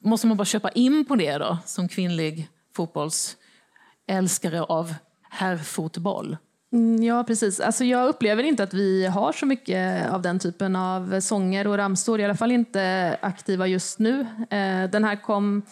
Måste 0.00 0.26
man 0.26 0.36
bara 0.36 0.44
köpa 0.44 0.70
in 0.70 1.04
på 1.04 1.16
det 1.16 1.38
då 1.38 1.58
som 1.66 1.88
kvinnlig 1.88 2.48
fotbollsälskare 2.76 4.62
av 4.62 4.94
herrfotboll? 5.30 6.36
Mm, 6.74 7.02
ja, 7.02 7.24
precis. 7.24 7.60
Alltså, 7.60 7.84
jag 7.84 8.08
upplever 8.08 8.42
inte 8.42 8.62
att 8.62 8.74
vi 8.74 9.06
har 9.06 9.32
så 9.32 9.46
mycket 9.46 10.10
av 10.10 10.22
den 10.22 10.38
typen 10.38 10.76
av 10.76 11.20
sånger 11.20 11.66
och 11.66 11.76
ramsor, 11.76 12.20
i 12.20 12.24
alla 12.24 12.34
fall 12.34 12.52
inte 12.52 13.16
aktiva 13.20 13.66
just 13.66 13.98
nu. 13.98 14.20
Eh, 14.50 14.90
den 14.90 15.04
här 15.04 15.22
kom 15.22 15.62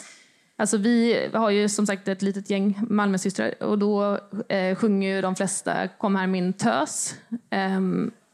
Alltså 0.55 0.77
vi 0.77 1.27
har 1.33 1.49
ju 1.49 1.69
som 1.69 1.87
sagt 1.87 2.07
ett 2.07 2.21
litet 2.21 2.49
gäng 2.49 2.79
Malmösystrar 2.89 3.63
och 3.63 3.79
då 3.79 4.19
eh, 4.49 4.75
sjunger 4.75 5.21
de 5.21 5.35
flesta 5.35 5.87
Kom 5.87 6.15
här 6.15 6.27
min 6.27 6.53
tös 6.53 7.15
eh, 7.49 7.81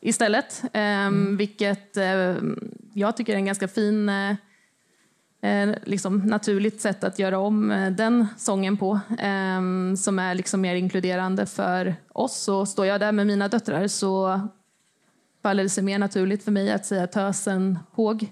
istället. 0.02 0.64
Eh, 0.74 0.82
mm. 0.82 1.38
Vilket 1.38 1.98
eh, 1.98 2.36
jag 2.94 3.18
tycker 3.18 3.34
är 3.34 3.38
en 3.38 3.46
ganska 3.46 3.68
fin, 3.68 4.10
liksom 5.84 6.18
naturligt 6.18 6.82
sätt 6.82 7.04
att 7.04 7.20
göra 7.20 7.40
om 7.40 7.72
eh, 7.72 7.92
den 7.92 8.28
sången 8.38 8.78
på. 8.78 9.00
Ehm, 9.20 9.98
som 9.98 10.20
är 10.20 10.36
liksom 10.36 10.62
mer 10.62 10.76
inkluderande 10.76 11.46
för 11.46 11.96
oss. 12.14 12.48
Och 12.48 12.68
står 12.68 12.86
jag 12.86 13.00
där 13.00 13.12
med 13.12 13.28
mina 13.28 13.48
döttrar 13.48 13.88
så 13.88 14.42
faller 15.44 15.64
det 15.64 15.70
sig 15.70 15.84
mer 15.84 16.00
naturligt 16.00 16.44
för 16.44 16.52
mig 16.52 16.72
att 16.72 16.86
säga 16.86 17.08
tös 17.08 17.48
än 17.48 17.80
håg. 17.92 18.28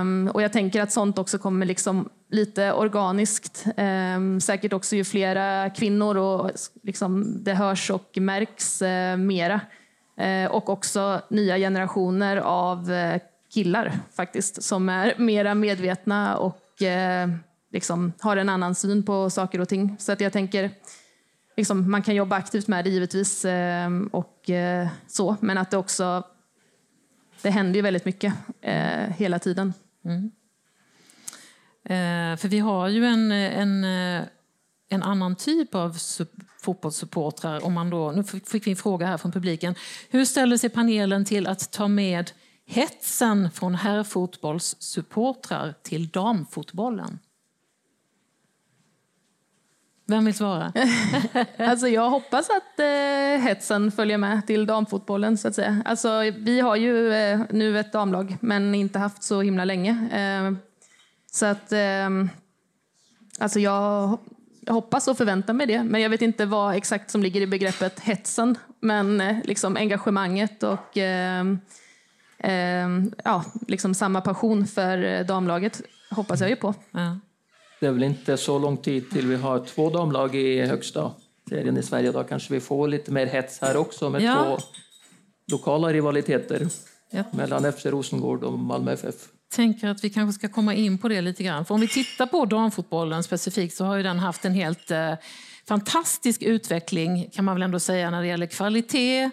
Um, 0.00 0.28
och 0.28 0.42
jag 0.42 0.52
tänker 0.52 0.82
att 0.82 0.92
sånt 0.92 1.18
också 1.18 1.38
kommer 1.38 1.66
liksom 1.66 2.08
lite 2.30 2.72
organiskt. 2.72 3.66
Um, 4.16 4.40
säkert 4.40 4.72
också 4.72 4.96
ju 4.96 5.04
flera 5.04 5.70
kvinnor 5.70 6.16
och 6.16 6.50
liksom 6.82 7.44
det 7.44 7.54
hörs 7.54 7.90
och 7.90 8.18
märks 8.20 8.82
uh, 8.82 9.16
mera. 9.16 9.60
Och 10.50 10.68
också 10.68 11.20
nya 11.30 11.56
generationer 11.56 12.36
av 12.36 12.90
killar 13.54 13.98
faktiskt 14.16 14.62
som 14.62 14.88
är 14.88 15.14
mera 15.18 15.54
medvetna 15.54 16.36
och 16.36 16.82
eh, 16.82 17.28
liksom 17.72 18.12
har 18.20 18.36
en 18.36 18.48
annan 18.48 18.74
syn 18.74 19.02
på 19.02 19.30
saker 19.30 19.60
och 19.60 19.68
ting. 19.68 19.96
Så 19.98 20.12
att 20.12 20.20
jag 20.20 20.32
tänker 20.32 20.70
liksom, 21.56 21.90
man 21.90 22.02
kan 22.02 22.14
jobba 22.14 22.36
aktivt 22.36 22.68
med 22.68 22.84
det 22.84 22.90
givetvis 22.90 23.44
eh, 23.44 23.90
och 24.10 24.50
eh, 24.50 24.88
så, 25.06 25.36
men 25.40 25.58
att 25.58 25.70
det 25.70 25.76
också 25.76 26.24
det 27.42 27.50
händer 27.50 27.74
ju 27.74 27.82
väldigt 27.82 28.04
mycket 28.04 28.34
eh, 28.60 29.08
hela 29.16 29.38
tiden. 29.38 29.74
Mm. 30.04 30.30
Eh, 31.84 32.36
för 32.36 32.48
vi 32.48 32.58
har 32.58 32.88
ju 32.88 33.06
en, 33.06 33.32
en, 33.32 33.84
en 34.88 35.02
annan 35.02 35.36
typ 35.36 35.74
av 35.74 35.96
fotbollssupportrar. 36.60 37.64
Om 37.64 37.72
man 37.72 37.90
då, 37.90 38.12
nu 38.12 38.24
fick 38.24 38.66
vi 38.66 38.70
en 38.70 38.76
fråga 38.76 39.06
här 39.06 39.16
från 39.16 39.32
publiken. 39.32 39.74
Hur 40.10 40.24
ställer 40.24 40.56
sig 40.56 40.70
panelen 40.70 41.24
till 41.24 41.46
att 41.46 41.72
ta 41.72 41.88
med 41.88 42.30
hetsen 42.66 43.50
från 43.50 43.74
herrfotbollssupportrar 43.74 45.74
till 45.82 46.08
damfotbollen? 46.08 47.18
Vem 50.06 50.24
vill 50.24 50.34
svara? 50.34 50.72
alltså 51.58 51.88
jag 51.88 52.10
hoppas 52.10 52.50
att 52.50 52.80
eh, 52.80 53.44
hetsen 53.44 53.92
följer 53.92 54.18
med 54.18 54.46
till 54.46 54.66
damfotbollen 54.66 55.38
så 55.38 55.48
att 55.48 55.54
säga. 55.54 55.82
Alltså, 55.84 56.20
vi 56.36 56.60
har 56.60 56.76
ju 56.76 57.12
eh, 57.12 57.40
nu 57.50 57.78
ett 57.78 57.92
damlag 57.92 58.36
men 58.40 58.74
inte 58.74 58.98
haft 58.98 59.22
så 59.22 59.40
himla 59.40 59.64
länge. 59.64 60.08
Eh, 60.12 60.52
så 61.32 61.46
att 61.46 61.72
eh, 61.72 62.10
alltså 63.38 63.60
jag 63.60 64.18
hoppas 64.68 65.08
och 65.08 65.16
förväntar 65.16 65.54
mig 65.54 65.66
det. 65.66 65.82
Men 65.82 66.00
jag 66.00 66.10
vet 66.10 66.22
inte 66.22 66.46
vad 66.46 66.76
exakt 66.76 67.10
som 67.10 67.22
ligger 67.22 67.40
i 67.40 67.46
begreppet 67.46 68.00
hetsen. 68.00 68.58
Men 68.80 69.20
eh, 69.20 69.36
liksom 69.44 69.76
engagemanget 69.76 70.62
och 70.62 70.98
eh, 70.98 71.44
ja, 73.24 73.44
liksom 73.68 73.94
samma 73.94 74.20
passion 74.20 74.66
för 74.66 75.24
damlaget 75.24 75.82
hoppas 76.10 76.40
jag 76.40 76.50
ju 76.50 76.56
på. 76.56 76.74
Ja. 76.90 77.18
Det 77.80 77.86
är 77.86 77.92
väl 77.92 78.02
inte 78.02 78.36
så 78.36 78.58
lång 78.58 78.76
tid 78.76 79.10
till 79.10 79.26
vi 79.26 79.36
har 79.36 79.58
två 79.58 79.90
damlag 79.90 80.34
i 80.34 80.66
högsta 80.66 81.10
serien 81.48 81.76
i 81.76 81.82
Sverige. 81.82 82.12
Då 82.12 82.24
kanske 82.24 82.54
vi 82.54 82.60
får 82.60 82.88
lite 82.88 83.10
mer 83.10 83.26
hets 83.26 83.60
här 83.60 83.76
också 83.76 84.10
med 84.10 84.22
ja. 84.22 84.44
två 84.44 84.58
lokala 85.52 85.92
rivaliteter 85.92 86.68
ja. 87.10 87.24
mellan 87.32 87.72
FC 87.72 87.86
Rosengård 87.86 88.44
och 88.44 88.58
Malmö 88.58 88.92
FF. 88.92 89.14
tänker 89.54 89.88
att 89.88 90.04
vi 90.04 90.10
kanske 90.10 90.38
ska 90.38 90.54
komma 90.54 90.74
in 90.74 90.98
på 90.98 91.08
det 91.08 91.20
lite 91.20 91.42
grann. 91.42 91.64
För 91.64 91.74
om 91.74 91.80
vi 91.80 91.88
tittar 91.88 92.26
på 92.26 92.44
damfotbollen 92.44 93.22
specifikt 93.22 93.76
så 93.76 93.84
har 93.84 93.96
ju 93.96 94.02
den 94.02 94.18
haft 94.18 94.44
en 94.44 94.54
helt 94.54 94.90
eh, 94.90 95.14
fantastisk 95.68 96.42
utveckling 96.42 97.30
kan 97.32 97.44
man 97.44 97.54
väl 97.54 97.62
ändå 97.62 97.80
säga 97.80 98.10
när 98.10 98.20
det 98.20 98.26
gäller 98.26 98.46
kvalitet, 98.46 99.30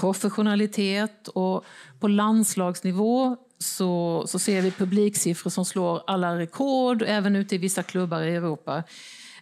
professionalitet 0.00 1.28
och 1.28 1.64
på 2.00 2.08
landslagsnivå 2.08 3.36
så, 3.58 4.24
så 4.26 4.38
ser 4.38 4.62
vi 4.62 4.70
publiksiffror 4.70 5.50
som 5.50 5.64
slår 5.64 6.02
alla 6.06 6.38
rekord, 6.38 7.02
även 7.06 7.36
ute 7.36 7.54
i 7.54 7.58
vissa 7.58 7.82
klubbar 7.82 8.22
i 8.22 8.34
Europa. 8.34 8.82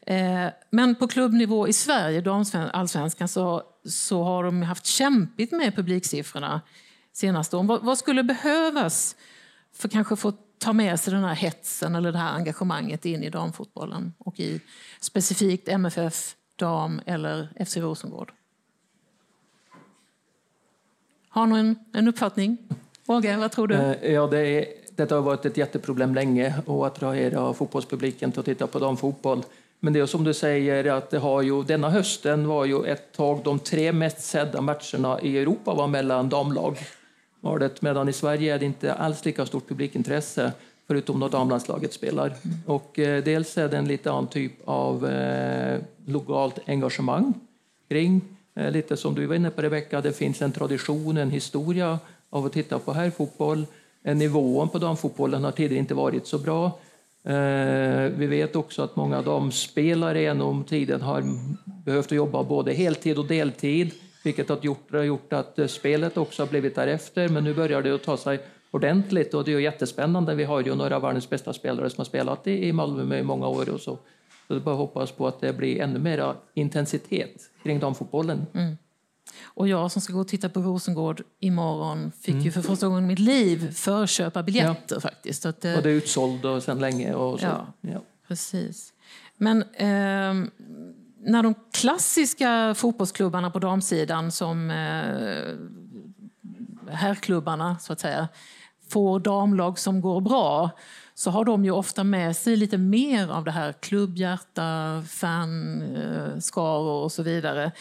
Eh, 0.06 0.46
men 0.70 0.94
på 0.94 1.08
klubbnivå 1.08 1.68
i 1.68 1.72
Sverige, 1.72 2.20
damallsvenskan, 2.20 3.28
så, 3.28 3.62
så 3.84 4.22
har 4.22 4.44
de 4.44 4.62
haft 4.62 4.86
kämpigt 4.86 5.52
med 5.52 5.76
publiksiffrorna 5.76 6.60
senaste 7.12 7.56
åren. 7.56 7.66
Vad, 7.66 7.82
vad 7.82 7.98
skulle 7.98 8.22
behövas 8.22 9.16
för 9.74 9.88
kanske 9.88 10.16
få 10.16 10.32
ta 10.58 10.72
med 10.72 11.00
sig 11.00 11.12
den 11.12 11.24
här 11.24 11.34
hetsen 11.34 11.94
eller 11.94 12.12
det 12.12 12.18
här 12.18 12.32
engagemanget 12.32 13.04
in 13.04 13.22
i 13.22 13.30
damfotbollen 13.30 14.14
och 14.18 14.40
i 14.40 14.60
specifikt 15.00 15.68
MFF, 15.68 16.34
dam 16.58 17.00
eller 17.06 17.64
FC 17.66 17.76
Rosengård? 17.76 18.32
Har 21.36 21.46
någon 21.46 21.76
en 21.92 22.08
uppfattning? 22.08 22.58
Roger, 23.06 23.36
vad 23.36 23.52
tror 23.52 23.66
du? 23.66 23.74
Eh, 23.74 24.12
ja, 24.12 24.26
det 24.26 24.38
är, 24.38 24.66
detta 24.90 25.14
har 25.14 25.22
varit 25.22 25.46
ett 25.46 25.56
jätteproblem 25.56 26.14
länge 26.14 26.54
och 26.66 26.86
attrahera 26.86 27.52
fotbollspubliken 27.52 28.32
till 28.32 28.40
att 28.40 28.46
titta 28.46 28.66
på 28.66 28.78
damfotboll. 28.78 29.42
Men 29.80 29.92
det 29.92 30.00
är 30.00 30.06
som 30.06 30.24
du 30.24 30.34
säger 30.34 30.92
att 30.92 31.10
det 31.10 31.18
har 31.18 31.42
ju, 31.42 31.62
denna 31.62 31.90
hösten 31.90 32.48
var 32.48 32.64
ju 32.64 32.84
ett 32.84 33.12
tag 33.12 33.40
de 33.44 33.58
tre 33.58 33.92
mest 33.92 34.20
sedda 34.20 34.60
matcherna 34.60 35.20
i 35.20 35.38
Europa 35.38 35.74
var 35.74 35.86
mellan 35.86 36.28
damlag. 36.28 36.78
Var 37.40 37.58
det, 37.58 37.82
medan 37.82 38.08
i 38.08 38.12
Sverige 38.12 38.54
är 38.54 38.58
det 38.58 38.66
inte 38.66 38.94
alls 38.94 39.24
lika 39.24 39.46
stort 39.46 39.68
publikintresse 39.68 40.52
förutom 40.86 41.20
när 41.20 41.28
damlandslaget 41.28 41.92
spelar. 41.92 42.32
Och 42.66 42.98
eh, 42.98 43.24
dels 43.24 43.58
är 43.58 43.68
det 43.68 43.76
en 43.76 43.88
lite 43.88 44.10
annan 44.10 44.26
typ 44.26 44.52
av 44.64 45.06
eh, 45.06 45.80
lokalt 46.06 46.58
engagemang 46.66 47.34
kring, 47.88 48.35
Eh, 48.56 48.70
lite 48.70 48.96
som 48.96 49.14
du 49.14 49.26
var 49.26 49.34
inne 49.34 49.50
på 49.50 49.62
Rebecka, 49.62 50.00
det 50.00 50.12
finns 50.12 50.42
en 50.42 50.52
tradition, 50.52 51.16
en 51.16 51.30
historia 51.30 51.98
av 52.30 52.46
att 52.46 52.52
titta 52.52 52.78
på 52.78 52.92
herrfotboll. 52.92 53.66
Eh, 54.04 54.16
nivån 54.16 54.68
på 54.68 54.78
damfotbollen 54.78 55.44
har 55.44 55.52
tidigare 55.52 55.78
inte 55.78 55.94
varit 55.94 56.26
så 56.26 56.38
bra. 56.38 56.78
Eh, 57.24 58.10
vi 58.16 58.26
vet 58.26 58.56
också 58.56 58.82
att 58.82 58.96
många 58.96 59.22
damspelare 59.22 60.20
genom 60.20 60.64
tiden 60.64 61.00
har 61.00 61.24
behövt 61.84 62.12
jobba 62.12 62.42
både 62.42 62.72
heltid 62.72 63.18
och 63.18 63.26
deltid, 63.26 63.90
vilket 64.24 64.48
har 64.48 64.58
gjort, 64.62 64.92
har 64.92 65.02
gjort 65.02 65.32
att 65.32 65.58
spelet 65.70 66.16
också 66.16 66.42
har 66.42 66.48
blivit 66.48 66.74
därefter. 66.74 67.28
Men 67.28 67.44
nu 67.44 67.54
börjar 67.54 67.82
det 67.82 67.94
att 67.94 68.02
ta 68.02 68.16
sig 68.16 68.40
ordentligt 68.70 69.34
och 69.34 69.44
det 69.44 69.52
är 69.52 69.58
jättespännande. 69.58 70.34
Vi 70.34 70.44
har 70.44 70.60
ju 70.60 70.74
några 70.74 70.96
av 70.96 71.02
världens 71.02 71.30
bästa 71.30 71.52
spelare 71.52 71.90
som 71.90 72.00
har 72.00 72.04
spelat 72.04 72.46
i 72.46 72.72
Malmö 72.72 73.18
i 73.18 73.22
många 73.22 73.48
år 73.48 73.70
och 73.70 73.80
så. 73.80 73.98
Så 74.46 74.54
det 74.54 74.60
bara 74.60 74.74
hoppas 74.74 75.12
på 75.12 75.26
att 75.26 75.40
det 75.40 75.52
blir 75.52 75.80
ännu 75.80 75.98
mer 75.98 76.34
intensitet 76.54 77.50
kring 77.62 77.80
damfotbollen. 77.80 78.46
Mm. 78.54 78.76
Och 79.44 79.68
jag 79.68 79.92
som 79.92 80.02
ska 80.02 80.12
gå 80.12 80.20
och 80.20 80.28
titta 80.28 80.48
på 80.48 80.60
Rosengård 80.60 81.22
imorgon 81.40 82.12
fick 82.20 82.34
mm. 82.34 82.44
ju 82.44 82.52
för 82.52 82.62
första 82.62 82.86
gången 82.86 83.04
i 83.04 83.06
mitt 83.06 83.18
liv 83.18 83.72
förköpa 83.72 84.42
biljetter 84.42 84.96
ja. 84.96 85.00
faktiskt. 85.00 85.46
Att, 85.46 85.56
och 85.56 85.62
det 85.62 85.90
är 85.90 85.94
utsåld 85.94 86.44
och 86.44 86.62
sedan 86.62 86.78
länge. 86.78 87.14
Och 87.14 87.40
så. 87.40 87.46
Ja, 87.46 87.66
ja. 87.80 88.02
precis. 88.28 88.92
Men 89.36 89.62
eh, 89.62 90.48
när 91.18 91.42
de 91.42 91.54
klassiska 91.72 92.74
fotbollsklubbarna 92.74 93.50
på 93.50 93.58
damsidan 93.58 94.32
som 94.32 94.70
eh, 94.70 95.54
herrklubbarna 96.94 97.78
så 97.78 97.92
att 97.92 98.00
säga 98.00 98.28
får 98.88 99.20
damlag 99.20 99.78
som 99.78 100.00
går 100.00 100.20
bra 100.20 100.70
så 101.18 101.30
har 101.30 101.44
de 101.44 101.64
ju 101.64 101.70
ofta 101.70 102.04
med 102.04 102.36
sig 102.36 102.56
lite 102.56 102.78
mer 102.78 103.28
av 103.28 103.44
det 103.44 103.50
här 103.50 103.72
klubbhjärta, 103.72 105.02
fanskaror 105.08 106.98
eh, 106.98 107.04
och 107.04 107.12
så 107.12 107.22
vidare. 107.22 107.72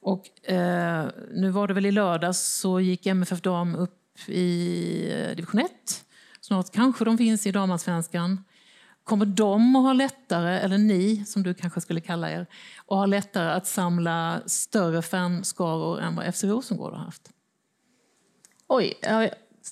Och, 0.00 0.50
eh, 0.50 1.06
nu 1.32 1.50
var 1.50 1.68
det 1.68 1.74
väl 1.74 1.86
i 1.86 1.92
lördags 1.92 2.38
så 2.38 2.80
gick 2.80 3.06
MFF 3.06 3.40
Dam 3.40 3.74
upp 3.74 4.28
i 4.28 5.12
eh, 5.12 5.36
division 5.36 5.60
1. 5.60 5.70
Snart 6.40 6.72
kanske 6.72 7.04
de 7.04 7.18
finns 7.18 7.46
i 7.46 7.52
damallsvenskan. 7.52 8.44
Kommer 9.04 9.26
de 9.26 9.76
att 9.76 9.82
ha 9.82 9.92
lättare, 9.92 10.58
eller 10.58 10.78
ni 10.78 11.24
som 11.24 11.42
du 11.42 11.54
kanske 11.54 11.80
skulle 11.80 12.00
kalla 12.00 12.30
er, 12.30 12.46
att 12.86 12.96
ha 12.96 13.06
lättare 13.06 13.50
att 13.50 13.66
samla 13.66 14.40
större 14.46 15.02
fanskaror 15.02 16.00
än 16.00 16.16
vad 16.16 16.34
FC 16.34 16.44
Rosengård 16.44 16.92
har 16.92 17.04
haft? 17.04 17.30
Oj, 18.68 18.94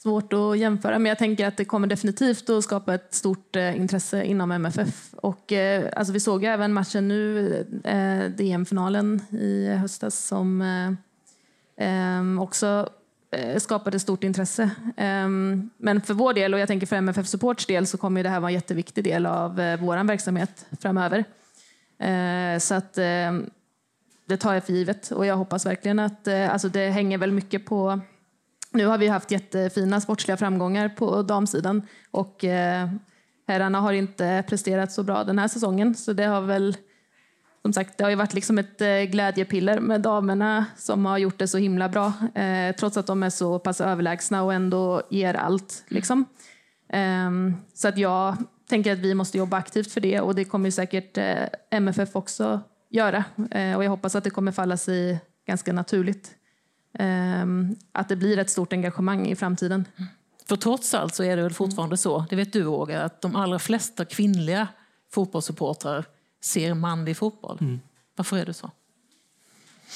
svårt 0.02 0.32
att 0.32 0.58
jämföra, 0.58 0.98
men 0.98 1.08
jag 1.08 1.18
tänker 1.18 1.46
att 1.46 1.56
det 1.56 1.64
kommer 1.64 1.86
definitivt 1.86 2.50
att 2.50 2.64
skapa 2.64 2.94
ett 2.94 3.14
stort 3.14 3.56
eh, 3.56 3.76
intresse 3.76 4.24
inom 4.24 4.50
MFF. 4.52 5.14
Och, 5.14 5.52
eh, 5.52 5.92
alltså, 5.96 6.12
vi 6.12 6.20
såg 6.20 6.44
även 6.44 6.72
matchen 6.72 7.08
nu, 7.08 7.50
eh, 7.84 8.30
DM-finalen 8.30 9.20
i 9.30 9.68
höstas, 9.68 10.26
som 10.26 10.62
eh, 10.62 11.86
eh, 11.86 12.42
också 12.42 12.88
eh, 13.30 13.58
skapade 13.58 13.98
stort 13.98 14.24
intresse. 14.24 14.70
men 15.76 16.00
för 16.04 16.14
vår 16.14 16.34
del, 16.34 16.54
och 16.54 16.60
jag 16.60 16.68
tänker 16.68 16.86
för 16.86 16.96
MFF 16.96 17.26
Supports 17.26 17.66
del, 17.66 17.86
så 17.86 17.98
kommer 17.98 18.22
det 18.22 18.28
här 18.28 18.40
vara 18.40 18.50
en 18.50 18.54
jätteviktig 18.54 19.04
del 19.04 19.26
av 19.26 19.60
eh, 19.60 19.80
vår 19.80 20.04
verksamhet 20.04 20.66
framöver. 20.80 21.24
så 22.58 22.74
att 22.74 22.94
det 24.28 24.36
tar 24.36 24.54
jag 24.54 24.64
för 24.64 24.72
givet 24.72 25.10
och 25.10 25.26
jag 25.26 25.36
hoppas 25.36 25.66
verkligen 25.66 25.98
att 25.98 26.28
alltså 26.28 26.68
det 26.68 26.90
hänger 26.90 27.18
väl 27.18 27.32
mycket 27.32 27.66
på 27.66 28.00
nu 28.76 28.86
har 28.86 28.98
vi 28.98 29.08
haft 29.08 29.30
jättefina 29.30 30.00
sportsliga 30.00 30.36
framgångar 30.36 30.88
på 30.88 31.22
damsidan 31.22 31.82
och 32.10 32.44
eh, 32.44 32.88
herrarna 33.48 33.80
har 33.80 33.92
inte 33.92 34.44
presterat 34.48 34.92
så 34.92 35.02
bra 35.02 35.24
den 35.24 35.38
här 35.38 35.48
säsongen. 35.48 35.94
Så 35.94 36.12
det 36.12 36.24
har 36.24 36.40
väl 36.40 36.76
som 37.62 37.72
sagt, 37.72 37.98
det 37.98 38.04
har 38.04 38.10
ju 38.10 38.16
varit 38.16 38.34
liksom 38.34 38.58
ett 38.58 38.80
eh, 38.80 38.88
glädjepiller 38.88 39.80
med 39.80 40.00
damerna 40.00 40.66
som 40.76 41.06
har 41.06 41.18
gjort 41.18 41.38
det 41.38 41.48
så 41.48 41.58
himla 41.58 41.88
bra. 41.88 42.12
Eh, 42.34 42.76
trots 42.76 42.96
att 42.96 43.06
de 43.06 43.22
är 43.22 43.30
så 43.30 43.58
pass 43.58 43.80
överlägsna 43.80 44.42
och 44.42 44.54
ändå 44.54 45.02
ger 45.10 45.34
allt. 45.34 45.84
Liksom. 45.88 46.24
Eh, 46.92 47.30
så 47.74 47.88
att 47.88 47.98
jag 47.98 48.36
tänker 48.68 48.92
att 48.92 48.98
vi 48.98 49.14
måste 49.14 49.38
jobba 49.38 49.56
aktivt 49.56 49.92
för 49.92 50.00
det 50.00 50.20
och 50.20 50.34
det 50.34 50.44
kommer 50.44 50.70
säkert 50.70 51.18
eh, 51.18 51.44
MFF 51.70 52.16
också 52.16 52.60
göra. 52.90 53.24
Eh, 53.50 53.76
och 53.76 53.84
jag 53.84 53.90
hoppas 53.90 54.14
att 54.14 54.24
det 54.24 54.30
kommer 54.30 54.52
falla 54.52 54.76
sig 54.76 55.20
ganska 55.46 55.72
naturligt. 55.72 56.35
Ehm, 56.98 57.76
att 57.92 58.08
det 58.08 58.16
blir 58.16 58.38
ett 58.38 58.50
stort 58.50 58.72
engagemang 58.72 59.26
i 59.26 59.36
framtiden. 59.36 59.84
För 60.48 60.56
trots 60.56 60.94
allt 60.94 61.14
så 61.14 61.22
är 61.22 61.36
det 61.36 61.42
väl 61.42 61.52
fortfarande 61.52 61.96
så, 61.96 62.24
det 62.30 62.36
vet 62.36 62.52
du 62.52 62.62
Roger, 62.62 63.00
att 63.00 63.20
de 63.22 63.36
allra 63.36 63.58
flesta 63.58 64.04
kvinnliga 64.04 64.68
fotbollssupportrar 65.10 66.04
ser 66.40 66.74
manlig 66.74 67.16
fotboll. 67.16 67.58
Mm. 67.60 67.80
Varför 68.16 68.36
är 68.36 68.46
det 68.46 68.54
så? 68.54 68.70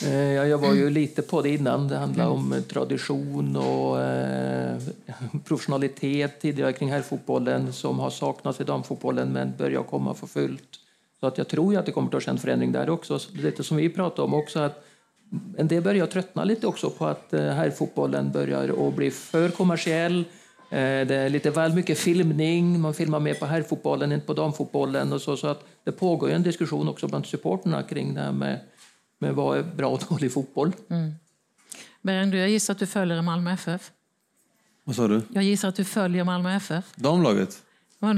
Eh, 0.02 0.32
jag 0.32 0.58
var 0.58 0.74
ju 0.74 0.90
lite 0.90 1.22
på 1.22 1.42
det 1.42 1.48
innan. 1.48 1.88
Det 1.88 1.96
handlar 1.96 2.28
om 2.28 2.62
tradition 2.68 3.56
och 3.56 4.00
eh, 4.00 4.78
professionalitet 5.44 6.40
tidigare 6.40 6.72
kring 6.72 6.92
herrfotbollen 6.92 7.72
som 7.72 7.98
har 7.98 8.10
saknats 8.10 8.60
i 8.60 8.64
damfotbollen 8.64 9.32
men 9.32 9.56
börjar 9.56 9.82
komma 9.82 10.14
för 10.14 10.26
fullt. 10.26 10.80
Så 11.20 11.26
att 11.26 11.38
jag 11.38 11.48
tror 11.48 11.76
att 11.76 11.86
det 11.86 11.92
kommer 11.92 12.16
att 12.16 12.22
ske 12.22 12.30
en 12.30 12.38
förändring 12.38 12.72
där 12.72 12.90
också. 12.90 13.18
Lite 13.32 13.64
som 13.64 13.76
vi 13.76 13.88
pratade 13.88 14.22
om 14.22 14.34
också 14.34 14.58
att 14.58 14.84
en 15.56 15.68
del 15.68 15.82
börjar 15.82 16.06
tröttna 16.06 16.44
lite 16.44 16.66
också 16.66 16.90
på 16.90 17.06
att 17.06 17.32
eh, 17.32 17.40
herrfotbollen 17.40 18.32
börjar 18.32 18.88
att 18.88 18.94
bli 18.96 19.10
för 19.10 19.48
kommersiell. 19.48 20.18
Eh, 20.70 21.06
det 21.06 21.14
är 21.14 21.28
lite 21.28 21.50
väl 21.50 21.74
mycket 21.74 21.98
filmning, 21.98 22.80
man 22.80 22.94
filmar 22.94 23.20
mer 23.20 23.34
på 23.34 23.46
herrfotbollen 23.46 24.12
än 24.12 24.20
på 24.20 24.34
damfotbollen. 24.34 25.12
Och 25.12 25.22
så, 25.22 25.36
så 25.36 25.46
att 25.46 25.64
det 25.84 25.92
pågår 25.92 26.30
en 26.30 26.42
diskussion 26.42 26.88
också 26.88 27.08
bland 27.08 27.26
supporterna 27.26 27.82
kring 27.82 28.14
det 28.14 28.20
här 28.20 28.32
med, 28.32 28.60
med 29.18 29.34
vad 29.34 29.58
är 29.58 29.62
bra 29.62 29.88
och 29.88 30.02
dålig 30.08 30.32
fotboll. 30.32 30.72
Mm. 30.90 31.12
Men 32.02 32.32
jag 32.32 32.50
gissar 32.50 32.72
att 32.72 32.78
du 32.78 32.86
följer 32.86 33.22
Malmö 33.22 33.52
FF? 33.52 33.90
Vad 34.84 34.96
sa 34.96 35.08
du? 35.08 35.22
Jag 35.28 35.44
gissar 35.44 35.68
att 35.68 35.76
du 35.76 35.84
följer 35.84 36.24
Malmö 36.24 36.56
FF? 36.56 36.84
Damlaget? 36.96 37.62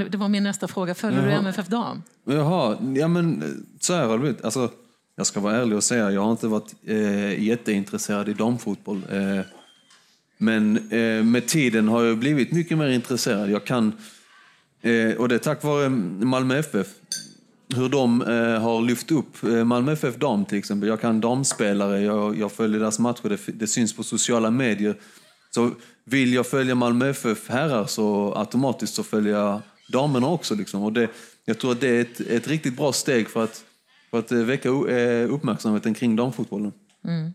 Det 0.09 0.17
var 0.17 0.29
min 0.29 0.43
nästa 0.43 0.67
fråga. 0.67 0.95
Följer 0.95 1.19
Jaha. 1.19 1.29
du 1.29 1.35
MFF 1.35 1.67
Dam? 1.67 2.03
Jaha, 2.25 2.77
ja 2.95 3.07
men 3.07 3.43
så 3.79 3.93
här 3.93 4.05
har 4.05 4.13
det 4.13 4.19
blivit. 4.19 4.45
Alltså, 4.45 4.69
jag 5.15 5.27
ska 5.27 5.39
vara 5.39 5.55
ärlig 5.55 5.77
och 5.77 5.83
säga, 5.83 6.11
jag 6.11 6.21
har 6.21 6.31
inte 6.31 6.47
varit 6.47 6.75
eh, 6.85 7.43
jätteintresserad 7.43 8.29
i 8.29 8.33
damfotboll. 8.33 9.01
Eh, 9.11 9.39
men 10.37 10.91
eh, 10.91 11.23
med 11.23 11.47
tiden 11.47 11.87
har 11.87 12.03
jag 12.03 12.17
blivit 12.17 12.51
mycket 12.51 12.77
mer 12.77 12.87
intresserad. 12.87 13.49
Jag 13.49 13.65
kan, 13.65 13.93
eh, 14.81 15.15
och 15.15 15.29
det 15.29 15.35
är 15.35 15.39
tack 15.39 15.63
vare 15.63 15.89
Malmö 15.89 16.57
FF 16.57 16.87
hur 17.75 17.89
de 17.89 18.21
eh, 18.21 18.61
har 18.61 18.81
lyft 18.81 19.11
upp 19.11 19.43
eh, 19.43 19.63
Malmö 19.63 19.91
FF 19.91 20.15
dam 20.15 20.45
till 20.45 20.57
exempel. 20.57 20.89
Jag 20.89 21.01
kan 21.01 21.21
damspelare, 21.21 22.01
jag, 22.01 22.37
jag 22.37 22.51
följer 22.51 22.79
deras 22.79 22.99
matcher, 22.99 23.29
det, 23.29 23.59
det, 23.59 23.67
syns 23.67 23.95
på 23.95 24.03
sociala 24.03 24.51
medier. 24.51 24.95
Så 25.51 25.71
vill 26.05 26.33
jag 26.33 26.47
följa 26.47 26.75
Malmö 26.75 27.09
FF 27.09 27.49
herrar 27.49 27.85
så 27.85 28.33
automatiskt 28.35 28.93
så 28.93 29.03
följer 29.03 29.33
jag 29.33 29.61
damerna 29.87 30.27
också. 30.27 30.55
Liksom. 30.55 30.83
Och 30.83 30.93
det, 30.93 31.09
jag 31.45 31.59
tror 31.59 31.71
att 31.71 31.81
det 31.81 31.87
är 31.87 32.01
ett, 32.01 32.19
ett 32.19 32.47
riktigt 32.47 32.77
bra 32.77 32.93
steg 32.93 33.29
för 33.29 33.43
att, 33.43 33.63
för 34.13 34.19
att 34.19 34.31
eh, 34.31 34.37
väcka 34.37 34.69
eh, 34.69 35.33
uppmärksamheten 35.33 35.93
kring 35.93 36.15
damfotbollen. 36.15 36.73
Mm. 37.05 37.33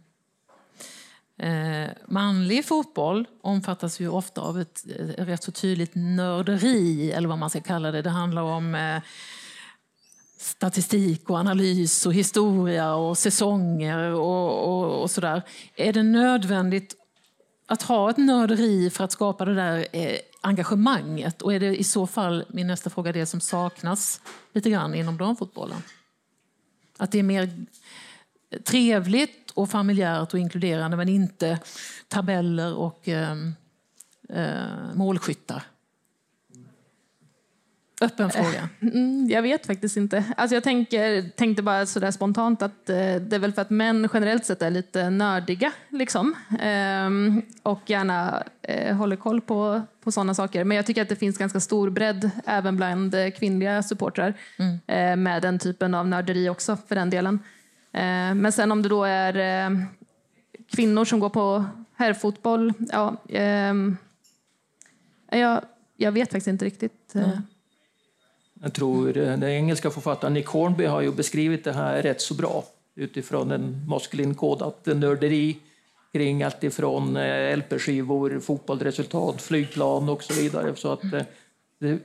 Eh, 1.39 1.91
manlig 2.09 2.65
fotboll 2.65 3.27
omfattas 3.43 4.01
ju 4.01 4.09
ofta 4.09 4.41
av 4.41 4.61
ett, 4.61 4.85
eh, 4.99 5.25
rätt 5.25 5.43
så 5.43 5.53
tydligt 5.53 5.91
nörderi, 5.95 7.13
eller 7.13 7.29
vad 7.29 7.39
man 7.39 7.51
ska 7.51 7.61
kalla 7.61 7.91
det. 7.91 8.03
Det 8.03 8.11
handlar 8.11 8.43
om 8.43 8.75
eh, 8.75 9.03
statistik 10.39 11.31
och 11.31 11.37
analys 11.39 12.07
och 12.07 12.15
historia 12.15 12.95
och 12.95 13.19
säsonger 13.19 13.99
och, 13.99 14.69
och, 14.69 15.03
och 15.03 15.11
sådär. 15.11 15.43
Är 15.77 15.93
det 15.93 16.03
nödvändigt 16.03 16.95
att 17.67 17.83
ha 17.83 18.11
ett 18.11 18.17
nörderi 18.17 18.91
för 18.91 19.05
att 19.05 19.13
skapa 19.13 19.45
det 19.45 19.55
där 19.55 19.87
eh, 19.93 20.19
engagemanget? 20.41 21.43
Och 21.43 21.55
är 21.55 21.61
det 21.61 21.77
i 21.77 21.85
så 21.85 22.07
fall, 22.07 22.45
min 22.49 22.67
nästa 22.67 22.91
fråga, 22.91 23.13
det 23.13 23.27
som 23.27 23.41
saknas 23.41 24.21
lite 24.53 24.71
grann 24.71 24.95
inom 24.95 25.17
damfotbollen? 25.17 25.83
Att 26.99 27.13
det 27.13 27.19
är 27.19 27.23
mer 27.23 27.51
trevligt 28.65 29.51
och 29.51 29.71
familjärt 29.71 30.35
och 30.35 30.41
inkluderande 30.41 30.97
men 30.97 31.09
inte 31.09 31.59
tabeller 32.09 32.75
och 32.75 33.09
eh, 33.09 33.37
eh, 34.29 34.95
målskyttar? 34.95 35.63
Öppen 38.01 38.31
fråga. 38.31 38.69
Mm, 38.81 39.29
jag 39.31 39.43
vet 39.43 39.67
faktiskt 39.67 39.97
inte. 39.97 40.25
Alltså 40.37 40.57
jag 40.57 40.65
tänker, 40.65 41.29
tänkte 41.29 41.63
bara 41.63 41.87
sådär 41.87 42.11
spontant 42.11 42.63
att 42.63 42.91
eh, 42.91 42.97
det 42.97 43.33
är 43.33 43.39
väl 43.39 43.53
för 43.53 43.63
att 43.63 43.71
män 43.71 44.09
generellt 44.15 44.45
sett 44.45 44.63
är 44.63 44.71
lite 44.71 45.11
nördiga. 45.11 45.73
Liksom. 45.89 46.35
Ehm, 46.61 47.43
och 47.63 47.81
gärna 47.87 48.43
eh, 48.63 48.97
håller 48.97 49.17
koll 49.17 49.41
på, 49.41 49.83
på 50.05 50.13
sådana 50.13 50.35
saker. 50.35 50.65
Men 50.65 50.77
jag 50.77 50.87
tycker 50.87 51.03
att 51.03 51.09
det 51.09 51.17
finns 51.17 51.39
ganska 51.39 51.61
stor 51.61 51.91
bredd 51.91 52.31
även 52.47 52.77
bland 52.77 53.15
eh, 53.15 53.31
kvinnliga 53.31 53.83
supportrar 53.83 54.35
mm. 54.59 54.79
eh, 54.87 55.17
med 55.17 55.43
den 55.43 55.59
typen 55.59 55.95
av 55.95 56.09
nörderi 56.09 56.49
också 56.49 56.77
för 56.89 56.95
den 56.95 57.11
delen. 57.11 57.35
Eh, 57.93 58.35
men 58.35 58.53
sen 58.53 58.73
om 58.73 58.83
det 58.83 58.89
då 58.89 59.05
är 59.05 59.65
eh, 59.67 59.79
kvinnor 60.71 61.05
som 61.05 61.21
går 61.21 61.31
på 61.31 61.65
herrfotboll, 61.97 62.73
ja, 62.93 63.17
ehm, 63.29 63.97
jag, 65.31 65.61
jag 65.97 66.13
vet 66.13 66.31
faktiskt 66.31 66.49
inte 66.49 66.65
riktigt. 66.65 67.15
Mm. 67.15 67.31
Jag 68.63 68.73
tror 68.73 69.17
eh, 69.17 69.25
den 69.25 69.43
engelska 69.43 69.91
författaren 69.91 70.35
Nick 70.35 70.47
Hornby 70.47 70.85
har 70.85 71.01
ju 71.01 71.13
beskrivit 71.13 71.65
det 71.65 71.73
här 71.73 72.03
rätt 72.03 72.21
så 72.21 72.35
bra 72.35 72.65
utifrån 72.95 73.51
en 73.51 73.89
maskulin 73.89 74.35
kodat 74.35 74.87
nörderi 74.87 75.57
kring 76.13 76.43
allt 76.43 76.65
ifrån 76.65 77.17
eh, 77.17 77.57
LP-skivor, 77.57 78.41
fotbollsresultat, 78.41 79.43
flygplan 79.43 80.09
och 80.09 80.23
så 80.23 80.35
vidare. 80.35 80.77
Så 80.77 80.93
att 80.93 81.05
eh, 81.05 81.23
det 81.81 81.99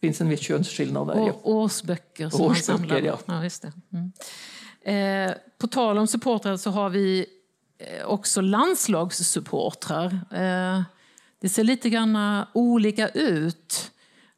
finns 0.00 0.20
en 0.20 0.28
viss 0.28 0.40
könsskillnad 0.40 1.06
där. 1.06 1.20
Och 1.20 1.50
årsböcker 1.50 2.30
som 2.30 2.40
årsböcker, 2.40 3.02
ja. 3.02 3.18
ja 3.26 3.44
just 3.44 3.62
det. 3.62 3.72
Mm. 3.92 4.12
Eh, 5.28 5.34
på 5.58 5.66
tal 5.66 5.98
om 5.98 6.06
supportrar 6.06 6.56
så 6.56 6.70
har 6.70 6.90
vi 6.90 7.26
också 8.04 8.40
landslagssupportrar. 8.40 10.20
Eh, 10.30 10.82
det 11.40 11.48
ser 11.48 11.64
lite 11.64 11.90
grann 11.90 12.44
olika 12.52 13.08
ut 13.08 13.90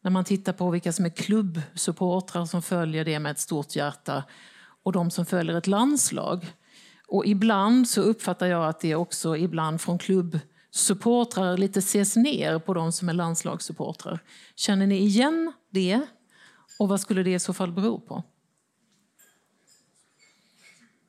när 0.02 0.10
man 0.10 0.24
tittar 0.24 0.52
på 0.52 0.70
vilka 0.70 0.92
som 0.92 1.04
är 1.04 1.10
klubbsupportrar 1.10 2.44
som 2.44 2.62
följer 2.62 3.04
det 3.04 3.18
med 3.18 3.32
ett 3.32 3.38
stort 3.38 3.76
hjärta 3.76 4.24
och 4.82 4.92
de 4.92 5.10
som 5.10 5.26
följer 5.26 5.56
ett 5.56 5.66
landslag. 5.66 6.52
Och 7.08 7.26
ibland 7.26 7.88
så 7.88 8.02
uppfattar 8.02 8.46
jag 8.46 8.68
att 8.68 8.80
det 8.80 8.94
också 8.94 9.36
ibland 9.36 9.80
från 9.80 9.98
klubbsupportrar 9.98 11.56
lite 11.56 11.78
ses 11.78 12.16
ner 12.16 12.58
på 12.58 12.74
de 12.74 12.92
som 12.92 13.08
är 13.08 13.12
landslagssupportrar. 13.12 14.20
Känner 14.56 14.86
ni 14.86 14.96
igen 14.96 15.52
det? 15.70 16.00
Och 16.78 16.88
vad 16.88 17.00
skulle 17.00 17.22
det 17.22 17.34
i 17.34 17.38
så 17.38 17.52
fall 17.52 17.72
bero 17.72 18.00
på? 18.00 18.22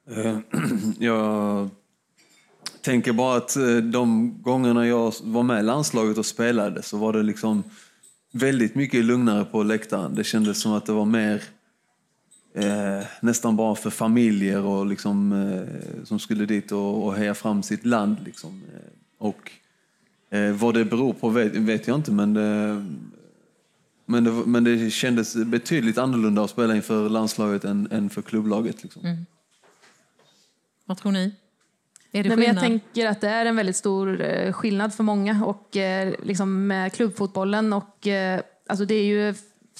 Eh, 0.10 0.40
jag 1.00 1.70
tänker 2.82 3.14
bara 3.14 3.38
att 3.38 3.56
eh, 3.56 3.76
de 3.78 4.36
gångerna 4.42 4.88
jag 4.88 5.14
var 5.24 5.44
med 5.44 5.60
i 5.60 5.64
landslaget 5.64 6.18
och 6.18 6.26
spelade 6.26 6.82
så 6.82 6.98
var 6.98 7.14
det 7.14 7.24
liksom 7.24 7.64
väldigt 8.32 8.76
mycket 8.76 9.06
lugnare 9.06 9.46
på 9.46 9.64
läktaren. 9.64 10.16
Det 10.16 10.24
kändes 10.24 10.62
som 10.62 10.74
att 10.74 10.86
det 10.86 10.94
var 10.94 11.06
mer 11.06 11.44
eh, 12.54 13.06
nästan 13.22 13.56
bara 13.56 13.76
för 13.76 13.90
familjer 13.90 14.62
och 14.66 14.86
liksom, 14.86 15.32
eh, 15.32 16.04
som 16.06 16.20
skulle 16.20 16.46
dit 16.46 16.72
och, 16.72 17.06
och 17.06 17.16
heja 17.16 17.34
fram 17.34 17.64
sitt 17.64 17.86
land. 17.86 18.18
Liksom. 18.26 18.62
Eh, 18.74 18.92
och 19.18 19.52
eh, 20.30 20.52
vad 20.52 20.74
det 20.74 20.86
beror 20.86 21.14
på 21.14 21.30
vet, 21.30 21.56
vet 21.56 21.88
jag 21.88 21.98
inte, 21.98 22.12
men 22.12 22.34
det, 22.34 22.86
men, 24.06 24.24
det, 24.24 24.32
men 24.32 24.64
det 24.64 24.90
kändes 24.90 25.36
betydligt 25.36 25.98
annorlunda 25.98 26.44
att 26.44 26.50
spela 26.50 26.76
inför 26.76 27.10
landslaget 27.10 27.64
än, 27.64 27.88
än 27.92 28.10
för 28.10 28.22
klubblaget. 28.22 28.84
Liksom. 28.84 29.06
Mm. 29.06 29.26
Vad 30.86 30.98
tror 30.98 31.12
ni? 31.12 31.34
Är 32.12 32.24
det 32.24 32.30
Nej, 32.30 32.38
men 32.38 32.48
jag 32.48 32.60
tänker 32.60 33.08
att 33.08 33.22
det 33.22 33.30
är 33.30 33.46
en 33.46 33.56
väldigt 33.56 33.76
stor 33.76 34.22
eh, 34.22 34.54
skillnad 34.54 34.94
för 34.94 35.04
många 35.04 35.46
och 35.46 35.78
eh, 35.78 36.14
liksom 36.24 36.68
med 36.68 36.94
klubbfotbollen 36.94 37.74
och 37.74 38.08
eh, 38.08 38.42
alltså 38.68 38.86
det 38.86 38.96
är 38.96 39.04
ju 39.04 39.34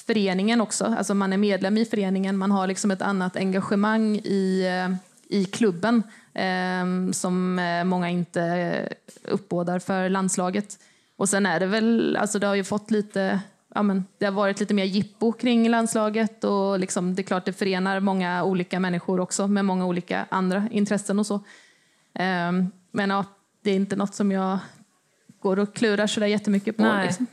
föreningen 0.06 0.60
också, 0.60 0.84
alltså 0.84 1.14
man 1.14 1.32
är 1.32 1.36
medlem 1.36 1.76
i 1.76 1.84
föreningen, 1.84 2.36
man 2.36 2.50
har 2.50 2.66
liksom 2.66 2.90
ett 2.90 3.02
annat 3.02 3.36
engagemang 3.36 4.16
i, 4.16 4.68
i 5.28 5.44
klubben 5.44 6.02
eh, 6.34 7.12
som 7.12 7.54
många 7.84 8.10
inte 8.10 8.88
uppbådar 9.24 9.78
för 9.78 10.08
landslaget. 10.08 10.78
Och 11.16 11.28
sen 11.28 11.46
är 11.46 11.60
det 11.60 11.66
väl, 11.66 12.16
alltså 12.16 12.38
det 12.38 12.46
har 12.46 12.54
ju 12.54 12.64
fått 12.64 12.90
lite 12.90 13.40
Ja, 13.74 13.82
men 13.82 14.04
det 14.18 14.24
har 14.24 14.32
varit 14.32 14.60
lite 14.60 14.74
mer 14.74 14.84
jippo 14.84 15.32
kring 15.32 15.68
landslaget 15.68 16.44
och 16.44 16.78
liksom, 16.78 17.14
det 17.14 17.22
är 17.22 17.24
klart 17.24 17.44
det 17.44 17.52
förenar 17.52 18.00
många 18.00 18.44
olika 18.44 18.80
människor 18.80 19.20
också 19.20 19.48
med 19.48 19.64
många 19.64 19.86
olika 19.86 20.26
andra 20.30 20.68
intressen 20.70 21.18
och 21.18 21.26
så. 21.26 21.40
Ehm, 22.14 22.70
men 22.90 23.10
ja, 23.10 23.24
det 23.62 23.70
är 23.70 23.74
inte 23.74 23.96
något 23.96 24.14
som 24.14 24.32
jag 24.32 24.58
går 25.40 25.58
och 25.58 25.74
klurar 25.74 26.06
så 26.06 26.20
där 26.20 26.26
jättemycket 26.26 26.76
på. 26.76 26.82
Nej. 26.82 27.06
Liksom. 27.06 27.26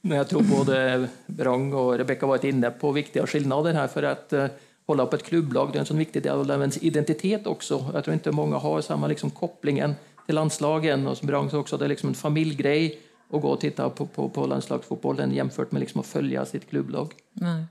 Men 0.00 0.18
jag 0.18 0.28
tror 0.28 0.42
både 0.42 1.08
Brong 1.26 1.72
och 1.72 1.98
Rebecka 1.98 2.26
varit 2.26 2.44
inne 2.44 2.70
på 2.70 2.92
viktiga 2.92 3.26
skillnader 3.26 3.74
här 3.74 3.86
för 3.88 4.02
att 4.02 4.32
uh, 4.32 4.46
hålla 4.86 5.02
upp 5.02 5.12
ett 5.12 5.22
klubblag. 5.22 5.72
Det 5.72 5.78
är 5.78 5.80
en 5.80 5.86
sån 5.86 5.98
viktig 5.98 6.22
del 6.22 6.50
av 6.50 6.60
ens 6.60 6.82
identitet 6.82 7.46
också. 7.46 7.90
Jag 7.94 8.04
tror 8.04 8.14
inte 8.14 8.32
många 8.32 8.56
har 8.56 8.80
samma 8.80 9.06
liksom, 9.06 9.30
kopplingen 9.30 9.94
till 10.26 10.34
landslagen 10.34 11.06
och 11.06 11.16
som 11.16 11.26
Brong 11.26 11.50
sa 11.50 11.58
också, 11.58 11.76
det 11.76 11.84
är 11.84 11.88
liksom 11.88 12.08
en 12.08 12.14
familjegrej 12.14 12.98
att 13.32 13.42
gå 13.42 13.48
och 13.48 13.60
titta 13.60 13.90
på, 13.90 14.06
på, 14.06 14.28
på 14.28 14.46
landslagsfotbollen 14.46 15.34
jämfört 15.34 15.72
med 15.72 15.80
liksom 15.80 16.00
att 16.00 16.06
följa 16.06 16.44
sitt 16.44 16.70
klubblag. 16.70 17.12
Nej. 17.32 17.64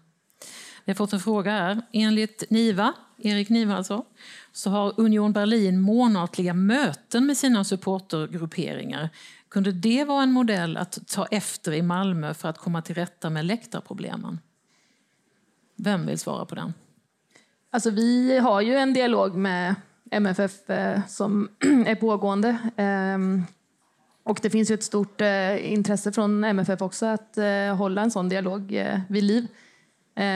Vi 0.86 0.92
har 0.92 0.96
fått 0.96 1.14
en 1.14 1.20
fråga 1.20 1.52
här. 1.52 1.82
Enligt 1.92 2.44
Niva, 2.50 2.94
Erik 3.18 3.50
Niva 3.50 3.76
alltså, 3.76 4.06
så 4.52 4.70
har 4.70 4.94
Union 4.98 5.34
Berlin 5.34 5.80
månatliga 5.80 6.54
möten 6.54 7.26
med 7.26 7.38
sina 7.38 7.64
supportergrupperingar. 7.64 9.10
Kunde 9.50 9.72
det 9.72 10.04
vara 10.04 10.24
en 10.24 10.32
modell 10.32 10.78
att 10.78 11.08
ta 11.08 11.26
efter 11.26 11.74
i 11.74 11.82
Malmö 11.82 12.34
för 12.34 12.50
att 12.50 12.58
komma 12.58 12.82
till 12.82 12.96
rätta 12.96 13.30
med 13.30 13.46
läktarproblemen? 13.46 14.40
Vem 15.76 16.06
vill 16.06 16.20
svara 16.20 16.46
på 16.46 16.56
den? 16.56 16.74
Alltså, 17.72 17.90
vi 17.90 18.38
har 18.38 18.62
ju 18.62 18.76
en 18.76 18.94
dialog 18.94 19.36
med 19.36 19.76
MFF 20.12 20.70
eh, 20.70 21.00
som 21.08 21.50
är 21.86 21.96
pågående. 21.96 22.58
Ehm, 22.76 23.44
och 24.24 24.40
det 24.42 24.50
finns 24.50 24.72
ju 24.72 24.76
ett 24.76 24.84
stort 24.84 25.22
eh, 25.22 25.74
intresse 25.74 26.12
från 26.12 26.44
MFF 26.44 26.82
också 26.82 27.06
att 27.06 27.38
eh, 27.38 27.76
hålla 27.76 28.02
en 28.02 28.12
sån 28.12 28.30
dialog 28.30 28.84
vid 29.10 29.24
liv. 29.24 29.48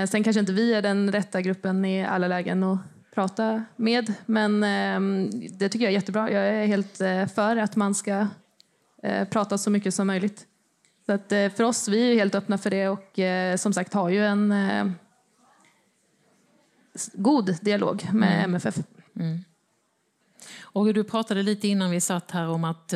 Sen 0.10 0.24
kanske 0.24 0.40
inte 0.40 0.54
vi 0.54 0.74
är 0.74 0.82
den 0.82 1.12
rätta 1.12 1.42
gruppen 1.42 1.86
i 1.86 2.06
alla 2.06 2.28
lägen 2.28 2.64
att 2.64 2.80
prata 3.14 3.64
med. 3.76 4.14
Men 4.26 4.64
eh, 4.64 5.30
det 5.52 5.70
tycker 5.70 5.86
jag 5.86 5.92
är 5.92 5.96
jättebra. 5.96 6.32
Jag 6.32 6.48
är 6.48 6.66
helt 6.66 7.02
eh, 7.02 7.28
för 7.28 7.58
att 7.58 7.76
man 7.76 7.96
ska 7.96 8.28
eh, 9.04 9.28
prata 9.28 9.58
så 9.58 9.70
mycket 9.70 9.94
som 9.94 10.08
möjligt. 10.08 10.46
Så 11.06 11.14
att, 11.14 11.32
eh, 11.32 11.50
för 11.50 11.64
oss, 11.64 11.88
vi 11.88 12.12
är 12.12 12.16
helt 12.16 12.36
öppna 12.36 12.58
för 12.58 12.70
det 12.70 12.88
och 12.88 13.20
eh, 13.20 13.56
som 13.56 13.74
sagt 13.74 13.94
har 13.94 14.10
ju 14.10 14.26
en 14.26 14.52
eh, 14.52 14.92
god 17.14 17.56
dialog 17.62 18.10
med 18.14 18.34
mm. 18.34 18.44
MFF. 18.44 18.78
Mm. 19.16 19.40
Och 20.62 20.94
du 20.94 21.04
pratade 21.04 21.44
lite 21.44 21.68
innan 21.68 21.92
vi 21.92 22.02
satt 22.02 22.32
här 22.32 22.48
om 22.48 22.64
att 22.64 22.94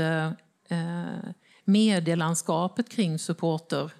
medielandskapet 1.65 2.89
kring 2.89 3.19
supporter 3.19 3.91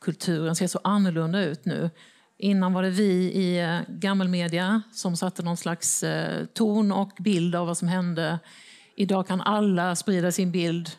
kulturen 0.00 0.56
ser 0.56 0.66
så 0.66 0.80
annorlunda 0.84 1.44
ut 1.44 1.64
nu. 1.64 1.90
Innan 2.38 2.72
var 2.72 2.82
det 2.82 2.90
vi 2.90 3.12
i 3.32 3.60
eh, 3.60 3.78
gammelmedia 3.88 4.82
som 4.92 5.16
satte 5.16 5.42
någon 5.42 5.56
slags 5.56 6.02
eh, 6.02 6.44
ton 6.46 6.92
och 6.92 7.10
bild 7.18 7.54
av 7.54 7.66
vad 7.66 7.78
som 7.78 7.88
hände. 7.88 8.38
Idag 8.96 9.26
kan 9.26 9.40
alla 9.40 9.96
sprida 9.96 10.32
sin 10.32 10.50
bild 10.50 10.90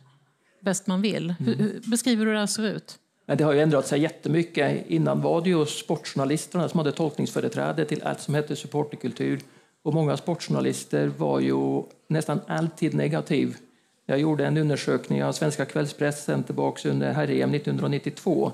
bäst 0.61 0.87
man 0.87 1.01
vill. 1.01 1.35
Hur, 1.39 1.53
Mm. 1.53 1.59
hur 1.59 1.81
beskriver 1.91 2.25
du 2.25 2.29
hur 2.31 2.33
det 2.33 2.39
här 2.39 2.47
ser 2.47 2.63
ut? 2.67 2.99
Men 3.25 3.37
det 3.37 3.43
har 3.43 3.53
ju 3.53 3.59
ändrat 3.61 3.87
sig 3.87 3.99
jättemycket. 3.99 4.85
Innan 4.87 5.21
var 5.21 5.41
det 5.41 5.49
ju 5.49 5.65
sportjournalisterna 5.65 6.69
som 6.69 6.77
hade 6.77 6.91
tolkningsföreträde 6.91 7.85
till 7.85 8.03
allt 8.03 8.19
som 8.21 8.33
hette 8.35 8.55
supporterkultur. 8.55 9.39
Och 9.83 9.93
många 9.93 10.17
sportjournalister 10.17 11.07
var 11.17 11.39
ju 11.39 11.83
nästan 12.07 12.39
alltid 12.47 12.93
negativ. 12.93 13.55
Jag 14.05 14.19
gjorde 14.19 14.45
en 14.45 14.57
undersökning 14.57 15.23
av 15.23 15.31
Svenska 15.31 15.65
kvällspressen 15.65 16.43
tillbaka 16.43 16.89
under 16.89 17.13
herr-EM 17.13 17.53
1992. 17.53 18.51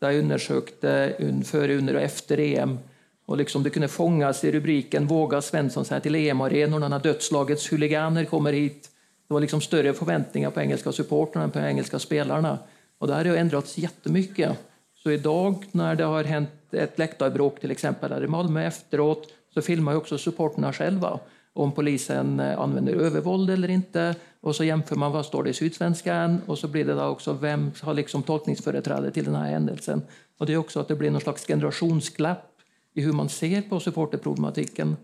Där 0.00 0.10
jag 0.10 0.18
undersökte 0.18 1.14
före, 1.44 1.76
under 1.76 1.94
och 1.94 2.00
efter 2.00 2.40
EM. 2.40 2.78
Och 3.26 3.36
liksom 3.36 3.62
det 3.62 3.70
kunde 3.70 3.88
fångas 3.88 4.44
i 4.44 4.52
rubriken 4.52 5.06
Våga 5.06 5.42
Svensson 5.42 5.84
säga 5.84 6.00
till 6.00 6.14
EM-arenorna 6.14 6.88
när 6.88 6.98
dödslagets 6.98 7.72
huliganer 7.72 8.24
kommer 8.24 8.52
hit. 8.52 8.90
Det 9.28 9.34
var 9.34 9.40
liksom 9.40 9.60
större 9.60 9.92
förväntningar 9.92 10.50
på 10.50 10.60
engelska 10.60 10.92
supportrarna 10.92 11.44
än 11.44 11.50
på 11.50 11.58
engelska 11.58 11.98
spelarna. 11.98 12.58
Och 12.98 13.06
det 13.06 13.14
här 13.14 13.24
har 13.24 13.36
ändrats 13.36 13.78
jättemycket. 13.78 14.58
Så 15.02 15.10
idag 15.10 15.64
när 15.72 15.94
det 15.94 16.04
har 16.04 16.24
hänt 16.24 16.50
ett 16.70 16.98
läktarbråk 16.98 17.60
till 17.60 17.70
exempel 17.70 18.12
här 18.12 18.24
i 18.24 18.26
Malmö 18.26 18.64
efteråt 18.64 19.28
så 19.54 19.62
filmar 19.62 19.92
ju 19.92 19.98
också 19.98 20.18
supporterna 20.18 20.72
själva 20.72 21.20
om 21.52 21.72
polisen 21.72 22.40
eh, 22.40 22.58
använder 22.58 22.92
övervåld 22.92 23.50
eller 23.50 23.70
inte. 23.70 24.14
Och 24.40 24.56
så 24.56 24.64
jämför 24.64 24.96
man 24.96 25.12
vad 25.12 25.26
står 25.26 25.44
det 25.44 25.50
i 25.50 25.54
Sydsvenskan 25.54 26.40
och 26.46 26.58
så 26.58 26.68
blir 26.68 26.84
det 26.84 26.94
då 26.94 27.04
också 27.04 27.32
vem 27.32 27.70
har 27.80 27.94
liksom 27.94 28.22
tolkningsföreträde 28.22 29.10
till 29.10 29.24
den 29.24 29.34
här 29.34 29.50
händelsen. 29.50 30.02
Och 30.38 30.46
det 30.46 30.52
är 30.52 30.56
också 30.56 30.80
att 30.80 30.88
det 30.88 30.96
blir 30.96 31.10
någon 31.10 31.20
slags 31.20 31.46
generationsglapp 31.46 32.46
i 32.94 33.02
hur 33.02 33.12
man 33.12 33.28
ser 33.28 33.62
på 33.62 33.80
supporterproblematiken. 33.80 34.96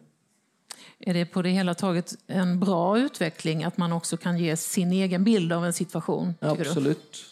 Är 0.98 1.14
det 1.14 1.26
på 1.26 1.42
det 1.42 1.50
hela 1.50 1.74
taget 1.74 2.14
en 2.26 2.60
bra 2.60 2.98
utveckling 2.98 3.64
att 3.64 3.78
man 3.78 3.92
också 3.92 4.16
kan 4.16 4.38
ge 4.38 4.56
sin 4.56 4.92
egen 4.92 5.24
bild 5.24 5.52
av 5.52 5.64
en 5.64 5.72
situation? 5.72 6.34
Absolut. 6.40 7.24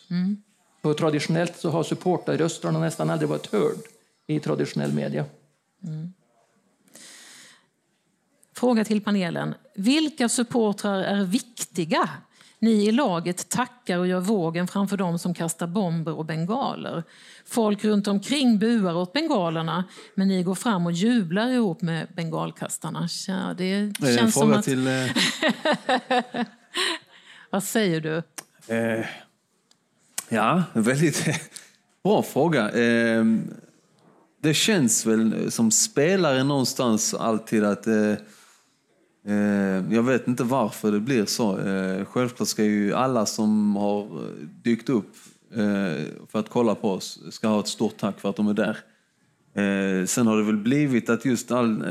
Och 0.82 0.96
traditionellt 0.96 1.56
så 1.56 1.70
har 1.70 1.82
supporterrösterna 1.82 2.80
nästan 2.80 3.10
aldrig 3.10 3.28
varit 3.28 3.52
hörd 3.52 3.76
i 4.26 4.40
traditionell 4.40 4.92
media. 4.92 5.24
Fråga 8.56 8.84
till 8.84 9.00
panelen. 9.00 9.54
Vilka 9.74 10.28
supportrar 10.28 11.02
är 11.02 11.24
viktiga? 11.24 12.08
Ni 12.58 12.86
i 12.86 12.92
laget 12.92 13.48
tackar 13.48 13.98
och 13.98 14.06
gör 14.06 14.20
vågen 14.20 14.68
framför 14.68 14.96
dem 14.96 15.18
som 15.18 15.34
kastar 15.34 15.66
bomber 15.66 16.12
och 16.18 16.24
bengaler. 16.24 17.02
Folk 17.46 17.84
runt 17.84 18.06
omkring 18.08 18.58
buar 18.58 18.96
åt 18.96 19.12
bengalerna, 19.12 19.84
men 20.14 20.28
ni 20.28 20.42
går 20.42 20.54
fram 20.54 20.86
och 20.86 20.92
jublar 20.92 21.48
ihop 21.48 21.82
med 21.82 22.06
bengalkastarna. 22.16 23.08
Tja, 23.08 23.54
det 23.58 23.92
Det 23.98 24.06
är 24.06 24.10
en 24.10 24.18
känns 24.18 24.34
som 24.34 24.42
fråga 24.42 24.58
att... 24.58 24.64
till... 24.64 24.86
Eh, 24.86 25.06
Vad 27.50 27.62
säger 27.64 28.00
du? 28.00 28.22
Eh, 28.74 29.06
ja, 30.28 30.62
väldigt 30.72 31.24
bra 32.04 32.22
fråga. 32.22 32.70
Eh, 32.70 33.24
det 34.42 34.54
känns 34.54 35.06
väl 35.06 35.52
som 35.52 35.70
spelare 35.70 36.44
någonstans 36.44 37.14
alltid 37.14 37.64
att... 37.64 37.86
Eh, 39.26 39.94
jag 39.94 40.02
vet 40.02 40.28
inte 40.28 40.44
varför 40.44 40.92
det 40.92 41.00
blir 41.00 41.24
så. 41.24 41.58
Eh, 41.58 42.04
självklart 42.04 42.48
ska 42.48 42.64
ju 42.64 42.94
alla 42.94 43.26
som 43.26 43.76
har 43.76 44.02
eh, 44.02 44.30
dykt 44.62 44.88
upp 44.88 45.16
för 46.28 46.38
att 46.38 46.48
kolla 46.48 46.74
på 46.74 46.90
oss 46.90 47.20
ska 47.30 47.48
ha 47.48 47.60
ett 47.60 47.68
stort 47.68 47.96
tack 47.96 48.20
för 48.20 48.30
att 48.30 48.36
de 48.36 48.48
är 48.48 48.54
där. 48.54 48.76
Sen 50.06 50.26
har 50.26 50.36
det 50.36 50.42
väl 50.42 50.56
blivit 50.56 51.10
att 51.10 51.24
just 51.24 51.50
all, 51.50 51.84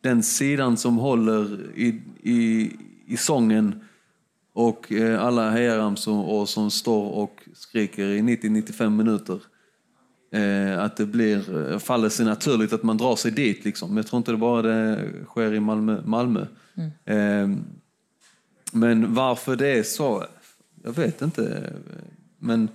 den 0.00 0.22
sidan 0.22 0.76
som 0.76 0.96
håller 0.96 1.60
i, 1.74 2.00
i, 2.22 2.70
i 3.06 3.16
sången 3.16 3.84
och 4.52 4.92
alla 5.18 5.50
hejaramsor 5.50 6.24
och 6.24 6.48
som 6.48 6.70
står 6.70 7.10
och 7.10 7.40
skriker 7.54 8.04
i 8.04 8.20
90-95 8.20 8.90
minuter. 8.90 9.40
Eh, 10.34 10.78
att 10.78 10.96
det 10.96 11.06
blir, 11.06 11.70
eh, 11.72 11.78
faller 11.78 12.08
sig 12.08 12.26
naturligt 12.26 12.72
att 12.72 12.82
man 12.82 12.96
drar 12.96 13.16
sig 13.16 13.30
dit. 13.30 13.64
Liksom. 13.64 13.88
Men 13.88 13.96
jag 13.96 14.06
tror 14.06 14.18
inte 14.18 14.30
det 14.30 14.36
bara 14.36 14.62
det 14.62 15.10
sker 15.26 15.54
i 15.54 15.60
Malmö. 15.60 16.02
Malmö. 16.04 16.46
Eh, 17.04 17.48
men 18.72 19.14
varför 19.14 19.56
det 19.56 19.68
är 19.68 19.82
så, 19.82 20.24
jag 20.84 20.92
vet 20.92 21.22
inte. 21.22 21.72
Men, 22.38 22.68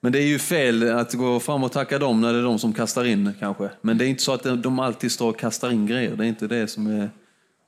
men 0.00 0.12
det 0.12 0.18
är 0.18 0.26
ju 0.26 0.38
fel 0.38 0.90
att 0.90 1.14
gå 1.14 1.40
fram 1.40 1.64
och 1.64 1.72
tacka 1.72 1.98
dem 1.98 2.20
när 2.20 2.32
det 2.32 2.38
är 2.38 2.42
de 2.42 2.58
som 2.58 2.72
kastar 2.72 3.04
in 3.04 3.32
kanske. 3.38 3.70
Men 3.80 3.98
det 3.98 4.06
är 4.06 4.08
inte 4.08 4.22
så 4.22 4.32
att 4.32 4.62
de 4.62 4.78
alltid 4.78 5.12
står 5.12 5.30
och 5.30 5.38
kastar 5.38 5.70
in 5.70 5.86
grejer. 5.86 6.16
Det 6.16 6.24
är 6.24 6.28
inte 6.28 6.46
det 6.46 6.68
som 6.68 6.86
är, 6.86 7.10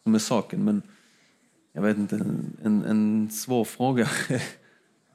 som 0.02 0.14
är 0.14 0.18
saken. 0.18 0.64
Men, 0.64 0.82
jag 1.72 1.82
vet 1.82 1.96
inte, 1.96 2.16
en, 2.64 2.84
en, 2.84 3.30
svår 3.30 3.64
fråga. 3.64 4.08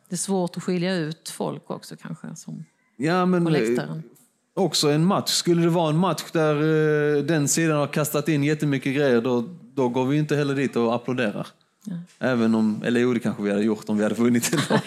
Det 0.10 0.16
är 0.16 0.18
svårt 0.18 0.58
att 0.58 0.64
skilja 0.64 0.96
ut 0.96 1.30
folk 1.30 1.72
också 1.72 1.96
kanske, 1.96 2.36
som 2.36 2.66
ja, 2.98 3.26
men, 3.26 3.44
Också 4.54 4.90
en 4.90 5.06
match. 5.06 5.30
Skulle 5.30 5.62
det 5.62 5.70
vara 5.70 5.90
en 5.90 5.98
match 5.98 6.24
där 6.32 6.56
eh, 7.18 7.24
den 7.24 7.48
sidan 7.48 7.78
har 7.78 7.88
kastat 7.88 8.30
in 8.30 8.44
jättemycket 8.44 8.96
grejer, 8.96 9.22
då, 9.22 9.44
då 9.76 9.90
går 9.90 10.06
vi 10.06 10.18
inte 10.18 10.36
heller 10.36 10.56
dit 10.56 10.76
och 10.76 10.96
applåderar. 10.96 11.48
Även 12.20 12.56
om, 12.56 12.84
eller 12.86 13.00
jo, 13.00 13.14
det 13.14 13.20
kanske 13.20 13.44
vi 13.44 13.50
hade 13.50 13.64
gjort 13.64 13.90
om 13.90 13.98
vi 13.98 14.04
hade 14.04 14.16
vunnit 14.16 14.54
ändå. 14.54 14.82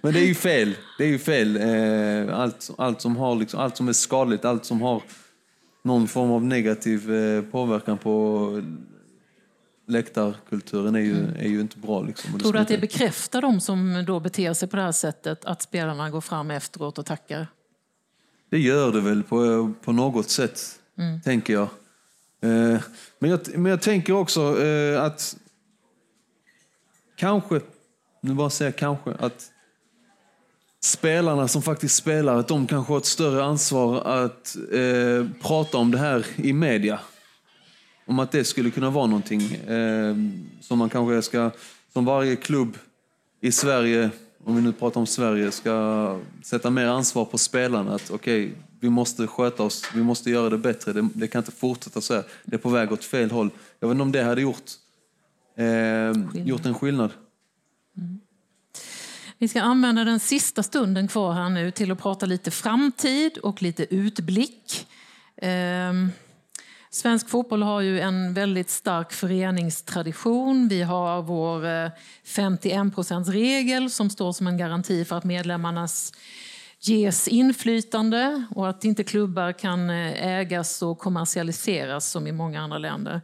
Men 0.00 0.12
det 0.12 0.20
är 0.20 0.26
ju 0.26 0.34
fel. 0.34 0.74
Det 0.98 1.04
är 1.04 1.08
ju 1.08 1.18
fel. 1.18 1.56
Eh, 1.56 2.38
Allt, 2.40 2.70
allt, 2.78 3.00
som 3.00 3.16
har 3.16 3.34
liksom, 3.34 3.60
allt 3.60 3.76
som 3.76 3.88
är 3.88 3.92
skadligt, 3.92 4.44
allt 4.44 4.64
som 4.64 4.82
har 4.82 5.02
någon 5.84 6.08
form 6.08 6.30
av 6.30 6.44
negativ 6.44 7.14
eh, 7.14 7.42
påverkan 7.42 7.98
på 7.98 8.62
läktarkulturen 9.88 10.94
är 10.94 11.00
ju, 11.00 11.26
är 11.38 11.48
ju 11.48 11.60
inte 11.60 11.78
bra. 11.78 12.02
Liksom. 12.02 12.38
Tror 12.38 12.52
du 12.52 12.58
att 12.58 12.68
det 12.68 12.78
bekräftar 12.78 13.42
de 13.42 13.60
som 13.60 14.04
då 14.06 14.20
beter 14.20 14.52
sig 14.52 14.68
på 14.68 14.76
det 14.76 14.82
här 14.82 14.92
sättet, 14.92 15.44
att 15.44 15.62
spelarna 15.62 16.10
går 16.10 16.20
fram 16.20 16.50
efteråt 16.50 16.98
och 16.98 17.06
tackar? 17.06 17.46
Det 18.50 18.58
gör 18.58 18.92
det 18.92 19.00
väl 19.00 19.22
på, 19.22 19.72
på 19.84 19.92
något 19.92 20.30
sätt, 20.30 20.60
tänker 21.24 21.52
jag. 21.52 21.68
Eh, 22.42 22.80
men 23.18 23.30
jag. 23.30 23.58
Men 23.58 23.70
jag 23.70 23.82
tänker 23.82 24.12
också 24.12 24.62
eh, 24.62 25.02
att 25.02 25.36
kanske, 27.16 27.60
nu 28.20 28.34
bara 28.34 28.50
säger 28.50 28.70
jag 28.70 28.78
kanske, 28.78 29.10
att 29.10 29.50
spelarna 30.80 31.48
som 31.48 31.62
faktiskt 31.62 31.96
spelar, 31.96 32.36
att 32.36 32.48
de 32.48 32.66
kanske 32.66 32.92
har 32.92 32.98
ett 32.98 33.06
större 33.06 33.44
ansvar 33.44 34.00
att 34.00 34.56
eh, 34.72 35.26
prata 35.42 35.78
om 35.78 35.90
det 35.90 35.98
här 35.98 36.26
i 36.36 36.52
media. 36.52 37.00
Om 38.08 38.18
att 38.18 38.32
det 38.32 38.44
skulle 38.44 38.70
kunna 38.70 38.90
vara 38.90 39.06
någonting 39.06 39.54
eh, 39.54 40.16
som 40.60 40.78
man 40.78 40.88
kanske 40.88 41.22
ska, 41.22 41.50
som 41.92 42.04
varje 42.04 42.36
klubb 42.36 42.78
i 43.40 43.52
Sverige, 43.52 44.10
om 44.44 44.56
vi 44.56 44.62
nu 44.62 44.72
pratar 44.72 45.00
om 45.00 45.06
Sverige, 45.06 45.50
ska 45.50 46.18
sätta 46.42 46.70
mer 46.70 46.86
ansvar 46.86 47.24
på 47.24 47.38
spelarna. 47.38 47.94
Att 47.94 48.10
okej, 48.10 48.54
vi 48.80 48.90
måste 48.90 49.26
sköta 49.26 49.62
oss, 49.62 49.84
vi 49.94 50.02
måste 50.02 50.30
göra 50.30 50.50
det 50.50 50.58
bättre. 50.58 50.92
Det, 50.92 51.08
det 51.14 51.28
kan 51.28 51.38
inte 51.38 51.52
fortsätta 51.52 52.00
så 52.00 52.14
här. 52.14 52.24
Det 52.44 52.56
är 52.56 52.58
på 52.58 52.68
väg 52.68 52.92
åt 52.92 53.04
fel 53.04 53.30
håll. 53.30 53.50
Jag 53.80 53.88
vet 53.88 53.94
inte 53.94 54.02
om 54.02 54.12
det 54.12 54.22
hade 54.22 54.40
gjort, 54.40 54.70
eh, 55.56 56.44
gjort 56.44 56.66
en 56.66 56.74
skillnad. 56.74 57.10
Vi 59.38 59.48
ska 59.48 59.60
använda 59.60 60.04
den 60.04 60.20
sista 60.20 60.62
stunden 60.62 61.08
kvar 61.08 61.32
här 61.32 61.48
nu 61.48 61.70
till 61.70 61.90
att 61.90 61.98
prata 61.98 62.26
lite 62.26 62.50
framtid 62.50 63.38
och 63.38 63.62
lite 63.62 63.94
utblick. 63.94 64.86
Ehm, 65.36 66.10
Svensk 66.90 67.28
fotboll 67.28 67.62
har 67.62 67.80
ju 67.80 68.00
en 68.00 68.34
väldigt 68.34 68.70
stark 68.70 69.12
föreningstradition. 69.12 70.68
Vi 70.68 70.82
har 70.82 71.22
vår 71.22 71.66
eh, 71.66 71.90
51-procentsregel 72.24 73.90
som 73.90 74.10
står 74.10 74.32
som 74.32 74.46
en 74.46 74.56
garanti 74.56 75.04
för 75.04 75.16
att 75.16 75.24
medlemmarnas 75.24 76.12
ges 76.80 77.28
inflytande 77.28 78.44
och 78.54 78.68
att 78.68 78.84
inte 78.84 79.04
klubbar 79.04 79.52
kan 79.52 79.90
eh, 79.90 80.26
ägas 80.26 80.82
och 80.82 80.98
kommersialiseras 80.98 82.10
som 82.10 82.26
i 82.26 82.32
många 82.32 82.60
andra 82.60 82.78
länder. 82.78 83.20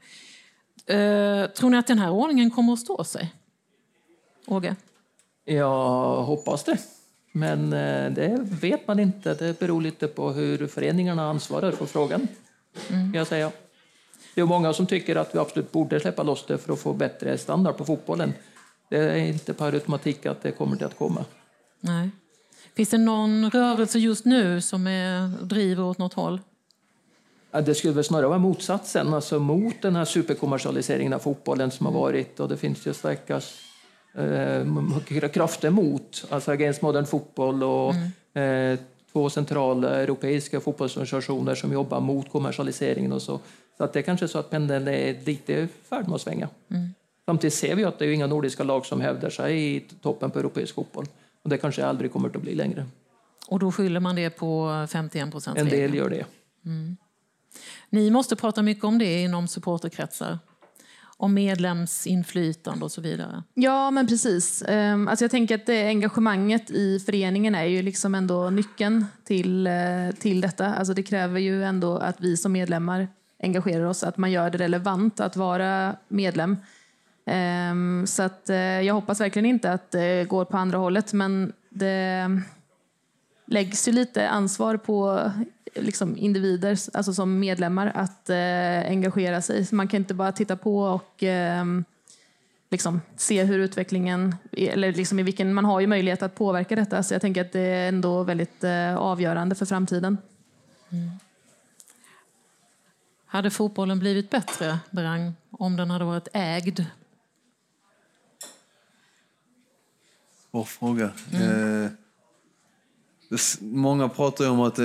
Eh, 0.86 1.46
tror 1.50 1.70
ni 1.70 1.76
att 1.76 1.86
den 1.86 1.98
här 1.98 2.10
ordningen 2.10 2.50
kommer 2.50 2.72
att 2.72 2.78
stå 2.78 3.04
sig? 3.04 3.34
Åge? 4.46 4.76
Jag 5.44 6.22
hoppas 6.22 6.64
det. 6.64 6.78
Men 7.32 7.70
det 8.14 8.38
vet 8.40 8.86
man 8.86 9.00
inte. 9.00 9.34
Det 9.34 9.58
beror 9.58 9.82
lite 9.82 10.06
på 10.06 10.32
hur 10.32 10.66
föreningarna 10.66 11.30
ansvarar 11.30 11.70
för 11.72 11.86
frågan. 11.86 12.28
Kan 12.88 13.14
jag 13.14 13.26
säga. 13.26 13.52
Det 14.34 14.40
är 14.40 14.44
många 14.44 14.72
som 14.72 14.86
tycker 14.86 15.16
att 15.16 15.34
vi 15.34 15.38
absolut 15.38 15.72
borde 15.72 16.00
släppa 16.00 16.22
loss 16.22 16.44
det 16.46 16.58
för 16.58 16.72
att 16.72 16.78
få 16.78 16.92
bättre 16.92 17.38
standard 17.38 17.76
på 17.76 17.84
fotbollen. 17.84 18.32
Det 18.90 18.96
är 18.96 19.16
inte 19.16 19.54
per 19.54 19.72
automatik 19.72 20.26
att 20.26 20.42
det 20.42 20.52
kommer 20.52 20.76
till 20.76 20.86
att 20.86 20.98
komma. 20.98 21.24
Nej. 21.80 22.10
Finns 22.74 22.88
det 22.88 22.98
någon 22.98 23.50
rörelse 23.50 23.98
just 23.98 24.24
nu 24.24 24.60
som 24.60 24.86
är, 24.86 25.28
driver 25.44 25.82
åt 25.82 25.98
något 25.98 26.14
håll? 26.14 26.40
Ja, 27.50 27.60
Det 27.60 27.74
skulle 27.74 27.92
väl 27.92 28.04
snarare 28.04 28.26
vara 28.26 28.38
motsatsen, 28.38 29.14
alltså 29.14 29.38
mot 29.38 29.82
den 29.82 29.96
här 29.96 30.04
superkommersialiseringen 30.04 31.12
av 31.12 31.18
fotbollen 31.18 31.70
som 31.70 31.86
har 31.86 31.92
varit. 31.92 32.40
Och 32.40 32.48
det 32.48 32.56
finns 32.56 32.86
ju 32.86 32.94
starka 32.94 33.40
eh, 34.14 35.28
krafter 35.28 35.70
mot, 35.70 36.24
alltså 36.30 36.50
Against 36.50 36.82
Modern 36.82 37.06
Football 37.06 37.62
och 37.62 37.94
mm. 38.34 38.72
eh, 38.72 38.78
två 39.14 39.30
centrala 39.30 40.02
europeiska 40.02 40.60
fotbollsorganisationer 40.60 41.54
som 41.54 41.72
jobbar 41.72 42.00
mot 42.00 42.32
kommersialiseringen 42.32 43.12
och 43.12 43.22
så. 43.22 43.40
Så 43.76 43.84
att 43.84 43.92
det 43.92 43.98
är 43.98 44.02
kanske 44.02 44.26
är 44.26 44.28
så 44.28 44.38
att 44.38 44.50
pendeln 44.50 44.88
är 44.88 45.24
lite 45.24 45.52
i 45.52 45.68
färd 45.88 46.06
med 46.06 46.14
att 46.14 46.20
svänga. 46.20 46.48
Mm. 46.70 46.88
Samtidigt 47.26 47.54
ser 47.54 47.74
vi 47.74 47.84
att 47.84 47.98
det 47.98 48.06
är 48.06 48.12
inga 48.12 48.26
nordiska 48.26 48.64
lag 48.64 48.86
som 48.86 49.00
hävdar 49.00 49.30
sig 49.30 49.76
i 49.76 49.80
toppen 49.80 50.30
på 50.30 50.38
europeisk 50.38 50.74
fotboll. 50.74 51.06
Och 51.42 51.50
det 51.50 51.58
kanske 51.58 51.86
aldrig 51.86 52.12
kommer 52.12 52.28
att 52.28 52.42
bli 52.42 52.54
längre. 52.54 52.86
Och 53.48 53.58
då 53.58 53.72
skyller 53.72 54.00
man 54.00 54.16
det 54.16 54.30
på 54.30 54.86
51 54.90 55.30
procent? 55.30 55.58
En 55.58 55.68
del 55.68 55.94
gör 55.94 56.10
det. 56.10 56.26
Mm. 56.64 56.96
Ni 57.90 58.10
måste 58.10 58.36
prata 58.36 58.62
mycket 58.62 58.84
om 58.84 58.98
det 58.98 59.22
inom 59.22 59.48
supporterkretsar 59.48 60.38
om 61.24 61.34
medlemsinflytande 61.34 62.84
och 62.84 62.92
så 62.92 63.00
vidare. 63.00 63.42
Ja, 63.54 63.90
men 63.90 64.06
precis. 64.06 64.62
Ehm, 64.68 65.08
alltså 65.08 65.24
jag 65.24 65.30
tänker 65.30 65.54
att 65.54 65.66
det 65.66 65.86
engagemanget 65.86 66.70
i 66.70 67.00
föreningen 67.00 67.54
är 67.54 67.64
ju 67.64 67.82
liksom 67.82 68.14
ändå 68.14 68.50
nyckeln 68.50 69.06
till, 69.24 69.66
eh, 69.66 69.72
till 70.18 70.40
detta. 70.40 70.74
Alltså 70.74 70.94
det 70.94 71.02
kräver 71.02 71.40
ju 71.40 71.64
ändå 71.64 71.96
att 71.96 72.20
vi 72.20 72.36
som 72.36 72.52
medlemmar 72.52 73.08
engagerar 73.42 73.84
oss, 73.84 74.04
att 74.04 74.16
man 74.16 74.32
gör 74.32 74.50
det 74.50 74.58
relevant 74.58 75.20
att 75.20 75.36
vara 75.36 75.96
medlem. 76.08 76.56
Ehm, 77.26 78.06
så 78.06 78.22
att 78.22 78.50
eh, 78.50 78.56
jag 78.56 78.94
hoppas 78.94 79.20
verkligen 79.20 79.46
inte 79.46 79.72
att 79.72 79.90
det 79.90 80.28
går 80.28 80.44
på 80.44 80.56
andra 80.56 80.78
hållet, 80.78 81.12
men 81.12 81.52
det 81.70 82.28
läggs 83.46 83.88
ju 83.88 83.92
lite 83.92 84.28
ansvar 84.28 84.76
på 84.76 85.30
liksom 85.74 86.16
individer, 86.16 86.78
alltså 86.92 87.14
som 87.14 87.38
medlemmar, 87.38 87.92
att 87.94 88.30
eh, 88.30 88.90
engagera 88.90 89.42
sig. 89.42 89.66
Så 89.66 89.74
man 89.74 89.88
kan 89.88 90.00
inte 90.00 90.14
bara 90.14 90.32
titta 90.32 90.56
på 90.56 90.78
och 90.78 91.22
eh, 91.22 91.64
liksom, 92.70 93.00
se 93.16 93.44
hur 93.44 93.58
utvecklingen, 93.58 94.36
eller 94.52 94.92
liksom 94.92 95.18
i 95.18 95.22
vilken, 95.22 95.54
man 95.54 95.64
har 95.64 95.80
ju 95.80 95.86
möjlighet 95.86 96.22
att 96.22 96.34
påverka 96.34 96.76
detta. 96.76 97.02
Så 97.02 97.14
jag 97.14 97.20
tänker 97.20 97.40
att 97.40 97.52
det 97.52 97.60
är 97.60 97.88
ändå 97.88 98.22
väldigt 98.22 98.64
eh, 98.64 98.96
avgörande 98.96 99.54
för 99.54 99.66
framtiden. 99.66 100.18
Mm. 100.90 101.10
Hade 103.26 103.50
fotbollen 103.50 103.98
blivit 103.98 104.30
bättre, 104.30 104.78
Berang, 104.90 105.32
om 105.50 105.76
den 105.76 105.90
hade 105.90 106.04
varit 106.04 106.28
ägd? 106.32 106.84
Svår 110.50 110.64
fråga. 110.64 111.10
Mm. 111.32 111.96
Eh, 113.30 113.38
Många 113.60 114.08
pratar 114.08 114.44
ju 114.44 114.50
om 114.50 114.60
att 114.60 114.76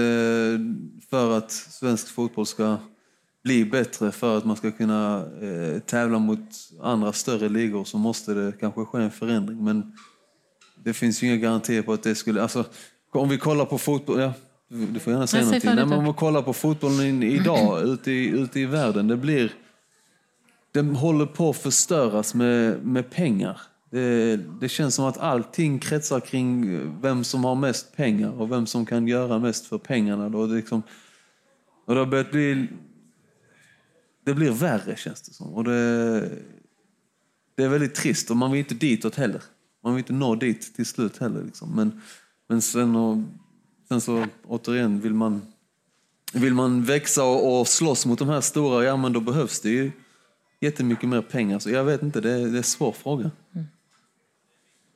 för 1.09 1.37
att 1.37 1.51
svensk 1.51 2.07
fotboll 2.07 2.45
ska 2.45 2.77
bli 3.43 3.65
bättre, 3.65 4.11
för 4.11 4.37
att 4.37 4.45
man 4.45 4.55
ska 4.55 4.71
kunna 4.71 5.25
eh, 5.41 5.79
tävla 5.79 6.19
mot 6.19 6.39
andra 6.81 7.13
större 7.13 7.49
ligor 7.49 7.83
så 7.83 7.97
måste 7.97 8.33
det 8.33 8.53
kanske 8.59 8.85
ske 8.85 8.97
en 8.97 9.11
förändring. 9.11 9.63
Men 9.63 9.93
det 10.83 10.93
finns 10.93 11.23
ju 11.23 11.27
inga 11.27 11.37
garantier 11.37 11.81
på 11.81 11.93
att 11.93 12.03
det 12.03 12.15
skulle... 12.15 12.41
Alltså, 12.41 12.65
om 13.11 13.29
vi 13.29 13.37
kollar 13.37 13.65
på 13.65 13.77
fotboll... 13.77 14.19
Ja, 14.19 14.33
du 14.67 14.99
får 14.99 15.13
gärna 15.13 15.27
säga 15.27 15.43
någonting. 15.43 15.75
Nej, 15.75 15.85
men 15.85 15.99
om 15.99 16.05
vi 16.05 16.13
kollar 16.13 16.41
på 16.41 16.53
fotbollen 16.53 17.23
idag 17.23 17.83
ute 17.87 18.11
i, 18.11 18.27
ute 18.27 18.59
i 18.59 18.65
världen, 18.65 19.07
det 19.07 19.17
blir... 19.17 19.53
Den 20.71 20.95
håller 20.95 21.25
på 21.25 21.49
att 21.49 21.57
förstöras 21.57 22.33
med, 22.33 22.85
med 22.85 23.09
pengar. 23.09 23.61
Det, 23.89 24.37
det, 24.61 24.69
känns 24.69 24.95
som 24.95 25.05
att 25.05 25.17
allting 25.17 25.79
kretsar 25.79 26.19
kring 26.19 26.79
vem 27.01 27.23
som 27.23 27.43
har 27.43 27.55
mest 27.55 27.95
pengar 27.95 28.41
och 28.41 28.51
vem 28.51 28.65
som 28.65 28.85
kan 28.85 29.07
göra 29.07 29.39
mest 29.39 29.65
för 29.65 29.77
pengarna. 29.77 30.29
Då. 30.29 30.47
Det, 30.47 30.55
liksom, 30.55 30.83
och 31.85 31.93
det 31.93 31.99
har 31.99 32.07
börjat 32.07 32.31
bli... 32.31 32.67
Det 34.25 34.33
blir 34.33 34.51
värre 34.51 34.95
känns 34.95 35.21
det 35.21 35.33
som. 35.33 35.53
Och 35.53 35.63
det, 35.63 36.19
det 37.55 37.63
är 37.63 37.69
väldigt 37.69 37.95
trist 37.95 38.31
och 38.31 38.37
man 38.37 38.51
vill 38.51 38.59
inte 38.59 38.75
ditåt 38.75 39.15
heller. 39.15 39.41
Man 39.83 39.95
vill 39.95 39.99
inte 39.99 40.13
nå 40.13 40.35
dit 40.35 40.75
till 40.75 40.85
slut 40.85 41.17
heller. 41.17 41.43
Liksom. 41.43 41.75
Men, 41.75 42.01
men 42.47 42.61
sen, 42.61 42.95
och, 42.95 43.17
sen 43.87 44.01
så 44.01 44.25
återigen, 44.47 44.99
vill 44.99 45.13
man, 45.13 45.41
vill 46.33 46.53
man 46.53 46.83
växa 46.83 47.23
och, 47.23 47.59
och 47.59 47.67
slåss 47.67 48.05
mot 48.05 48.19
de 48.19 48.29
här 48.29 48.41
stora, 48.41 48.83
ja 48.83 48.97
men 48.97 49.13
då 49.13 49.19
behövs 49.19 49.59
det 49.59 49.69
ju 49.69 49.91
jättemycket 50.61 51.09
mer 51.09 51.21
pengar. 51.21 51.59
Så 51.59 51.69
jag 51.69 51.83
vet 51.83 52.03
inte, 52.03 52.21
det 52.21 52.29
det 52.29 52.53
är 52.53 52.57
en 52.57 52.63
svår 52.63 52.91
fråga. 52.91 53.31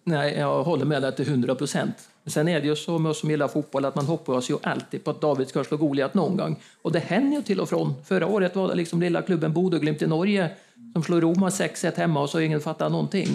Nej, 0.03 0.35
jag 0.37 0.63
håller 0.63 0.85
med 0.85 1.01
dig 1.01 1.15
till 1.15 1.27
100 1.27 1.55
procent. 1.55 2.09
Sen 2.25 2.47
är 2.47 2.61
det 2.61 2.67
ju 2.67 2.75
så 2.75 2.99
med 2.99 3.09
oss 3.09 3.19
som 3.19 3.29
gillar 3.29 3.47
fotboll 3.47 3.85
att 3.85 3.95
man 3.95 4.05
hoppas 4.05 4.49
ju 4.49 4.57
alltid 4.63 5.03
på 5.03 5.11
att 5.11 5.21
David 5.21 5.47
ska 5.47 5.63
slå 5.63 5.77
Goliat 5.77 6.13
någon 6.13 6.37
gång. 6.37 6.59
Och 6.81 6.91
det 6.91 6.99
händer 6.99 7.37
ju 7.37 7.43
till 7.43 7.59
och 7.59 7.69
från. 7.69 7.93
Förra 8.05 8.27
året 8.27 8.55
var 8.55 8.67
det 8.67 8.75
liksom 8.75 9.01
lilla 9.01 9.21
klubben 9.21 9.53
Bodeglimt 9.53 10.01
i 10.01 10.07
Norge 10.07 10.49
som 10.93 11.03
slog 11.03 11.23
Roma 11.23 11.49
6-1 11.49 11.97
hemma 11.97 12.21
och 12.21 12.29
så 12.29 12.39
ingen 12.39 12.59
fattar 12.61 12.89
någonting. 12.89 13.27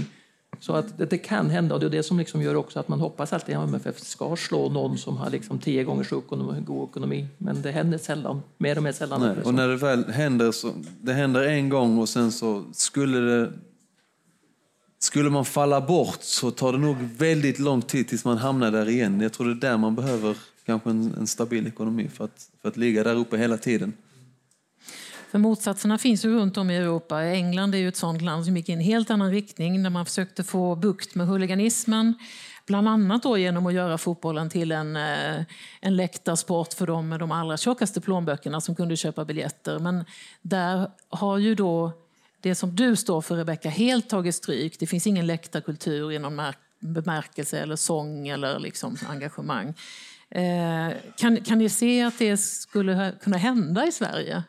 Så 0.61 0.73
att 0.73 0.99
det, 0.99 1.05
det, 1.05 1.19
kan 1.19 1.51
hända 1.51 1.75
och 1.75 1.81
det 1.81 1.87
är 1.87 1.91
det 1.91 2.03
som 2.03 2.19
liksom 2.19 2.43
gör 2.43 2.55
också 2.55 2.81
att 2.81 2.89
man 2.89 3.01
hoppas 3.01 3.33
alltid 3.33 3.57
att 3.57 3.69
MFF 3.69 3.99
ska 3.99 4.37
slå 4.37 4.69
någon 4.69 4.99
som 4.99 5.17
har 5.17 5.31
liksom 5.31 5.59
tio 5.59 5.85
gånger 5.85 6.05
så 6.05 6.23
god 6.67 6.89
ekonomi. 6.89 7.27
Men 7.39 7.63
det 7.63 7.71
händer 7.71 7.99
sällan, 7.99 8.43
mer 8.59 8.77
och 8.77 8.83
mer 8.83 8.93
sällan. 8.93 9.21
Nej, 9.21 9.37
och 9.45 9.55
när 9.55 9.69
det 9.69 9.77
väl 9.77 10.05
händer 10.05 10.53
så, 10.53 10.71
det 11.01 11.13
händer 11.13 11.43
en 11.43 11.69
gång 11.69 11.99
och 11.99 12.09
sen 12.09 12.33
så 12.33 12.65
skulle 12.73 13.19
det 13.19 13.53
skulle 14.99 15.31
man 15.31 15.45
falla 15.45 15.81
bort 15.81 16.23
så 16.23 16.51
tar 16.51 16.73
det 16.73 16.79
nog 16.79 16.97
väldigt 17.19 17.59
lång 17.59 17.83
tid 17.83 18.09
tills 18.09 18.25
man 18.25 18.39
hamnar 18.39 18.71
där 18.71 18.89
igen. 18.89 19.21
Jag 19.21 19.33
tror 19.33 19.47
det 19.47 19.53
är 19.53 19.71
där 19.71 19.77
man 19.77 19.95
behöver 19.95 20.37
kanske 20.67 20.91
en, 20.91 21.15
en 21.15 21.27
stabil 21.27 21.67
ekonomi 21.67 22.11
för 22.15 22.25
att, 22.25 22.51
för 22.63 22.69
att 22.69 22.77
ligga 22.77 23.05
där 23.05 23.15
uppe 23.15 23.37
hela 23.37 23.57
tiden. 23.57 23.93
För 25.31 25.39
motsatserna 25.39 25.99
finns 25.99 26.25
ju 26.25 26.35
runt 26.35 26.57
om 26.57 26.71
i 26.71 26.77
Europa. 26.77 27.23
England 27.23 27.75
är 27.75 27.79
ju 27.79 27.89
ett 27.89 27.97
sådant 27.97 28.23
land 28.23 28.45
som 28.45 28.57
gick 28.57 28.69
i 28.69 28.73
en 28.73 28.81
helt 28.81 29.11
annan 29.11 29.31
riktning 29.31 29.83
när 29.83 29.91
man 29.91 30.07
försökte 30.07 30.45
få 30.45 30.75
bukt 30.75 31.15
med 31.15 31.27
huliganismen. 31.27 32.15
Bland 32.67 32.89
annat 32.89 33.23
då 33.23 33.39
genom 33.39 33.67
att 33.67 33.75
göra 33.75 33.99
fotbollen 33.99 34.51
till 34.51 34.73
en, 34.73 34.97
eh, 34.97 35.45
en 35.81 35.97
läktarsport 35.97 36.73
för 36.73 36.87
de 36.87 37.09
med 37.09 37.21
de 37.21 37.33
allra 37.33 37.57
tjockaste 37.57 38.01
plånböckerna 38.01 38.61
som 38.61 38.75
kunde 38.75 38.97
köpa 38.97 39.25
biljetter. 39.25 39.79
Men 39.79 40.05
där 40.43 40.91
har 41.09 41.39
ju 41.39 41.55
då 41.55 41.93
det 42.41 42.55
som 42.55 42.77
du 42.77 42.97
står 42.97 43.21
för, 43.21 43.37
Rebecka, 43.37 43.69
helt 43.69 44.09
tagit 44.09 44.35
stryk. 44.35 44.79
Det 44.79 44.87
finns 44.87 45.07
ingen 45.07 45.27
läktarkultur 45.27 46.13
i 46.13 46.19
någon 46.19 46.43
bemärkelse 46.81 47.59
eller 47.59 47.77
sång 47.77 48.29
eller 48.29 48.59
liksom 48.59 48.97
engagemang. 49.09 49.75
Eh, 50.31 50.93
kan, 51.17 51.37
kan 51.37 51.59
ni 51.59 51.69
se 51.69 52.03
att 52.03 52.19
det 52.19 52.37
skulle 52.37 53.13
kunna 53.23 53.37
hända 53.37 53.87
i 53.87 53.93
Sverige? 53.93 54.43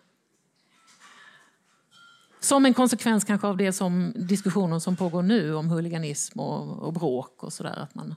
Som 2.39 2.65
en 2.65 2.73
konsekvens 2.73 3.23
kanske 3.23 3.47
av 3.47 3.57
det 3.57 3.73
som 3.73 4.13
diskussionen 4.15 4.81
som 4.81 4.95
pågår 4.95 5.21
nu 5.21 5.55
om 5.55 5.69
huliganism 5.69 6.39
och, 6.39 6.79
och 6.79 6.93
bråk 6.93 7.43
och 7.43 7.53
sådär. 7.53 7.79
Att 7.79 7.95
man 7.95 8.15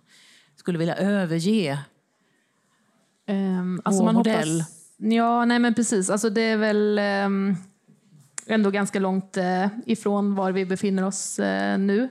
skulle 0.57 0.79
vilja 0.79 0.97
överge 0.97 1.79
um, 3.29 3.83
alltså 3.85 4.03
vår 4.03 4.07
man 4.07 4.14
modell. 4.14 4.61
Hoppas, 4.61 4.97
ja, 4.97 5.45
nej 5.45 5.59
men 5.59 5.75
precis. 5.75 6.11
Alltså 6.11 6.31
det 6.31 6.43
är 6.43 6.57
väl... 6.57 6.99
Um 6.99 7.57
ändå 8.47 8.70
ganska 8.70 9.01
långt 9.01 9.36
eh, 9.36 9.66
ifrån 9.86 10.34
var 10.34 10.53
vi 10.53 10.66
befinner 10.66 11.05
oss 11.05 11.38
eh, 11.38 11.78
nu. 11.78 12.09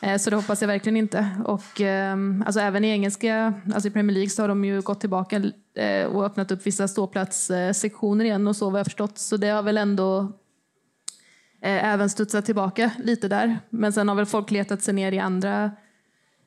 Eh, 0.00 0.18
så 0.18 0.30
det 0.30 0.36
hoppas 0.36 0.60
jag 0.60 0.68
verkligen 0.68 0.96
inte. 0.96 1.28
Och, 1.44 1.80
ehm, 1.80 2.42
alltså 2.46 2.60
även 2.60 2.84
i 2.84 2.88
engelska, 2.88 3.54
alltså 3.74 3.88
i 3.88 3.90
Premier 3.90 4.14
League 4.14 4.30
så 4.30 4.42
har 4.42 4.48
de 4.48 4.64
ju 4.64 4.80
gått 4.80 5.00
tillbaka 5.00 5.42
och 6.12 6.24
öppnat 6.24 6.50
upp 6.50 6.66
vissa 6.66 6.88
ståplatssektioner 6.88 8.24
igen 8.24 8.46
och 8.46 8.56
så 8.56 8.70
vad 8.70 8.78
jag 8.78 8.86
förstått. 8.86 9.18
Så 9.18 9.36
det 9.36 9.48
har 9.48 9.62
väl 9.62 9.78
ändå 9.78 10.32
även 11.60 12.10
studsat 12.10 12.44
tillbaka 12.44 12.90
lite 12.98 13.28
där. 13.28 13.58
Men 13.70 13.92
sen 13.92 14.08
har 14.08 14.14
väl 14.14 14.26
folk 14.26 14.50
letat 14.50 14.82
sig 14.82 14.94
ner 14.94 15.12
i 15.12 15.18
andra 15.18 15.70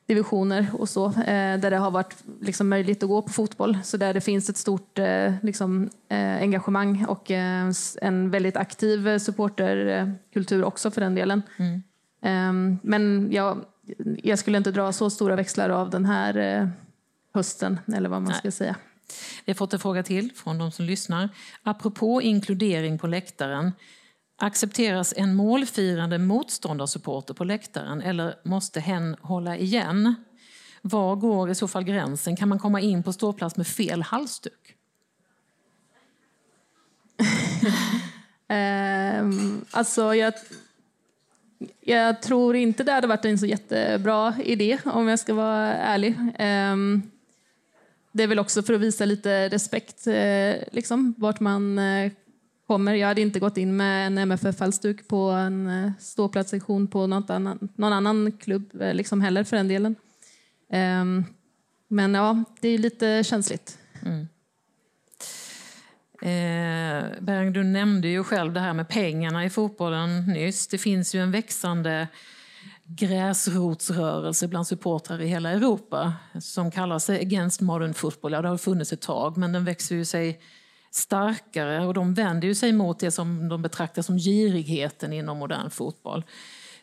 divisioner 0.06 0.66
och 0.72 0.88
så, 0.88 1.06
eh, 1.06 1.58
där 1.60 1.70
det 1.70 1.76
har 1.76 1.90
varit 1.90 2.14
liksom 2.40 2.68
möjligt 2.68 3.02
att 3.02 3.08
gå 3.08 3.22
på 3.22 3.32
fotboll. 3.32 3.78
Så 3.84 3.96
där 3.96 4.14
det 4.14 4.20
finns 4.20 4.50
ett 4.50 4.56
stort 4.56 4.98
eh, 4.98 5.34
liksom, 5.42 5.90
eh, 6.08 6.36
engagemang 6.36 7.04
och 7.04 7.30
en 7.30 8.30
väldigt 8.30 8.56
aktiv 8.56 9.18
supporterkultur 9.18 10.64
också 10.64 10.90
för 10.90 11.00
den 11.00 11.14
delen. 11.14 11.42
Mm. 11.56 11.82
Ehm, 12.22 12.78
men 12.82 13.28
jag, 13.32 13.64
jag 14.22 14.38
skulle 14.38 14.58
inte 14.58 14.70
dra 14.70 14.92
så 14.92 15.10
stora 15.10 15.36
växlar 15.36 15.70
av 15.70 15.90
den 15.90 16.04
här 16.04 16.70
hösten, 17.34 17.78
eller 17.94 18.08
vad 18.08 18.22
man 18.22 18.30
Nej. 18.30 18.38
ska 18.38 18.50
säga. 18.50 18.76
Vi 19.44 19.52
har 19.52 19.54
fått 19.54 19.72
en 19.72 19.78
fråga 19.78 20.02
till 20.02 20.30
från 20.34 20.58
de 20.58 20.72
som 20.72 20.84
lyssnar. 20.84 21.28
Apropå 21.62 22.22
inkludering 22.22 22.98
på 22.98 23.06
läktaren. 23.06 23.72
Accepteras 24.42 25.14
en 25.16 25.34
målfirande 25.34 26.18
motståndarsupporter 26.18 27.34
på 27.34 27.44
läktaren 27.44 28.00
eller 28.00 28.34
måste 28.42 28.80
hen 28.80 29.16
hålla 29.20 29.56
igen? 29.56 30.14
Var 30.82 31.16
går 31.16 31.50
i 31.50 31.54
så 31.54 31.68
fall 31.68 31.84
gränsen? 31.84 32.36
Kan 32.36 32.48
man 32.48 32.58
komma 32.58 32.80
in 32.80 33.02
på 33.02 33.12
ståplats 33.12 33.56
med 33.56 33.66
fel 33.66 34.02
halsduk? 34.02 34.76
um, 38.48 39.64
alltså, 39.70 40.14
jag, 40.14 40.34
jag 41.80 42.22
tror 42.22 42.56
inte 42.56 42.84
det 42.84 42.92
hade 42.92 43.06
varit 43.06 43.24
en 43.24 43.38
så 43.38 43.46
jättebra 43.46 44.34
idé 44.44 44.78
om 44.84 45.08
jag 45.08 45.18
ska 45.18 45.34
vara 45.34 45.74
ärlig. 45.74 46.16
Um, 46.38 47.10
det 48.12 48.22
är 48.22 48.26
väl 48.26 48.38
också 48.38 48.62
för 48.62 48.74
att 48.74 48.80
visa 48.80 49.04
lite 49.04 49.48
respekt, 49.48 50.06
eh, 50.06 50.54
liksom, 50.72 51.14
vart 51.18 51.40
man 51.40 51.78
eh, 51.78 52.12
kommer. 52.66 52.94
Jag 52.94 53.08
hade 53.08 53.20
inte 53.20 53.40
gått 53.40 53.56
in 53.56 53.76
med 53.76 54.06
en 54.06 54.18
MFF-halsduk 54.18 55.08
på 55.08 55.30
en 55.30 55.66
eh, 55.66 55.92
ståplatssektion 55.98 56.86
på 56.86 57.06
något 57.06 57.30
annan, 57.30 57.68
någon 57.76 57.92
annan 57.92 58.32
klubb 58.32 58.82
eh, 58.82 58.94
liksom 58.94 59.20
heller 59.20 59.44
för 59.44 59.56
den 59.56 59.68
delen. 59.68 59.96
Um, 60.72 61.24
men 61.88 62.14
ja, 62.14 62.44
det 62.60 62.68
är 62.68 62.78
lite 62.78 63.24
känsligt. 63.24 63.78
Mm. 64.02 64.28
Eh, 66.22 67.20
Berg, 67.20 67.50
du 67.50 67.64
nämnde 67.64 68.08
ju 68.08 68.24
själv 68.24 68.52
det 68.52 68.60
här 68.60 68.72
med 68.72 68.88
pengarna 68.88 69.44
i 69.44 69.50
fotbollen 69.50 70.26
nyss. 70.26 70.66
Det 70.66 70.78
finns 70.78 71.14
ju 71.14 71.20
en 71.22 71.30
växande 71.30 72.08
gräsrotsrörelse 72.84 74.48
bland 74.48 74.66
supportrar 74.66 75.20
i 75.20 75.26
hela 75.26 75.50
Europa 75.50 76.12
som 76.40 76.70
kallar 76.70 76.98
sig 76.98 77.20
Against 77.20 77.60
Modern 77.60 77.94
Football. 77.94 78.32
Ja, 78.32 78.42
det 78.42 78.48
har 78.48 78.58
funnits 78.58 78.92
ett 78.92 79.00
tag, 79.00 79.36
men 79.36 79.52
den 79.52 79.64
växer 79.64 79.94
ju 79.94 80.04
sig 80.04 80.40
starkare 80.94 81.86
och 81.86 81.94
de 81.94 82.14
vänder 82.14 82.48
ju 82.48 82.54
sig 82.54 82.72
mot 82.72 82.98
det 82.98 83.10
som 83.10 83.48
de 83.48 83.62
betraktar 83.62 84.02
som 84.02 84.16
girigheten 84.18 85.12
inom 85.12 85.38
modern 85.38 85.70
fotboll. 85.70 86.24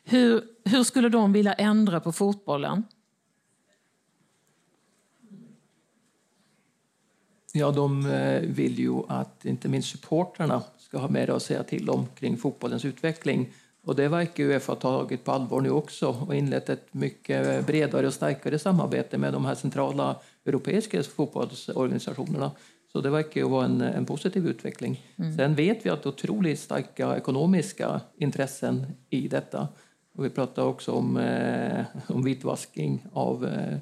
Hur, 0.03 0.43
hur 0.63 0.83
skulle 0.83 1.09
de 1.09 1.33
vilja 1.33 1.53
ändra 1.53 1.99
på 1.99 2.11
fotbollen? 2.11 2.83
Ja, 7.53 7.71
de 7.71 8.05
eh, 8.05 8.41
vill 8.41 8.79
ju 8.79 9.01
att 9.07 9.45
inte 9.45 9.67
minst 9.67 9.89
supportrarna 9.89 10.63
ska 10.77 10.97
ha 10.97 11.07
mer 11.07 11.29
att 11.29 11.43
säga 11.43 11.63
till 11.63 11.89
om 11.89 12.07
kring 12.15 12.37
fotbollens 12.37 12.85
utveckling. 12.85 13.49
Och 13.83 13.95
det 13.95 14.07
verkar 14.07 14.43
Uefa 14.43 14.71
ha 14.71 14.79
tagit 14.79 15.23
på 15.23 15.31
allvar 15.31 15.61
nu 15.61 15.69
också 15.69 16.07
och 16.07 16.35
inlett 16.35 16.69
ett 16.69 16.93
mycket 16.93 17.65
bredare 17.65 18.07
och 18.07 18.13
starkare 18.13 18.59
samarbete 18.59 19.17
med 19.17 19.33
de 19.33 19.45
här 19.45 19.55
centrala 19.55 20.15
europeiska 20.45 21.03
fotbollsorganisationerna. 21.03 22.51
Så 22.91 23.01
det 23.01 23.09
verkar 23.09 23.41
ju 23.41 23.49
vara 23.49 23.65
en, 23.65 23.81
en 23.81 24.05
positiv 24.05 24.47
utveckling. 24.47 25.01
Mm. 25.15 25.37
Sen 25.37 25.55
vet 25.55 25.85
vi 25.85 25.89
att 25.89 26.03
det 26.03 26.07
är 26.07 26.11
otroligt 26.11 26.59
starka 26.59 27.17
ekonomiska 27.17 28.01
intressen 28.17 28.85
i 29.09 29.27
detta. 29.27 29.67
Och 30.15 30.25
vi 30.25 30.29
pratar 30.29 30.63
också 30.63 30.91
om, 30.91 31.17
eh, 31.17 31.85
om 32.07 32.23
vitvaskning 32.23 33.05
av, 33.13 33.45
eh, 33.45 33.77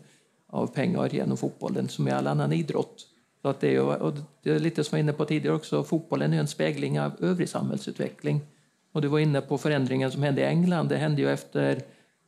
av 0.47 0.67
pengar 0.67 1.09
genom 1.13 1.37
fotbollen 1.37 1.89
som 1.89 2.07
i 2.07 2.11
all 2.11 2.27
annan 2.27 2.53
idrott. 2.53 3.07
Så 3.41 3.47
att 3.47 3.59
det, 3.59 3.75
är, 3.75 4.01
och 4.01 4.13
det 4.43 4.51
är 4.51 4.59
lite 4.59 4.83
som 4.83 4.97
jag 4.97 5.03
var 5.03 5.09
inne 5.09 5.17
på 5.17 5.25
tidigare 5.25 5.55
också, 5.55 5.83
fotbollen 5.83 6.33
är 6.33 6.39
en 6.39 6.47
spegling 6.47 6.99
av 6.99 7.11
övrig 7.19 7.49
samhällsutveckling. 7.49 8.41
Och 8.91 9.01
du 9.01 9.07
var 9.07 9.19
inne 9.19 9.41
på 9.41 9.57
förändringen 9.57 10.11
som 10.11 10.23
hände 10.23 10.41
i 10.41 10.45
England. 10.45 10.89
Det 10.89 10.97
hände 10.97 11.21
ju 11.21 11.29
efter 11.29 11.81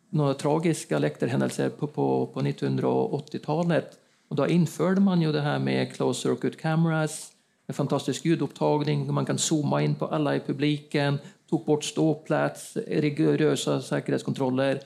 några 0.09 0.33
tragiska 0.33 0.99
läktarhändelser 0.99 1.69
på, 1.69 1.87
på, 1.87 2.27
på 2.27 2.41
1980-talet. 2.41 3.99
Och 4.29 4.35
då 4.35 4.47
införde 4.47 5.01
man 5.01 5.21
ju 5.21 5.31
det 5.31 5.41
här 5.41 5.59
med 5.59 5.93
closed 5.95 6.21
circuit 6.21 6.61
cameras, 6.61 7.31
en 7.67 7.73
fantastisk 7.73 8.25
ljudupptagning, 8.25 9.13
man 9.13 9.25
kan 9.25 9.37
zooma 9.37 9.81
in 9.81 9.95
på 9.95 10.05
alla 10.05 10.35
i 10.35 10.39
publiken, 10.39 11.19
tog 11.49 11.65
bort 11.65 11.83
ståplats, 11.83 12.77
rigorösa 12.87 13.81
säkerhetskontroller. 13.81 14.81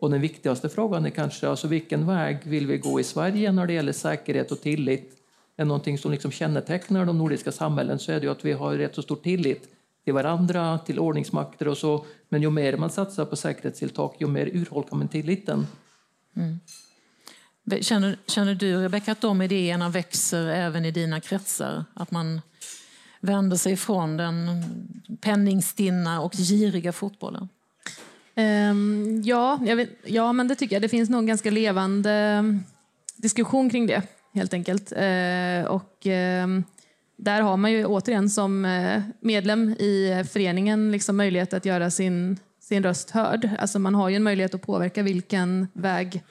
Och 0.00 0.10
den 0.10 0.20
viktigaste 0.20 0.68
frågan 0.68 1.06
är 1.06 1.10
kanske 1.10 1.48
alltså 1.48 1.68
vilken 1.68 2.06
väg 2.06 2.38
vill 2.44 2.66
vi 2.66 2.78
gå 2.78 3.00
i 3.00 3.04
Sverige 3.04 3.52
när 3.52 3.66
det 3.66 3.72
gäller 3.72 3.92
säkerhet 3.92 4.52
och 4.52 4.60
tillit 4.60 5.14
är 5.56 5.64
någonting 5.64 5.98
som 5.98 6.12
liksom 6.12 6.30
kännetecknar 6.30 7.06
de 7.06 7.18
nordiska 7.18 7.52
samhällen 7.52 7.98
så 7.98 8.12
är 8.12 8.20
det 8.20 8.26
ju 8.26 8.32
att 8.32 8.44
vi 8.44 8.52
har 8.52 8.74
rätt 8.74 8.94
så 8.94 9.02
stor 9.02 9.16
tillit 9.16 9.68
till 10.04 10.14
varandra, 10.14 10.78
till 10.78 10.98
ordningsmakter 10.98 11.68
och 11.68 11.78
så. 11.78 12.04
Men 12.28 12.42
ju 12.42 12.50
mer 12.50 12.76
man 12.76 12.90
satsar 12.90 13.24
på 13.24 13.36
säkerhetstilltag, 13.36 14.14
ju 14.18 14.26
mer 14.26 14.46
urholkar 14.46 14.96
man 14.96 15.08
tilliten. 15.08 15.66
Mm. 16.36 16.60
Känner, 17.80 18.16
känner 18.26 18.54
du, 18.54 18.76
Rebecka, 18.76 19.12
att 19.12 19.20
de 19.20 19.42
idéerna 19.42 19.88
växer 19.88 20.46
även 20.46 20.84
i 20.84 20.90
dina 20.90 21.20
kretsar? 21.20 21.84
Att 21.94 22.10
man 22.10 22.40
vänder 23.20 23.56
sig 23.56 23.76
från 23.76 24.16
den 24.16 24.64
penningstinna 25.20 26.20
och 26.20 26.32
giriga 26.32 26.92
fotbollen? 26.92 27.48
Um, 28.36 29.22
ja, 29.22 29.56
vet, 29.56 29.90
ja, 30.04 30.32
men 30.32 30.48
det 30.48 30.54
tycker 30.54 30.76
jag. 30.76 30.82
Det 30.82 30.88
finns 30.88 31.10
nog 31.10 31.20
en 31.20 31.26
ganska 31.26 31.50
levande 31.50 32.10
ehm, 32.10 32.62
diskussion 33.16 33.70
kring 33.70 33.86
det 33.86 34.02
helt 34.34 34.54
enkelt. 34.54 34.92
Uh, 34.92 35.64
och 35.64 36.06
uh, 36.06 36.62
där 37.18 37.40
har 37.40 37.56
man 37.56 37.72
ju 37.72 37.84
återigen 37.84 38.30
som 38.30 38.64
eh, 38.64 39.02
medlem 39.20 39.70
i 39.70 40.24
föreningen 40.30 40.92
liksom 40.92 41.16
möjlighet 41.16 41.54
att 41.54 41.64
göra 41.64 41.90
sin, 41.90 42.38
sin 42.60 42.82
röst 42.82 43.10
hörd. 43.10 43.50
Alltså 43.58 43.78
man 43.78 43.94
har 43.94 44.08
ju 44.08 44.16
en 44.16 44.22
möjlighet 44.22 44.54
att 44.54 44.62
påverka 44.62 45.02
vilken 45.02 45.68
väg 45.72 46.22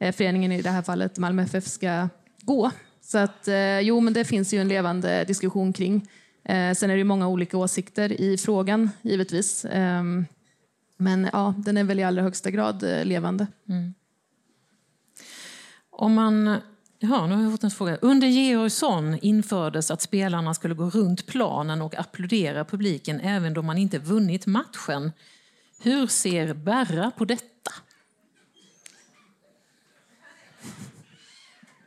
Eh, 0.00 0.14
föreningen, 0.14 0.52
i 0.52 0.62
det 0.62 0.70
här 0.70 0.82
fallet 0.82 1.18
Malmö 1.18 1.42
FF, 1.42 1.66
ska 1.66 2.08
gå. 2.42 2.70
Så 3.00 3.18
att 3.18 3.48
eh, 3.48 3.80
jo, 3.80 4.00
men 4.00 4.12
det 4.12 4.24
finns 4.24 4.54
ju 4.54 4.60
en 4.60 4.68
levande 4.68 5.24
diskussion 5.24 5.72
kring. 5.72 6.08
Eh, 6.44 6.74
sen 6.74 6.90
är 6.90 6.96
det 6.96 7.04
många 7.04 7.28
olika 7.28 7.56
åsikter 7.56 8.20
i 8.20 8.38
frågan, 8.38 8.90
givetvis. 9.02 9.64
Ehm, 9.64 10.26
men 10.96 11.28
ja, 11.32 11.54
den 11.58 11.76
är 11.76 11.84
väl 11.84 12.00
i 12.00 12.02
allra 12.02 12.22
högsta 12.22 12.50
grad 12.50 12.84
levande. 13.04 13.46
Mm. 13.68 13.94
Om 15.90 16.14
man 16.14 16.60
Ja, 17.02 17.26
nu 17.26 17.34
har 17.34 17.42
jag 17.42 17.52
fått 17.52 17.64
en 17.64 17.70
fråga. 17.70 17.96
Under 17.96 18.28
Georgsson 18.28 19.18
infördes 19.22 19.90
att 19.90 20.02
spelarna 20.02 20.54
skulle 20.54 20.74
gå 20.74 20.90
runt 20.90 21.26
planen 21.26 21.82
och 21.82 21.94
applådera 21.98 22.64
publiken 22.64 23.20
även 23.20 23.54
då 23.54 23.62
man 23.62 23.78
inte 23.78 23.98
vunnit 23.98 24.46
matchen. 24.46 25.12
Hur 25.82 26.06
ser 26.06 26.54
Berra 26.54 27.10
på 27.10 27.24
detta? 27.24 27.72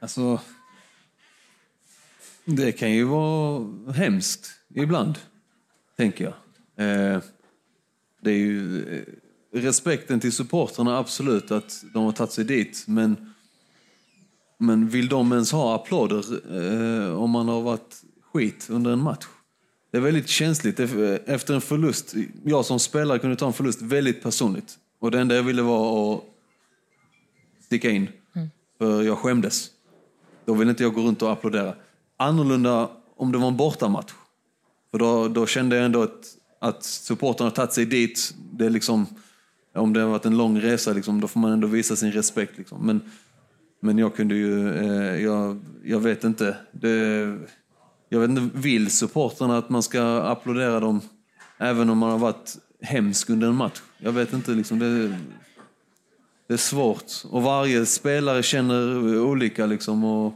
Alltså, 0.04 0.40
det 2.46 2.72
kan 2.72 2.92
ju 2.92 3.04
vara 3.04 3.68
hemskt 3.92 4.52
ibland, 4.76 5.18
tänker 5.98 6.24
jag. 6.24 6.34
Eh, 6.88 7.22
det 8.22 8.32
är 8.32 8.38
ju 8.38 8.84
eh, 8.96 9.04
respekten 9.52 10.20
till 10.20 10.32
supporterna 10.32 10.98
absolut 10.98 11.52
att 11.52 11.84
de 11.94 12.04
har 12.06 12.12
tagit 12.12 12.32
sig 12.32 12.46
dit, 12.46 12.84
men 12.88 13.34
men 14.58 14.90
vill 14.90 15.08
de 15.08 15.32
ens 15.32 15.52
ha 15.52 15.76
applåder 15.76 16.24
eh, 16.58 17.16
om 17.16 17.30
man 17.30 17.48
har 17.48 17.62
varit 17.62 18.02
skit 18.34 18.68
under 18.70 18.92
en 18.92 19.00
match? 19.00 19.26
Det 19.92 19.98
är 19.98 20.02
väldigt 20.02 20.28
känsligt. 20.28 20.80
Efter 20.80 21.54
en 21.54 21.62
förlust, 21.62 22.14
jag 22.44 22.66
som 22.66 22.80
spelare 22.80 23.20
kunde 23.20 23.36
ta 23.36 23.48
en 23.48 23.54
förlust 23.54 23.82
väldigt 23.82 24.24
personligt. 24.24 24.78
Och 25.00 25.12
det 25.12 25.20
enda 25.20 25.36
jag 25.36 25.44
ville 25.44 25.62
var 25.62 26.14
att 26.16 26.24
sticka 27.66 27.90
in. 27.90 28.10
Mm. 28.36 28.50
För 28.78 29.04
jag 29.04 29.18
skämdes. 29.18 29.73
Då 30.46 30.54
vill 30.54 30.70
inte 30.70 30.84
jag 30.84 30.94
gå 30.94 31.02
runt 31.02 31.22
och 31.22 31.32
applådera. 31.32 31.74
Annorlunda 32.18 32.90
om 33.18 33.32
det 33.32 33.38
var 33.38 33.48
en 33.48 33.58
bortamatch. 33.58 34.14
För 34.92 35.00
då, 35.00 35.28
då 35.28 35.46
kände 35.46 35.76
jag 35.76 35.86
ändå 35.86 36.04
att, 36.04 36.26
att 36.60 36.84
supporterna 36.84 37.50
har 37.50 37.56
tagit 37.56 37.74
sig 37.74 37.86
dit. 37.86 38.34
Det 38.54 38.66
är 38.66 38.70
liksom, 38.70 39.06
om 39.76 39.94
det 39.94 40.02
har 40.02 40.10
varit 40.10 40.26
en 40.26 40.38
lång 40.38 40.62
resa, 40.62 40.94
liksom, 40.94 41.22
då 41.22 41.28
får 41.28 41.40
man 41.40 41.52
ändå 41.52 41.68
visa 41.68 41.96
sin 41.96 42.12
respekt. 42.12 42.58
Liksom. 42.58 42.86
Men 42.86 43.02
men 43.84 43.98
jag 43.98 44.16
kunde 44.16 44.36
ju, 44.36 44.78
eh, 44.78 45.22
jag, 45.22 45.60
jag 45.84 46.00
vet 46.00 46.24
inte. 46.24 46.58
Det, 46.72 46.90
jag 48.10 48.20
vet 48.20 48.30
inte, 48.30 48.58
vill 48.58 48.92
supporterna 48.92 49.58
att 49.58 49.70
man 49.70 49.84
ska 49.84 50.22
applådera 50.22 50.80
dem 50.80 51.02
även 51.58 51.90
om 51.90 51.98
man 51.98 52.12
har 52.12 52.18
varit 52.18 52.58
hemsk 52.82 53.30
under 53.30 53.48
en 53.48 53.56
match? 53.56 53.82
Jag 53.98 54.12
vet 54.12 54.34
inte, 54.34 54.52
liksom, 54.52 54.80
det, 54.80 55.18
det 56.54 56.56
är 56.56 56.58
svårt. 56.58 57.12
Och 57.32 57.44
varje 57.44 57.86
spelare 57.86 58.44
känner 58.44 59.20
olika. 59.20 59.66
Liksom, 59.66 60.04
och 60.04 60.34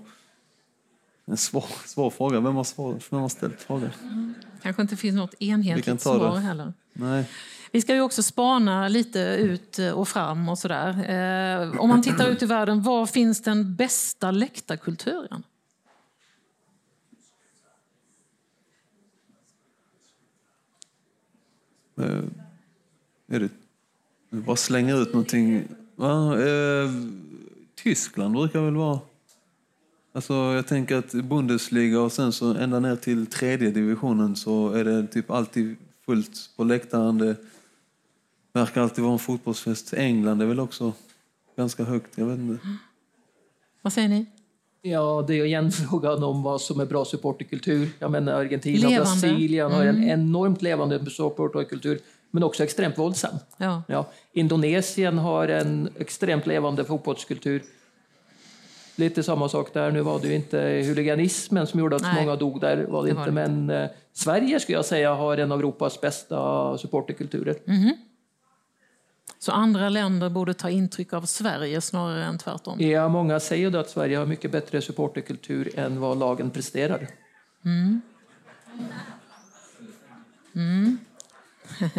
en 1.25 1.37
svår, 1.37 1.65
svår 1.85 2.09
fråga. 2.09 2.39
Vem 2.39 2.55
har, 2.55 2.63
svår, 2.63 2.99
vem 3.09 3.19
har 3.19 3.29
ställt 3.29 3.61
frågan? 3.61 3.89
Mm. 4.01 4.33
kanske 4.61 4.81
inte 4.81 4.95
finns 4.95 5.15
något 5.15 5.33
enhetligt 5.39 6.01
svar 6.01 6.35
det. 6.35 6.39
heller. 6.39 6.73
Nej. 6.93 7.29
Vi 7.71 7.81
ska 7.81 7.93
ju 7.93 8.01
också 8.01 8.23
spana 8.23 8.87
lite 8.87 9.19
ut 9.19 9.79
och 9.93 10.07
fram 10.07 10.49
och 10.49 10.57
sådär. 10.57 10.89
Eh, 10.89 11.79
om 11.79 11.89
man 11.89 12.01
tittar 12.01 12.29
ut 12.29 12.43
i 12.43 12.45
världen, 12.45 12.81
var 12.81 13.05
finns 13.05 13.41
den 13.41 13.75
bästa 13.75 14.31
läktarkulturen? 14.31 15.43
Eh, 21.99 22.23
är 23.27 23.39
det, 23.39 23.49
bara 24.29 24.55
slänger 24.55 25.01
ut 25.01 25.13
någonting. 25.13 25.67
Ja, 25.99 26.39
eh, 26.39 26.91
Tyskland 27.75 28.33
brukar 28.33 28.61
väl 28.61 28.75
vara... 28.75 28.99
Alltså, 30.13 30.33
jag 30.33 30.67
tänker 30.67 30.95
att 30.95 31.11
Bundesliga 31.13 32.01
och 32.01 32.11
sen 32.11 32.31
så 32.31 32.53
ända 32.53 32.79
ner 32.79 32.95
till 32.95 33.25
tredje 33.25 33.71
divisionen 33.71 34.35
så 34.35 34.69
är 34.69 34.83
det 34.83 35.07
typ 35.07 35.31
alltid 35.31 35.75
fullt 36.05 36.49
på 36.55 36.63
läktaren. 36.63 37.17
Det 37.17 37.35
verkar 38.53 38.81
alltid 38.81 39.03
vara 39.03 39.13
en 39.13 39.19
fotbollsfest. 39.19 39.93
England 39.93 40.41
är 40.41 40.45
väl 40.45 40.59
också 40.59 40.93
ganska 41.55 41.83
högt. 41.83 42.17
Jag 42.17 42.25
vet 42.25 42.39
inte. 42.39 42.67
Vad 43.81 43.93
säger 43.93 44.09
ni? 44.09 44.25
Ja, 44.81 45.25
det 45.27 45.39
är 45.39 45.45
igen 45.45 45.71
frågan 45.71 46.23
om 46.23 46.43
vad 46.43 46.61
som 46.61 46.79
är 46.79 46.85
bra 46.85 47.05
supporterkultur. 47.05 47.89
Jag 47.99 48.11
menar 48.11 48.33
Argentina 48.33 48.87
och 48.87 48.93
Brasilien 48.93 49.71
har 49.71 49.85
en 49.85 49.95
mm. 49.95 50.09
enormt 50.09 50.61
levande 50.61 51.09
supporterkultur 51.09 51.99
men 52.37 52.43
också 52.43 52.63
extremt 52.63 52.97
våldsam. 52.97 53.35
Ja. 53.57 53.83
Ja, 53.87 54.05
Indonesien 54.33 55.17
har 55.17 55.47
en 55.47 55.89
extremt 55.99 56.47
levande 56.47 56.85
fotbollskultur. 56.85 57.63
lite 58.95 59.23
samma 59.23 59.49
sak 59.49 59.73
där. 59.73 59.91
Nu 59.91 60.01
var 60.01 60.19
det 60.19 60.27
ju 60.27 60.35
inte 60.35 60.59
huliganismen 60.59 61.67
som 61.67 61.79
gjorde 61.79 61.95
att 61.95 62.01
Nej. 62.01 62.15
många 62.25 62.35
dog 62.35 62.61
där, 62.61 62.77
var 62.77 63.03
det, 63.03 63.09
Det 63.09 63.13
var 63.13 63.27
inte. 63.27 63.41
det 63.41 63.49
Men 63.49 63.69
eh, 63.69 63.89
Sverige 64.13 64.59
skulle 64.59 64.77
jag 64.77 64.85
säga 64.85 65.13
har 65.13 65.37
en 65.37 65.51
av 65.51 65.59
Europas 65.59 66.01
bästa 66.01 66.77
supporterkulturer. 66.77 67.55
Så 69.39 69.51
andra 69.51 69.89
länder 69.89 70.29
borde 70.29 70.53
ta 70.53 70.69
intryck 70.69 71.13
av 71.13 71.21
Sverige 71.21 71.81
snarare 71.81 72.23
än 72.25 72.37
tvärtom. 72.37 72.81
Ja, 72.81 73.07
många 73.07 73.39
säger 73.39 73.77
att 73.77 73.89
Sverige 73.89 74.17
har 74.17 74.25
mycket 74.25 74.51
bättre 74.51 74.81
supporterkultur 74.81 75.79
än 75.79 75.99
vad 75.99 76.17
lagen 76.19 76.49
presterar. 76.49 77.07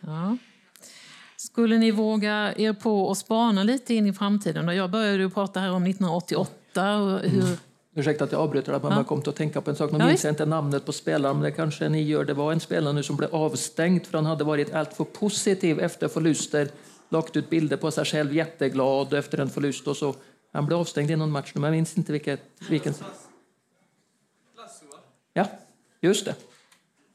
Ja. 0.00 0.36
Skulle 1.36 1.78
ni 1.78 1.90
våga 1.90 2.54
er 2.56 2.72
på 2.72 3.02
och 3.02 3.16
spana 3.16 3.62
lite 3.62 3.94
in 3.94 4.06
i 4.06 4.12
framtiden? 4.12 4.68
Jag 4.68 4.90
började 4.90 5.18
ju 5.18 5.30
prata 5.30 5.60
här 5.60 5.72
om 5.72 5.86
1988 5.86 6.98
och 6.98 7.20
hur... 7.20 7.58
Ursäkta 7.94 8.24
att 8.24 8.32
jag 8.32 8.40
avbryter, 8.40 8.80
men 8.82 8.92
jag 8.92 9.06
kom 9.06 9.22
att 9.26 9.36
tänka 9.36 9.60
på 9.60 9.70
en 9.70 9.76
sak. 9.76 9.92
Nu 9.92 9.98
Ja, 9.98 10.06
minns 10.06 10.24
jag 10.24 10.32
inte 10.32 10.46
namnet 10.46 10.86
på 10.86 10.92
spelaren, 10.92 11.36
men 11.36 11.44
det 11.44 11.50
kanske 11.50 11.88
ni 11.88 12.02
gör. 12.02 12.24
Det 12.24 12.34
var 12.34 12.52
en 12.52 12.60
spelare 12.60 12.92
nu 12.92 13.02
som 13.02 13.16
blev 13.16 13.34
avstängd 13.34 14.06
för 14.06 14.18
han 14.18 14.26
hade 14.26 14.44
varit 14.44 14.74
alltför 14.74 15.04
positiv 15.04 15.80
efter 15.80 16.08
förluster. 16.08 16.68
Lagt 17.08 17.36
ut 17.36 17.50
bilder 17.50 17.76
på 17.76 17.90
sig 17.90 18.04
själv, 18.04 18.34
jätteglad 18.34 19.14
efter 19.14 19.38
en 19.38 19.50
förlust 19.50 19.86
och 19.86 19.96
så. 19.96 20.14
Han 20.52 20.66
blev 20.66 20.78
avstängd 20.78 21.10
i 21.10 21.16
någon 21.16 21.30
match 21.30 21.52
nu, 21.54 21.60
men 21.60 21.68
jag 21.68 21.76
minns 21.76 21.98
inte 21.98 22.12
vilket, 22.12 22.40
vilken. 22.68 22.94
Ja, 25.32 25.46
just 26.00 26.24
det. 26.24 26.34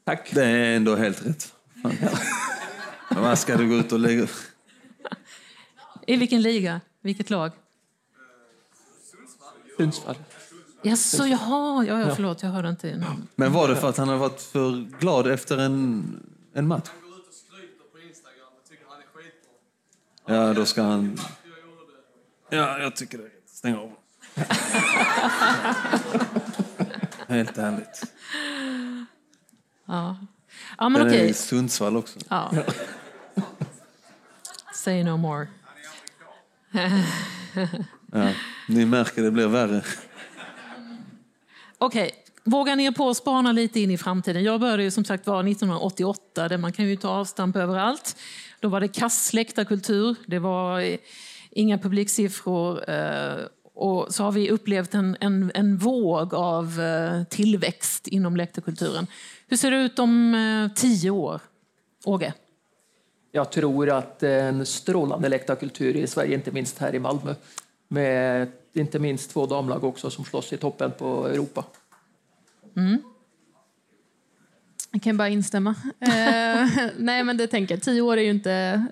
Tack. 0.04 0.30
Det 0.34 0.44
är 0.44 0.76
ändå 0.76 0.96
helt 0.96 1.26
rätt. 1.26 1.54
Vad 3.10 3.38
ska 3.38 3.56
du 3.56 3.68
gå 3.68 3.74
ut 3.74 3.92
och 3.92 3.98
lägga... 3.98 4.26
I 6.06 6.16
vilken 6.16 6.42
liga? 6.42 6.80
Vilket 7.00 7.30
lag? 7.30 7.52
Sundsvall. 9.76 10.16
Jaså, 10.82 11.26
jaha, 11.26 11.84
ja, 11.84 12.00
ja, 12.00 12.14
förlåt, 12.14 12.42
jag 12.42 12.50
hörde 12.50 12.68
inte. 12.68 13.04
Men 13.34 13.52
var 13.52 13.68
det 13.68 13.76
för 13.76 13.88
att 13.88 13.96
han 13.96 14.08
har 14.08 14.16
varit 14.16 14.40
för 14.40 14.98
glad 15.00 15.26
efter 15.26 15.58
en, 15.58 16.04
en 16.52 16.66
match? 16.66 16.88
Han 17.00 17.10
går 17.10 17.18
ut 17.18 17.28
och 17.28 17.34
skryter 17.34 17.84
på 17.92 17.98
Instagram 18.08 18.48
och 18.62 18.68
tycker 18.68 18.84
han 18.88 18.98
är 18.98 19.06
skitbra. 19.14 19.52
Ja, 20.36 20.54
då 20.54 20.66
ska 20.66 20.82
han... 20.82 21.18
Ja, 22.50 22.78
jag 22.78 22.96
tycker 22.96 23.18
det 23.18 23.24
är 23.24 23.28
rätt. 23.28 23.50
Stäng 23.50 23.74
av. 23.74 23.92
Helt 27.28 27.58
ärligt. 27.58 28.02
Ja, 29.86 30.16
ja 30.78 30.88
men 30.88 31.00
Den 31.00 31.10
är 31.14 31.18
okej. 31.18 31.30
i 31.30 31.34
Sundsvall 31.34 31.96
också. 31.96 32.18
Ja. 32.28 32.52
Say 34.74 35.04
no 35.04 35.16
more. 35.16 35.46
Ja, 38.12 38.32
ni 38.68 38.84
märker, 38.86 39.22
det 39.22 39.30
blir 39.30 39.46
värre. 39.48 39.82
Okej, 41.78 42.10
vågar 42.44 42.76
ni 42.76 42.84
er 42.84 42.92
på 42.92 43.10
att 43.10 43.16
spana 43.16 43.52
lite 43.52 43.80
in 43.80 43.90
i 43.90 43.98
framtiden? 43.98 44.44
Jag 44.44 44.60
började 44.60 44.82
ju 44.82 44.90
som 44.90 45.04
sagt 45.04 45.26
var 45.26 45.48
1988, 45.48 46.48
där 46.48 46.58
man 46.58 46.72
kan 46.72 46.84
ju 46.84 46.96
ta 46.96 47.08
avstamp 47.08 47.56
överallt. 47.56 48.16
Då 48.60 48.68
var 48.68 48.80
det 48.80 48.88
kass 48.88 49.32
läktarkultur, 49.32 50.16
det 50.26 50.38
var 50.38 50.80
eh, 50.80 50.98
inga 51.50 51.78
publiksiffror. 51.78 52.90
eh, 52.90 53.34
Och 53.74 54.14
så 54.14 54.22
har 54.24 54.32
vi 54.32 54.50
upplevt 54.50 54.94
en, 54.94 55.16
en, 55.20 55.50
en 55.54 55.76
våg 55.76 56.34
av 56.34 56.80
eh, 56.80 57.24
tillväxt 57.24 58.08
inom 58.08 58.36
läktarkulturen. 58.36 59.06
Hur 59.46 59.56
ser 59.56 59.70
det 59.70 59.76
ut 59.76 59.98
om 59.98 60.34
eh, 60.34 60.74
tio 60.74 61.10
år? 61.10 61.40
Åge? 62.04 62.34
Jag 63.32 63.52
tror 63.52 63.90
att 63.90 64.22
en 64.22 64.66
strålande 64.66 65.28
läktarkultur 65.28 65.96
i 65.96 66.06
Sverige, 66.06 66.34
inte 66.34 66.50
minst 66.50 66.78
här 66.78 66.94
i 66.94 66.98
Malmö. 66.98 67.34
Med 67.88 68.52
inte 68.72 68.98
minst 68.98 69.30
två 69.30 69.46
damlag 69.46 69.84
också 69.84 70.10
som 70.10 70.24
slåss 70.24 70.52
i 70.52 70.56
toppen 70.56 70.90
på 70.98 71.28
Europa. 71.28 71.64
Jag 74.94 75.02
kan 75.02 75.16
bara 75.16 75.28
instämma. 75.28 75.74
Eh, 76.00 76.88
nej, 76.98 77.24
men 77.24 77.36
det 77.36 77.46
tänker 77.46 77.74
jag. 77.74 77.82
Tio 77.82 78.00
år 78.00 78.16
är 78.16 78.22
ju 78.22 78.30
inte... 78.30 78.86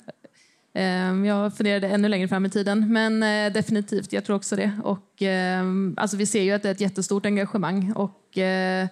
Eh, 0.75 1.27
jag 1.27 1.57
funderade 1.57 1.89
ännu 1.89 2.09
längre 2.09 2.29
fram 2.29 2.47
i 2.47 2.51
tiden, 2.51 2.93
men 2.93 3.23
eh, 3.23 3.53
definitivt, 3.53 4.13
jag 4.13 4.25
tror 4.25 4.37
också 4.37 4.57
det. 4.57 4.73
Och, 4.85 5.23
eh, 5.23 5.65
alltså, 5.97 6.17
vi 6.17 6.27
ser 6.27 6.43
ju 6.43 6.53
att 6.53 6.63
det 6.63 6.69
är 6.69 6.73
ett 6.73 6.81
jättestort 6.81 7.27
engagemang 7.27 7.93
och 7.93 8.39
eh, 8.39 8.89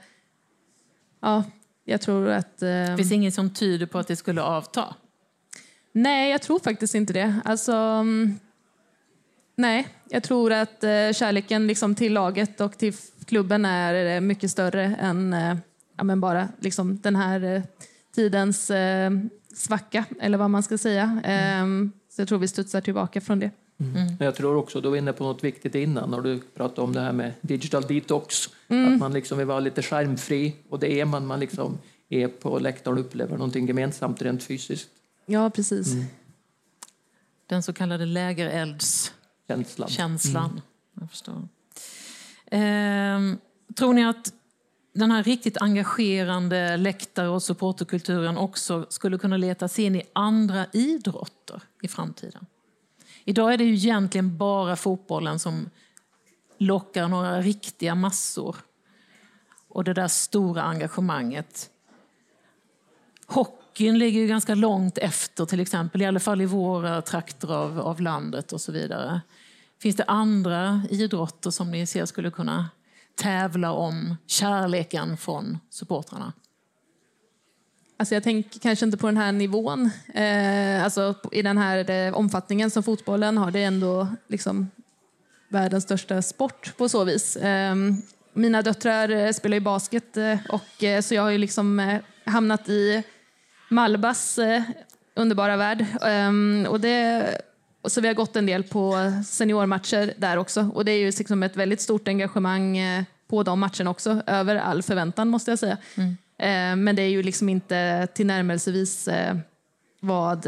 ja, 1.23 1.45
jag 1.85 2.01
tror 2.01 2.29
att... 2.29 2.59
Det 2.59 2.95
finns 2.97 3.13
inget 3.13 3.35
som 3.35 3.55
tyder 3.55 3.87
på 3.87 3.99
att 3.99 4.09
det 4.09 4.17
skulle 4.17 4.43
avta. 4.43 4.95
Nej, 5.93 6.31
jag 6.31 6.43
tror 6.43 6.59
faktiskt 6.59 6.95
inte 6.95 7.13
det. 7.13 7.41
Alltså, 7.45 7.73
mm, 7.73 8.39
nej, 9.57 9.89
jag 10.09 10.23
tror 10.23 10.53
att 10.53 10.85
eh, 10.85 11.13
kärleken 11.13 11.67
liksom 11.67 11.95
till 11.95 12.13
laget 12.13 12.61
och 12.61 12.79
till 12.79 12.93
klubben 13.27 13.65
är 13.65 14.21
mycket 14.21 14.51
större 14.51 14.97
än 15.01 15.37
ja, 15.97 16.05
men 16.05 16.21
bara 16.21 16.49
liksom 16.61 17.01
den 17.01 17.17
här 17.17 17.63
tidens 18.15 18.71
svacka, 19.55 20.05
eller 20.21 20.39
vad 20.39 20.51
man 20.51 20.63
ska 20.63 20.79
säga. 20.79 21.21
Ehm, 21.25 21.93
så 22.09 22.21
jag 22.21 22.29
tror 22.29 22.39
vi 22.39 22.49
studsar 22.49 22.81
tillbaka 22.81 23.21
från 23.21 23.39
det. 23.39 23.51
Men 23.77 24.17
jag 24.19 24.35
tror 24.35 24.57
också, 24.57 24.81
du 24.81 24.89
var 24.89 24.97
inne 24.97 25.13
på 25.13 25.25
något 25.25 25.45
viktigt 25.45 25.75
innan 25.75 26.11
när 26.11 26.21
du 26.21 26.39
pratade 26.55 26.81
om 26.81 26.93
det 26.93 27.01
här 27.01 27.13
med 27.13 27.33
digital 27.41 27.83
detox. 27.83 28.49
Att 28.69 28.99
man 28.99 29.13
liksom 29.13 29.39
vill 29.39 29.47
vara 29.47 29.61
lite 29.61 29.83
skärmfri 29.83 30.57
och 30.69 30.79
det 30.79 31.01
är 31.01 31.05
man. 31.05 31.27
Man 31.27 31.41
liksom 31.41 31.79
är 32.09 32.29
på 32.29 32.59
läktaren 32.59 32.99
och 32.99 33.05
upplever 33.05 33.37
någonting 33.37 33.67
gemensamt 33.67 34.23
rent 34.23 34.43
fysiskt. 34.43 34.89
Ja, 35.27 35.51
precis. 35.51 35.95
Den 37.47 37.63
så 37.63 37.73
kallade 37.73 38.07
lägereldskänslan. 38.07 39.89
Känslan. 39.89 40.61
Jag 41.01 41.11
förstår. 41.11 41.49
Ehm, 42.51 43.39
tror 43.77 43.95
ni 43.95 44.07
att 44.07 44.33
den 44.93 45.11
här 45.11 45.23
riktigt 45.23 45.57
engagerande 45.57 46.77
läktar 46.77 47.29
och 47.29 47.43
supporterkulturen 47.43 48.39
också 48.39 48.87
skulle 48.89 49.19
kunna 49.19 49.37
leta 49.37 49.69
sig 49.69 49.85
in 49.85 49.97
i 49.97 50.03
andra 50.13 50.67
idrotter 50.73 51.63
i 51.83 51.89
framtiden? 51.89 52.47
Idag 53.25 53.53
är 53.53 53.59
det 53.59 53.65
ju 53.65 53.75
egentligen 53.75 54.37
bara 54.37 54.77
fotbollen 54.77 55.39
som 55.39 55.71
lockar 56.59 57.09
några 57.09 57.41
riktiga 57.41 57.95
massor. 57.95 58.57
Och 59.69 59.85
det 59.85 59.95
där 59.95 60.09
stora 60.09 60.63
engagemanget. 60.63 61.71
Hockeyn 63.27 63.99
ligger 63.99 64.21
ju 64.21 64.27
ganska 64.27 64.55
långt 64.55 64.99
efter 64.99 65.45
till 65.45 65.61
exempel, 65.61 66.03
i 66.03 66.07
alla 66.07 66.21
fall 66.21 66.41
i 66.41 66.47
våra 66.47 67.03
trakter 67.03 67.53
av, 67.55 67.81
av 67.81 68.01
landet 68.01 68.53
och 68.53 68.61
så 68.61 68.73
vidare. 68.73 69.21
Finns 69.79 69.97
det 69.97 70.05
andra 70.05 70.83
idrotter 70.91 71.51
som 71.51 71.71
ni 71.71 71.87
ser 71.87 72.07
skulle 72.07 72.31
kunna 72.31 72.69
tävla 73.21 73.73
om 73.73 74.17
kärleken 74.27 75.17
från 75.17 75.59
supportrarna? 75.71 76.33
Alltså 77.97 78.15
jag 78.15 78.23
tänker 78.23 78.61
kanske 78.61 78.85
inte 78.85 78.99
på 78.99 79.07
den 79.07 79.17
här 79.17 79.33
nivån. 79.33 79.91
Eh, 80.15 80.85
alltså 80.85 81.15
I 81.33 81.43
den 81.43 81.59
här 81.59 81.91
eh, 81.91 82.15
omfattningen 82.15 82.71
som 82.71 82.83
fotbollen 82.83 83.39
har. 83.39 83.51
Det 83.51 83.59
är 83.59 83.67
ändå 83.67 84.09
liksom 84.29 84.71
världens 85.49 85.85
största 85.85 86.23
sport 86.23 86.77
på 86.77 86.89
så 86.89 87.05
vis. 87.05 87.37
Eh, 87.37 87.75
mina 88.33 88.63
döttrar 88.63 89.09
eh, 89.09 89.33
spelar 89.33 89.55
ju 89.55 89.61
basket 89.61 90.17
eh, 90.17 90.39
och 90.49 90.85
eh, 90.85 91.01
så 91.01 91.15
jag 91.15 91.23
har 91.23 91.31
ju 91.31 91.39
liksom 91.39 91.81
eh, 91.81 92.01
hamnat 92.25 92.69
i 92.69 93.03
Malbas 93.69 94.39
eh, 94.39 94.63
underbara 95.15 95.57
värld. 95.57 95.87
Eh, 96.03 96.71
och 96.71 96.81
det, 96.81 97.27
så 97.85 98.01
vi 98.01 98.09
har 98.09 98.15
gått 98.15 98.37
en 98.37 98.47
del 98.47 98.63
på 98.63 99.13
seniormatcher 99.27 100.15
där 100.17 100.37
också. 100.37 100.71
Och 100.75 100.85
det 100.85 100.93
är 100.93 100.99
ju 100.99 101.07
liksom 101.07 101.43
ett 101.43 101.57
väldigt 101.57 101.81
stort 101.81 102.09
engagemang 102.09 102.79
eh, 102.79 103.05
på 103.29 103.43
de 103.43 103.61
matcherna 103.61 103.91
också. 103.91 104.23
Över 104.27 104.57
all 104.57 104.83
förväntan 104.83 105.29
måste 105.29 105.51
jag 105.51 105.59
säga. 105.59 105.79
Eh, 106.39 106.77
Men 106.77 106.97
det 106.97 107.03
är 107.03 107.09
ju 107.09 107.23
liksom 107.23 107.49
inte 107.49 108.09
tillnärmelsevis 108.15 109.09
eh, 109.09 109.37
vad 110.01 110.47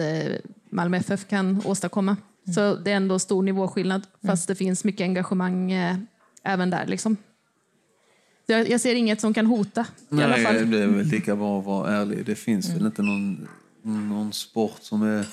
Malmö 0.71 0.97
FF 0.97 1.29
kan 1.29 1.63
åstadkomma. 1.65 2.17
Så 2.55 2.75
det 2.75 2.93
är 2.93 2.97
ändå 2.97 3.19
stor 3.19 3.43
nivåskillnad, 3.43 4.03
fast 4.27 4.49
det 4.49 4.55
finns 4.55 4.85
mycket 4.85 5.05
engagemang 5.05 5.73
även 6.43 6.71
där. 6.71 6.87
Liksom. 6.87 7.17
Jag, 8.47 8.69
jag 8.71 8.81
ser 8.81 8.95
inget 8.95 9.21
som 9.21 9.35
kan 9.35 9.47
hota 9.47 9.87
i 10.11 10.15
alla 10.15 10.27
Nej, 10.29 10.45
fall. 10.45 10.71
det 10.71 10.83
är 10.83 10.87
väl 10.87 11.07
lika 11.07 11.37
bra 11.37 11.59
att 11.59 11.65
vara 11.65 11.91
ärlig. 11.97 12.27
Det 12.27 12.35
finns 12.35 12.71
väl 12.71 12.87
inte 12.87 13.03
någon, 13.03 13.49
någon 13.83 14.33
sport 14.33 14.79
som 14.81 15.03
är 15.03 15.27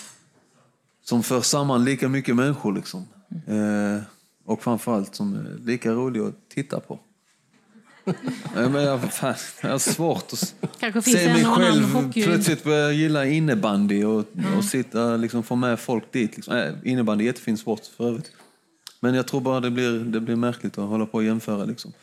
som 1.10 1.24
för 1.24 1.42
samman 1.42 1.86
lika 1.86 2.10
mycket 2.10 2.36
människor 2.36 2.74
liksom. 2.74 3.08
Eh, 3.48 4.02
och 4.46 4.64
framförallt 4.64 5.16
som 5.16 5.34
är 5.36 5.66
lika 5.66 5.92
rolig 5.92 6.20
att 6.20 6.36
titta 6.50 6.80
på. 6.80 7.00
Jag, 8.56 9.14
fan, 9.14 9.36
jag 9.62 9.70
har 9.70 9.80
svårt 9.80 10.34
att 10.34 10.56
Kanske 10.80 11.02
se 11.02 11.34
mig 11.34 11.46
själv 11.46 11.84
hockey... 11.84 12.24
plötsligt 12.24 12.64
börja 12.64 12.92
gilla 12.92 13.26
innebandy 13.26 14.04
och, 14.04 14.26
och 14.58 14.64
sitta 14.64 15.18
liksom 15.18 15.44
få 15.44 15.56
med 15.56 15.80
folk 15.80 16.12
dit. 16.12 16.36
Liksom. 16.36 16.58
Äh, 16.58 16.74
innebandy 16.84 17.24
är 17.24 17.26
jättefin 17.26 17.58
sport 17.58 17.82
för 17.98 18.08
övrigt. 18.08 18.32
Men 19.00 19.14
jag 19.14 19.28
tror 19.28 19.42
bara 19.42 19.60
det 19.60 19.72
blir, 19.72 20.00
det 20.00 20.20
blir 20.20 20.36
märkligt 20.36 20.78
att 20.78 20.90
hålla 20.90 21.06
på 21.06 21.18
och 21.18 21.24
jämföra 21.24 21.66
liksom, 21.66 21.94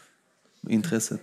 intresset. 0.68 1.20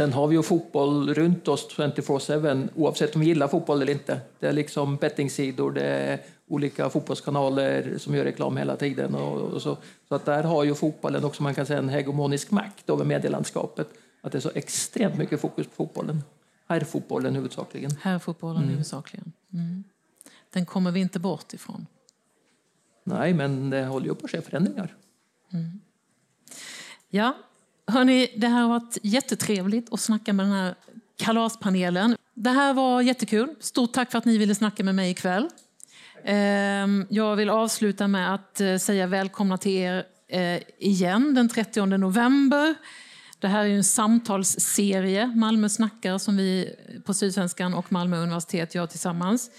Sen 0.00 0.12
har 0.12 0.26
vi 0.26 0.36
ju 0.36 0.42
fotboll 0.42 1.14
runt 1.14 1.48
oss 1.48 1.68
24-7 1.76 2.68
oavsett 2.74 3.14
om 3.14 3.20
vi 3.20 3.26
gillar 3.26 3.48
fotboll 3.48 3.82
eller 3.82 3.92
inte. 3.92 4.20
Det 4.38 4.46
är 4.46 4.52
liksom 4.52 4.96
bettingsidor, 4.96 5.72
det 5.72 5.82
är 5.82 6.20
olika 6.48 6.90
fotbollskanaler 6.90 7.98
som 7.98 8.14
gör 8.14 8.24
reklam 8.24 8.56
hela 8.56 8.76
tiden. 8.76 9.14
Och, 9.14 9.62
så. 9.62 9.76
så 10.08 10.14
att 10.14 10.24
där 10.24 10.42
har 10.42 10.64
ju 10.64 10.74
fotbollen 10.74 11.24
också 11.24 11.42
man 11.42 11.54
kan 11.54 11.66
säga 11.66 11.78
en 11.78 11.88
hegemonisk 11.88 12.50
makt 12.50 12.90
över 12.90 13.04
medielandskapet. 13.04 13.88
Att 14.20 14.32
det 14.32 14.38
är 14.38 14.40
så 14.40 14.50
extremt 14.54 15.18
mycket 15.18 15.40
fokus 15.40 15.66
på 15.66 15.72
fotbollen. 15.74 16.22
Herrfotbollen 16.66 17.34
huvudsakligen. 17.34 17.90
Herrfotbollen 18.00 18.62
mm. 18.62 18.70
huvudsakligen. 18.70 19.32
Mm. 19.52 19.84
Den 20.52 20.66
kommer 20.66 20.90
vi 20.90 21.00
inte 21.00 21.18
bort 21.18 21.54
ifrån. 21.54 21.86
Nej, 23.04 23.34
men 23.34 23.70
det 23.70 23.84
håller 23.84 24.06
ju 24.06 24.14
på 24.14 24.24
att 24.24 24.30
ske 24.30 24.40
förändringar. 24.40 24.96
Mm. 25.52 25.80
Ja, 27.08 27.34
hörni, 27.90 28.34
det 28.36 28.48
här 28.48 28.62
har 28.62 28.68
varit 28.68 28.98
jättetrevligt 29.02 29.92
att 29.92 30.00
snacka 30.00 30.32
med 30.32 30.46
den 30.46 30.52
här 30.52 30.74
kalaspanelen. 31.18 32.16
Det 32.34 32.50
här 32.50 32.74
var 32.74 33.02
jättekul. 33.02 33.54
Stort 33.60 33.92
tack 33.92 34.10
för 34.10 34.18
att 34.18 34.24
ni 34.24 34.38
ville 34.38 34.54
snacka 34.54 34.84
med 34.84 34.94
mig 34.94 35.10
ikväll. 35.10 35.48
Ehm, 36.24 37.06
jag 37.10 37.36
vill 37.36 37.50
avsluta 37.50 38.08
med 38.08 38.34
att 38.34 38.60
eh, 38.60 38.76
säga 38.76 39.06
välkomna 39.06 39.58
till 39.58 39.72
er 39.72 40.04
eh, 40.28 40.62
igen 40.78 41.34
den 41.34 41.48
30 41.48 41.86
november. 41.86 42.74
Det 43.38 43.48
här 43.48 43.64
är 43.64 43.68
en 43.68 43.84
samtalsserie, 43.84 45.26
Malmö 45.26 45.68
snackar, 45.68 46.18
som 46.18 46.36
vi 46.36 46.74
på 47.04 47.14
Sydsvenskan 47.14 47.74
och 47.74 47.92
Malmö 47.92 48.16
universitet 48.16 48.74
gör 48.74 48.86
tillsammans. 48.86 49.50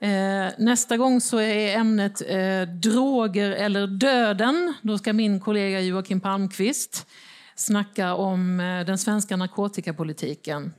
Ehm, 0.00 0.52
nästa 0.58 0.96
gång 0.96 1.20
så 1.20 1.38
är 1.38 1.76
ämnet 1.76 2.22
eh, 2.28 2.62
droger 2.62 3.50
eller 3.50 3.86
döden. 3.86 4.74
Då 4.82 4.98
ska 4.98 5.12
min 5.12 5.40
kollega 5.40 5.80
Joakim 5.80 6.20
Palmqvist 6.20 7.06
snacka 7.58 8.14
om 8.14 8.60
eh, 8.60 8.86
den 8.86 8.98
svenska 8.98 9.36
narkotikapolitiken. 9.36 10.74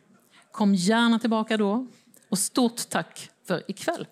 Kom 0.52 0.76
gärna 0.76 1.20
tillbaka 1.20 1.58
då. 1.58 1.88
Och 2.30 2.40
stort 2.40 2.90
tack 2.90 3.30
för 3.48 3.64
ikväll. 3.68 4.08